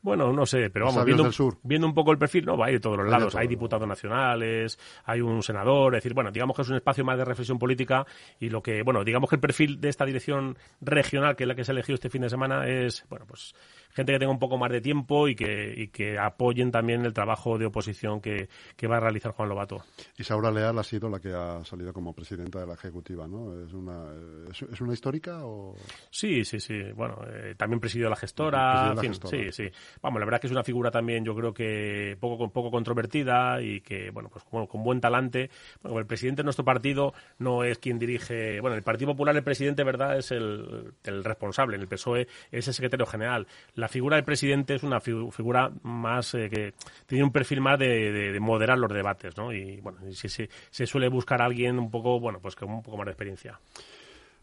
Bueno, 0.02 0.32
no 0.32 0.46
sé, 0.46 0.70
pero 0.70 0.86
vamos, 0.86 1.04
viendo, 1.04 1.30
viendo, 1.64 1.86
un 1.86 1.94
poco 1.94 2.12
el 2.12 2.18
perfil, 2.18 2.46
no, 2.46 2.58
va 2.58 2.68
a 2.68 2.70
ir 2.70 2.78
de 2.78 2.80
todos 2.80 2.98
los 2.98 3.10
lados. 3.10 3.36
Hay 3.36 3.48
diputados 3.48 3.88
nacionales, 3.88 4.80
hay 5.04 5.20
un 5.20 5.44
senador, 5.44 5.94
es 5.94 6.04
decir, 6.04 6.14
bueno, 6.14 6.32
digamos 6.32 6.56
que 6.56 6.62
es 6.62 6.70
un 6.70 6.78
espacio 6.78 7.04
más 7.04 7.18
de 7.18 7.26
reflexión 7.26 7.60
política 7.60 8.06
y 8.40 8.50
lo 8.50 8.64
que, 8.64 8.82
bueno, 8.82 9.04
digamos 9.04 9.30
que 9.30 9.36
el 9.36 9.42
perfil 9.42 9.82
de 9.82 9.90
esta 9.90 10.06
dirección 10.06 10.58
regional, 10.80 11.36
que 11.36 11.44
es 11.44 11.48
la 11.48 11.56
que 11.56 11.66
se 11.66 11.72
ha 11.72 11.74
elegido 11.74 11.96
este 11.96 12.10
fin 12.10 12.22
de 12.22 12.30
semana, 12.30 12.66
es, 12.68 13.06
bueno, 13.10 13.19
pues 13.26 13.54
gente 13.92 14.14
que 14.14 14.20
tenga 14.20 14.32
un 14.32 14.40
poco 14.40 14.58
más 14.58 14.72
de 14.72 14.82
tiempo 14.82 15.28
y 15.28 15.36
que, 15.36 15.74
y 15.76 15.88
que 15.88 16.18
apoyen 16.18 16.72
también 16.72 17.06
el 17.06 17.14
trabajo 17.14 17.58
de 17.58 17.66
oposición 17.66 18.22
que, 18.22 18.50
que 18.76 18.88
va 18.88 18.98
a 18.98 19.00
realizar 19.00 19.32
Juan 19.32 19.50
Lobato. 19.50 19.84
Isaura 20.18 20.52
Leal 20.52 20.78
ha 20.78 20.84
sido 20.84 21.10
la 21.10 21.20
que 21.20 21.34
ha 21.34 21.64
salido 21.66 21.92
como 21.94 22.14
presidenta 22.14 22.60
de 22.60 22.68
la 22.68 22.74
Ejecutiva, 22.74 23.28
¿no? 23.28 23.64
¿Es 23.64 23.74
una, 23.74 24.06
es, 24.50 24.82
una 24.82 24.94
histórica 24.94 25.46
o...? 25.46 25.76
Sí, 26.10 26.44
sí, 26.46 26.60
sí. 26.60 26.92
Bueno, 26.96 27.20
eh, 27.28 27.56
también 27.58 27.80
presidió 27.80 28.10
la 28.10 28.16
gestora. 28.16 28.94
La 28.94 29.02
gestora. 29.02 29.38
Sí, 29.38 29.52
sí. 29.52 29.72
Vamos, 30.02 30.20
la 30.20 30.26
verdad 30.26 30.40
que 30.40 30.48
es 30.48 30.54
una 30.54 30.64
figura 30.64 30.92
también, 30.92 31.26
yo 31.26 31.36
creo 31.36 31.54
que 31.54 32.18
poco, 32.20 32.50
poco 32.52 32.72
controvertida 32.72 33.62
y 33.62 33.82
que, 33.82 34.12
bueno, 34.12 34.30
pues 34.30 34.44
con, 34.46 34.84
buen 34.84 35.02
talante. 35.02 35.50
Bueno, 35.82 36.00
el 36.00 36.06
presidente 36.06 36.42
de 36.42 36.46
nuestro 36.46 36.66
partido 36.66 37.14
no 37.40 37.64
es 37.64 37.80
quien 37.80 38.00
dirige... 38.00 38.60
Bueno, 38.62 38.76
el 38.76 38.84
Partido 38.84 39.12
Popular, 39.12 39.36
el 39.36 39.44
presidente, 39.44 39.84
¿verdad?, 39.84 40.18
es 40.18 40.32
el, 40.32 40.94
el 41.04 41.24
responsable. 41.24 41.76
En 41.76 41.82
el 41.82 41.88
PSOE 41.88 42.28
es 42.52 42.68
el 42.68 42.74
secretario 42.74 43.06
general. 43.06 43.48
La 43.80 43.88
figura 43.88 44.18
del 44.18 44.26
presidente 44.26 44.76
es 44.76 44.84
una 44.84 45.00
figura 45.00 45.72
más 45.84 46.34
eh, 46.36 46.50
que 46.50 46.74
tiene 47.06 47.24
un 47.24 47.32
perfil 47.32 47.62
más 47.62 47.80
de, 47.80 48.38
moderar 48.42 48.78
los 48.78 48.92
debates, 48.92 49.38
¿no? 49.38 49.54
Y 49.54 49.80
bueno, 49.82 50.00
si, 50.12 50.28
se 50.28 50.86
suele 50.86 51.08
buscar 51.10 51.42
a 51.42 51.46
alguien 51.46 51.80
un 51.80 51.90
poco, 51.90 52.20
bueno, 52.20 52.40
pues 52.42 52.56
con 52.56 52.70
un 52.70 52.84
poco 52.84 52.98
más 52.98 53.06
de 53.06 53.12
experiencia. 53.12 53.60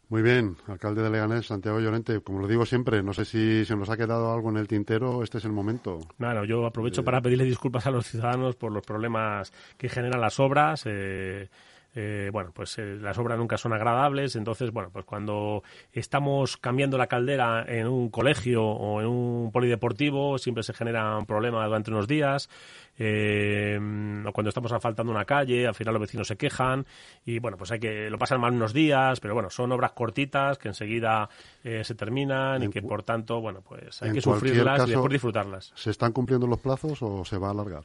Muy 0.09 0.22
bien, 0.22 0.57
alcalde 0.68 1.03
de 1.03 1.11
Leganés, 1.11 1.46
Santiago 1.46 1.81
Llorente, 1.81 2.20
como 2.20 2.38
lo 2.38 2.46
digo 2.46 2.64
siempre, 2.64 3.03
no 3.03 3.12
sé 3.12 3.25
si 3.25 3.64
se 3.64 3.75
nos 3.75 3.90
ha 3.90 3.96
quedado 3.96 4.33
algo 4.33 4.51
en 4.51 4.57
el 4.57 4.68
tintero, 4.68 5.25
este 5.25 5.38
es 5.38 5.44
el 5.44 5.51
momento. 5.51 5.99
Bueno, 6.16 6.44
yo 6.44 6.64
aprovecho 6.64 7.05
para 7.05 7.20
pedirle 7.20 7.42
disculpas 7.42 7.87
a 7.88 7.90
los 7.90 8.07
ciudadanos 8.07 8.55
por 8.55 8.70
los 8.70 8.87
problemas 8.87 9.53
que 9.77 9.88
generan 9.88 10.20
las 10.20 10.38
obras. 10.38 10.85
Eh, 10.87 11.49
eh, 11.98 12.28
bueno, 12.30 12.50
pues 12.52 12.76
eh, 12.76 12.98
las 13.00 13.16
obras 13.16 13.38
nunca 13.38 13.56
son 13.56 13.72
agradables, 13.72 14.37
entonces, 14.37 14.70
bueno, 14.70 14.90
pues 14.92 15.06
cuando 15.06 15.62
estamos 15.92 16.59
cambiando 16.59 16.98
la 16.98 17.06
caldera 17.06 17.64
en 17.66 17.87
un 17.87 18.11
colegio 18.11 18.62
o 18.62 19.00
en 19.00 19.06
un 19.06 19.50
polideportivo, 19.50 20.37
siempre 20.37 20.62
se 20.62 20.74
genera 20.74 21.16
un 21.16 21.24
problema 21.24 21.64
durante 21.64 21.90
unos 21.90 22.06
días, 22.06 22.50
eh, 22.98 23.78
o 24.26 24.32
cuando 24.32 24.50
estamos 24.50 24.72
asfaltando 24.72 25.11
una 25.11 25.24
calle, 25.24 25.66
al 25.66 25.74
final 25.74 25.94
los 25.94 26.02
vecinos 26.02 26.28
se 26.28 26.37
quejan, 26.37 26.85
y 27.24 27.38
bueno, 27.38 27.56
pues 27.56 27.72
hay 27.72 27.80
que, 27.80 28.11
lo 28.11 28.18
pasan 28.18 28.42
mal 28.42 28.52
unos 28.52 28.74
días, 28.74 29.18
pero 29.20 29.32
bueno, 29.32 29.48
son 29.48 29.72
obras 29.72 29.92
cortitas 29.92 30.59
que 30.59 30.68
enseguida 30.68 31.30
se 31.62 31.94
terminan 31.94 32.62
y 32.62 32.68
que 32.68 32.82
por 32.82 33.04
tanto, 33.04 33.40
bueno, 33.40 33.62
pues 33.62 34.02
hay 34.02 34.12
que 34.12 34.20
sufrirlas 34.20 34.87
y 34.87 34.90
después 34.90 35.12
disfrutarlas. 35.12 35.72
¿Se 35.74 35.90
están 35.90 36.12
cumpliendo 36.12 36.46
los 36.46 36.61
plazos 36.61 37.00
o 37.00 37.24
se 37.24 37.38
va 37.38 37.48
a 37.48 37.50
alargar? 37.52 37.85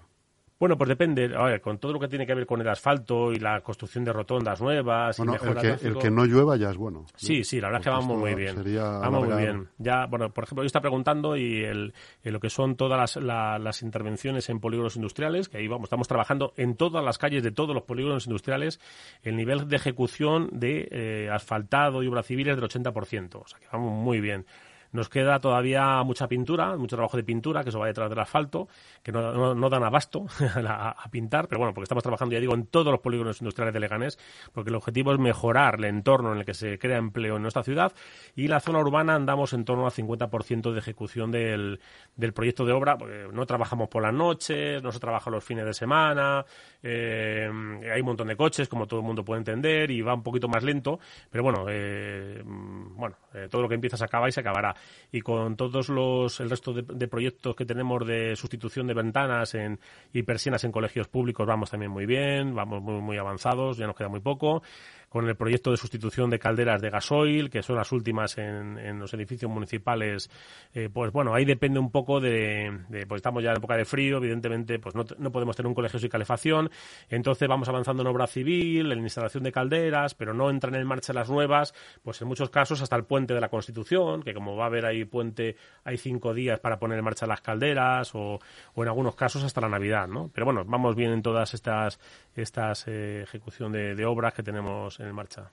Bueno, 0.62 0.78
pues 0.78 0.90
depende. 0.90 1.32
con 1.60 1.80
todo 1.80 1.92
lo 1.92 2.00
que 2.00 2.08
tiene 2.08 2.28
que 2.28 2.36
ver 2.36 2.46
con 2.46 2.62
el 2.62 2.68
asfalto 2.70 3.34
y 3.34 3.40
la 3.40 3.62
construcción 3.62 4.04
de 4.04 4.14
rotondas 4.14 4.62
nuevas 4.62 5.18
y 5.18 5.24
el 5.24 5.56
que, 5.56 5.88
el 5.88 5.98
que 5.98 6.12
no 6.12 6.24
llueva 6.24 6.56
ya 6.56 6.70
es 6.70 6.78
bueno. 6.78 7.08
Sí, 7.16 7.44
sí, 7.44 7.60
la 7.60 7.70
verdad 7.70 7.82
es 7.82 7.86
que 7.86 7.90
vamos 7.90 8.20
muy 8.20 8.36
bien. 8.36 8.58
Vamos 8.80 9.28
muy 9.28 9.38
bien. 9.42 9.70
Ya, 9.80 10.06
bueno, 10.06 10.30
por 10.30 10.44
ejemplo, 10.44 10.62
yo 10.62 10.68
está 10.68 10.80
preguntando 10.80 11.36
y 11.36 11.64
el, 11.64 11.96
lo 12.22 12.40
que 12.40 12.52
son 12.52 12.76
todas 12.76 13.18
las, 13.18 13.60
las, 13.60 13.82
intervenciones 13.82 14.52
en 14.52 14.60
polígonos 14.60 14.96
industriales, 14.98 15.50
que 15.50 15.58
ahí 15.58 15.68
vamos, 15.68 15.86
estamos 15.86 16.08
trabajando 16.08 16.54
en 16.56 16.76
todas 16.76 17.04
las 17.04 17.18
calles 17.18 17.42
de 17.42 17.52
todos 17.52 17.74
los 17.74 17.86
polígonos 17.86 18.28
industriales, 18.28 18.80
el 19.24 19.38
nivel 19.38 19.68
de 19.68 19.76
ejecución 19.78 20.48
de 20.52 20.88
eh, 20.92 21.30
asfaltado 21.32 22.04
y 22.04 22.08
obra 22.08 22.22
civil 22.22 22.50
es 22.50 22.56
del 22.56 22.70
80%. 22.70 23.42
O 23.44 23.48
sea 23.48 23.58
que 23.60 23.66
vamos 23.74 23.94
muy 23.94 24.22
bien. 24.22 24.46
Nos 24.92 25.10
queda 25.10 25.40
todavía 25.40 26.04
mucha 26.04 26.28
pintura, 26.28 26.76
mucho 26.76 26.96
trabajo 26.96 27.18
de 27.18 27.24
pintura, 27.24 27.64
que 27.64 27.70
eso 27.70 27.80
va 27.80 27.88
detrás 27.88 28.10
del 28.10 28.20
asfalto, 28.20 28.68
que 29.02 29.12
no, 29.12 29.56
no, 29.56 29.70
dan 29.70 29.84
abasto 29.84 30.26
a, 30.68 31.08
pintar, 31.10 31.48
pero 31.48 31.60
bueno, 31.60 31.74
porque 31.74 31.86
estamos 31.86 32.04
trabajando, 32.04 32.34
ya 32.34 32.40
digo, 32.40 32.54
en 32.54 32.66
todos 32.66 32.92
los 32.92 33.00
polígonos 33.00 33.42
industriales 33.42 33.74
de 33.74 33.80
Leganés, 33.80 34.20
porque 34.52 34.70
el 34.70 34.76
objetivo 34.76 35.14
es 35.14 35.20
mejorar 35.20 35.76
el 35.76 35.86
entorno 35.86 36.34
en 36.34 36.40
el 36.40 36.46
que 36.46 36.54
se 36.54 36.78
crea 36.78 36.98
empleo 36.98 37.38
en 37.38 37.42
nuestra 37.42 37.64
ciudad 37.64 37.94
y 38.36 38.48
la 38.48 38.60
zona 38.60 38.80
urbana 38.80 39.16
andamos 39.16 39.54
en 39.54 39.66
torno 39.66 39.86
al 39.86 39.92
50% 39.92 40.72
de 40.72 40.80
ejecución 40.80 41.32
del, 41.32 41.80
del 42.16 42.34
proyecto 42.34 42.66
de 42.66 42.74
obra, 42.74 42.98
porque 42.98 43.28
no 43.32 43.46
trabajamos 43.46 43.88
por 43.88 44.04
las 44.04 44.14
noches, 44.14 44.84
no 44.84 44.92
se 44.92 45.00
trabaja 45.00 45.30
los 45.30 45.44
fines 45.44 45.66
de 45.66 45.74
semana, 45.74 46.46
eh, 46.84 47.50
hay 47.94 48.00
un 48.02 48.06
montón 48.06 48.28
de 48.28 48.36
coches, 48.36 48.68
como 48.68 48.88
todo 48.88 49.00
el 49.00 49.06
mundo 49.06 49.24
puede 49.24 49.40
entender, 49.40 49.92
y 49.92 50.02
va 50.02 50.14
un 50.14 50.24
poquito 50.24 50.48
más 50.48 50.64
lento, 50.64 51.00
pero 51.30 51.44
bueno, 51.44 51.66
eh, 51.70 52.42
bueno, 52.44 53.16
eh, 53.34 53.48
todo 53.50 53.62
lo 53.62 53.70
que 53.70 53.76
empieza 53.76 53.98
se 53.98 54.04
acaba 54.04 54.28
y 54.28 54.32
se 54.32 54.40
acabará 54.40 54.76
y 55.12 55.22
con 55.22 55.56
todos 55.56 55.90
los 55.90 56.40
el 56.40 56.50
resto 56.50 56.74
de, 56.74 57.08
proyectos 57.08 57.56
que 57.56 57.66
tenemos 57.66 58.06
de 58.06 58.36
sustitución 58.36 58.88
de 58.88 58.94
ventanas 58.94 59.54
en, 59.56 59.80
y 60.14 60.24
persianas 60.24 60.64
en 60.64 60.72
colegios 60.72 61.08
públicos 61.08 61.46
vamos 61.46 61.70
también 61.70 61.92
muy 61.92 62.06
bien, 62.06 62.56
vamos 62.56 62.82
muy, 62.82 63.02
muy 63.02 63.18
avanzados, 63.18 63.78
ya 63.78 63.88
nos 63.88 63.96
queda 63.96 64.10
muy 64.10 64.22
poco 64.22 64.64
con 65.12 65.28
el 65.28 65.36
proyecto 65.36 65.72
de 65.72 65.78
sustitución 65.78 66.30
de 66.30 66.40
calderas 66.40 66.82
de 66.82 66.90
gasoil, 66.90 67.50
que 67.50 67.62
son 67.62 67.76
las 67.76 67.92
últimas 67.92 68.38
en, 68.38 68.78
en 68.78 68.98
los 68.98 69.14
edificios 69.14 69.52
municipales, 69.52 70.30
eh, 70.74 70.88
pues 70.92 71.12
bueno, 71.12 71.34
ahí 71.34 71.44
depende 71.44 71.80
un 71.80 71.92
poco 71.92 72.22
de, 72.22 72.72
pues 73.10 73.20
estamos 73.20 73.44
ya 73.44 73.52
en 73.52 73.58
época 73.58 73.76
de 73.76 73.84
frío, 73.84 74.18
evidentemente, 74.18 74.80
pues 74.80 74.96
no, 74.96 75.04
no, 75.18 75.30
podemos 75.30 75.58
tener 75.58 75.68
un 75.68 75.74
colegio 75.74 76.00
sin 76.00 76.08
calefacción, 76.08 76.72
entonces 77.10 77.46
vamos 77.50 77.68
avanzando 77.68 78.04
en 78.04 78.08
obra 78.08 78.26
civil, 78.26 78.90
en 78.90 79.00
instalación 79.00 79.44
de 79.44 79.52
calderas, 79.52 80.16
pero 80.16 80.34
no 80.34 80.50
entran 80.50 80.76
en 80.76 80.88
marcha 80.88 81.12
las 81.12 81.30
nuevas, 81.30 81.74
pues 82.04 82.22
en 82.22 82.30
muchos 82.30 82.50
casos 82.50 82.82
hasta 82.82 82.96
el 82.96 83.04
puente 83.04 83.34
de 83.34 83.42
la 83.42 83.50
Constitución, 83.50 84.24
que 84.24 84.34
como 84.34 84.56
va 84.56 84.64
a 84.64 84.68
haber 84.68 84.86
ahí 84.86 85.04
puente, 85.04 85.58
hay 85.84 85.98
cinco 85.98 86.34
días 86.34 86.62
para 86.62 86.80
poner 86.80 86.98
en 86.98 87.04
marcha 87.04 87.28
las 87.28 87.42
calderas, 87.42 88.16
o, 88.16 88.40
o 88.76 88.82
en 88.82 88.88
algunos 88.88 89.16
casos 89.16 89.44
hasta 89.44 89.60
la 89.60 89.68
Navidad, 89.68 90.08
¿no? 90.08 90.32
Pero 90.34 90.46
bueno, 90.46 90.64
vamos 90.64 90.96
bien 90.96 91.12
en 91.12 91.22
todas 91.22 91.54
estas, 91.54 92.00
estas 92.34 92.88
eh, 92.88 93.24
ejecución 93.24 93.74
de, 93.74 93.94
de 93.94 94.06
obras 94.06 94.34
que 94.34 94.42
tenemos 94.42 95.01
en 95.08 95.16
marcha. 95.16 95.52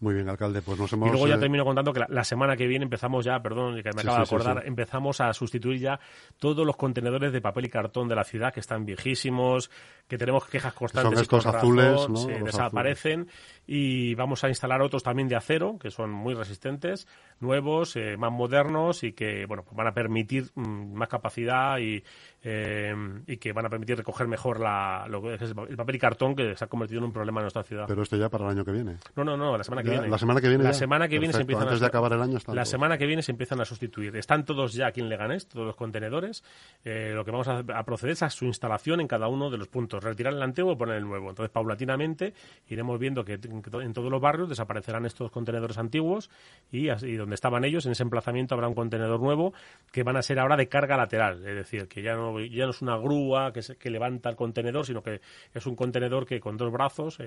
Muy 0.00 0.14
bien, 0.14 0.28
alcalde, 0.28 0.60
pues 0.62 0.78
nos 0.78 0.92
hemos... 0.92 1.08
Y 1.08 1.12
luego 1.12 1.28
ya 1.28 1.36
eh, 1.36 1.38
termino 1.38 1.64
contando 1.64 1.92
que 1.92 2.04
la, 2.08 2.24
semana 2.24 2.56
que 2.56 2.66
viene 2.66 2.84
empezamos 2.84 3.24
ya, 3.24 3.40
perdón, 3.40 3.76
que 3.82 3.90
me 3.94 4.02
acabo 4.02 4.16
de 4.16 4.22
acordar, 4.22 4.62
empezamos 4.66 5.20
a 5.20 5.32
sustituir 5.32 5.80
ya 5.80 6.00
todos 6.38 6.66
los 6.66 6.76
contenedores 6.76 7.32
de 7.32 7.40
papel 7.40 7.66
y 7.66 7.68
cartón 7.68 8.08
de 8.08 8.14
la 8.14 8.24
ciudad 8.24 8.52
que 8.52 8.60
están 8.60 8.84
viejísimos, 8.84 9.70
que 10.08 10.18
tenemos 10.18 10.46
quejas 10.46 10.74
constantes. 10.74 11.12
Son 11.12 11.22
estos 11.22 11.46
azules, 11.46 12.08
¿no? 12.08 12.16
Se 12.16 12.40
desaparecen 12.40 13.28
y 13.66 14.14
vamos 14.14 14.44
a 14.44 14.48
instalar 14.48 14.82
otros 14.82 15.02
también 15.02 15.28
de 15.28 15.36
acero, 15.36 15.78
que 15.78 15.90
son 15.90 16.10
muy 16.10 16.34
resistentes, 16.34 17.06
nuevos, 17.40 17.96
eh, 17.96 18.16
más 18.16 18.32
modernos 18.32 19.04
y 19.04 19.12
que, 19.12 19.46
bueno, 19.46 19.62
pues 19.62 19.76
van 19.76 19.86
a 19.86 19.94
permitir 19.94 20.50
mm, 20.54 20.94
más 20.94 21.08
capacidad 21.08 21.78
y, 21.78 22.02
eh, 22.42 22.94
y 23.26 23.36
que 23.38 23.52
van 23.52 23.66
a 23.66 23.70
permitir 23.70 23.96
recoger 23.96 24.28
mejor 24.28 24.60
la, 24.60 25.06
lo 25.08 25.22
que 25.22 25.34
es 25.34 25.42
el 25.42 25.76
papel 25.76 25.94
y 25.94 25.98
cartón 25.98 26.34
que 26.34 26.56
se 26.56 26.64
ha 26.64 26.68
convertido 26.68 26.98
en 26.98 27.04
un 27.04 27.12
problema 27.12 27.40
en 27.40 27.44
nuestra 27.44 27.62
ciudad. 27.62 27.84
Pero 27.86 28.02
esto 28.02 28.16
ya 28.16 28.28
para 28.28 28.44
el 28.44 28.50
año 28.50 28.64
que 28.64 28.72
viene. 28.72 28.96
No, 29.16 29.24
no, 29.24 29.36
no, 29.36 29.56
la 29.56 29.64
semana 29.64 29.82
que 29.84 29.90
viene. 29.90 30.08
La 30.08 30.18
semana 30.18 30.40
que 30.40 30.48
viene. 30.48 30.64
La 30.64 30.72
semana 30.72 31.08
que 31.08 31.18
viene 31.18 31.32
se 31.32 31.40
empiezan 31.42 31.64
Antes 31.64 31.80
de 31.80 31.86
acabar 31.86 32.12
el 32.12 32.22
año 32.22 32.38
La 32.52 32.64
semana 32.64 32.98
que 32.98 33.06
viene 33.06 33.22
se 33.22 33.32
empiezan 33.32 33.60
a 33.60 33.64
sustituir. 33.64 34.16
Están 34.16 34.44
todos 34.44 34.72
ya 34.72 34.88
aquí 34.88 35.00
en 35.00 35.08
Leganés, 35.08 35.46
todos 35.46 35.66
los 35.66 35.76
contenedores. 35.76 36.42
Eh, 36.84 37.12
lo 37.14 37.24
que 37.24 37.30
vamos 37.30 37.48
a, 37.48 37.62
proceder 37.84 38.14
es 38.14 38.22
a 38.22 38.30
su 38.30 38.44
instalación 38.46 39.00
en 39.00 39.08
cada 39.08 39.28
uno 39.28 39.50
de 39.50 39.58
los 39.58 39.68
puntos. 39.68 40.02
Retirar 40.02 40.32
el 40.32 40.42
antiguo 40.42 40.72
y 40.72 40.76
poner 40.76 40.96
el 40.96 41.04
nuevo. 41.04 41.30
Entonces, 41.30 41.50
paulatinamente, 41.50 42.34
iremos 42.68 42.98
viendo 42.98 43.24
que, 43.24 43.34
en 43.34 43.92
todos 43.92 44.10
los 44.10 44.20
barrios 44.20 44.48
desaparecerán 44.48 45.06
estos 45.06 45.30
contenedores 45.30 45.78
antiguos 45.78 46.30
y, 46.72 46.88
así, 46.88 47.14
donde 47.16 47.34
estaban 47.34 47.64
ellos, 47.64 47.86
en 47.86 47.92
ese 47.92 48.02
emplazamiento 48.02 48.54
habrá 48.54 48.68
un 48.68 48.74
contenedor 48.74 49.20
nuevo 49.20 49.52
que 49.92 50.02
van 50.02 50.16
a 50.16 50.22
ser 50.22 50.38
ahora 50.38 50.56
de 50.56 50.68
carga 50.68 50.96
lateral. 50.96 51.46
Es 51.46 51.54
decir, 51.54 51.88
que 51.88 52.02
ya 52.02 52.14
no, 52.14 52.40
ya 52.40 52.64
no 52.64 52.70
es 52.70 52.82
una 52.82 52.96
grúa 52.96 53.52
que, 53.52 53.60
que 53.78 53.90
levanta 53.90 54.30
el 54.30 54.36
contenedor, 54.36 54.86
sino 54.86 55.02
que 55.02 55.20
es 55.52 55.66
un 55.66 55.76
contenedor 55.76 56.26
que 56.26 56.40
con 56.40 56.56
dos 56.56 56.72
brazos 56.72 57.18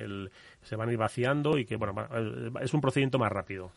se 0.62 0.76
van 0.76 0.90
a 0.90 0.92
ir 0.92 0.98
vaciando 0.98 1.58
y 1.58 1.66
que, 1.66 1.76
bueno, 1.76 1.94
es 2.62 2.74
un 2.74 2.82
procedimiento 2.82 3.20
más 3.20 3.32
rápido. 3.32 3.72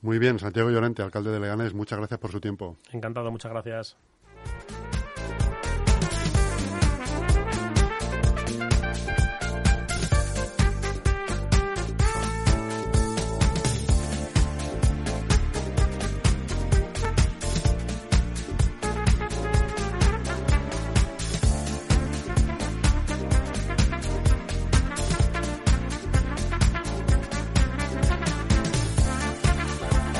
Muy 0.00 0.18
bien, 0.18 0.38
Santiago 0.38 0.70
Llorente, 0.70 1.02
alcalde 1.02 1.30
de 1.30 1.38
Leganés, 1.38 1.74
muchas 1.74 1.98
gracias 1.98 2.18
por 2.18 2.32
su 2.32 2.40
tiempo. 2.40 2.76
Encantado, 2.92 3.30
muchas 3.30 3.52
gracias. 3.52 3.96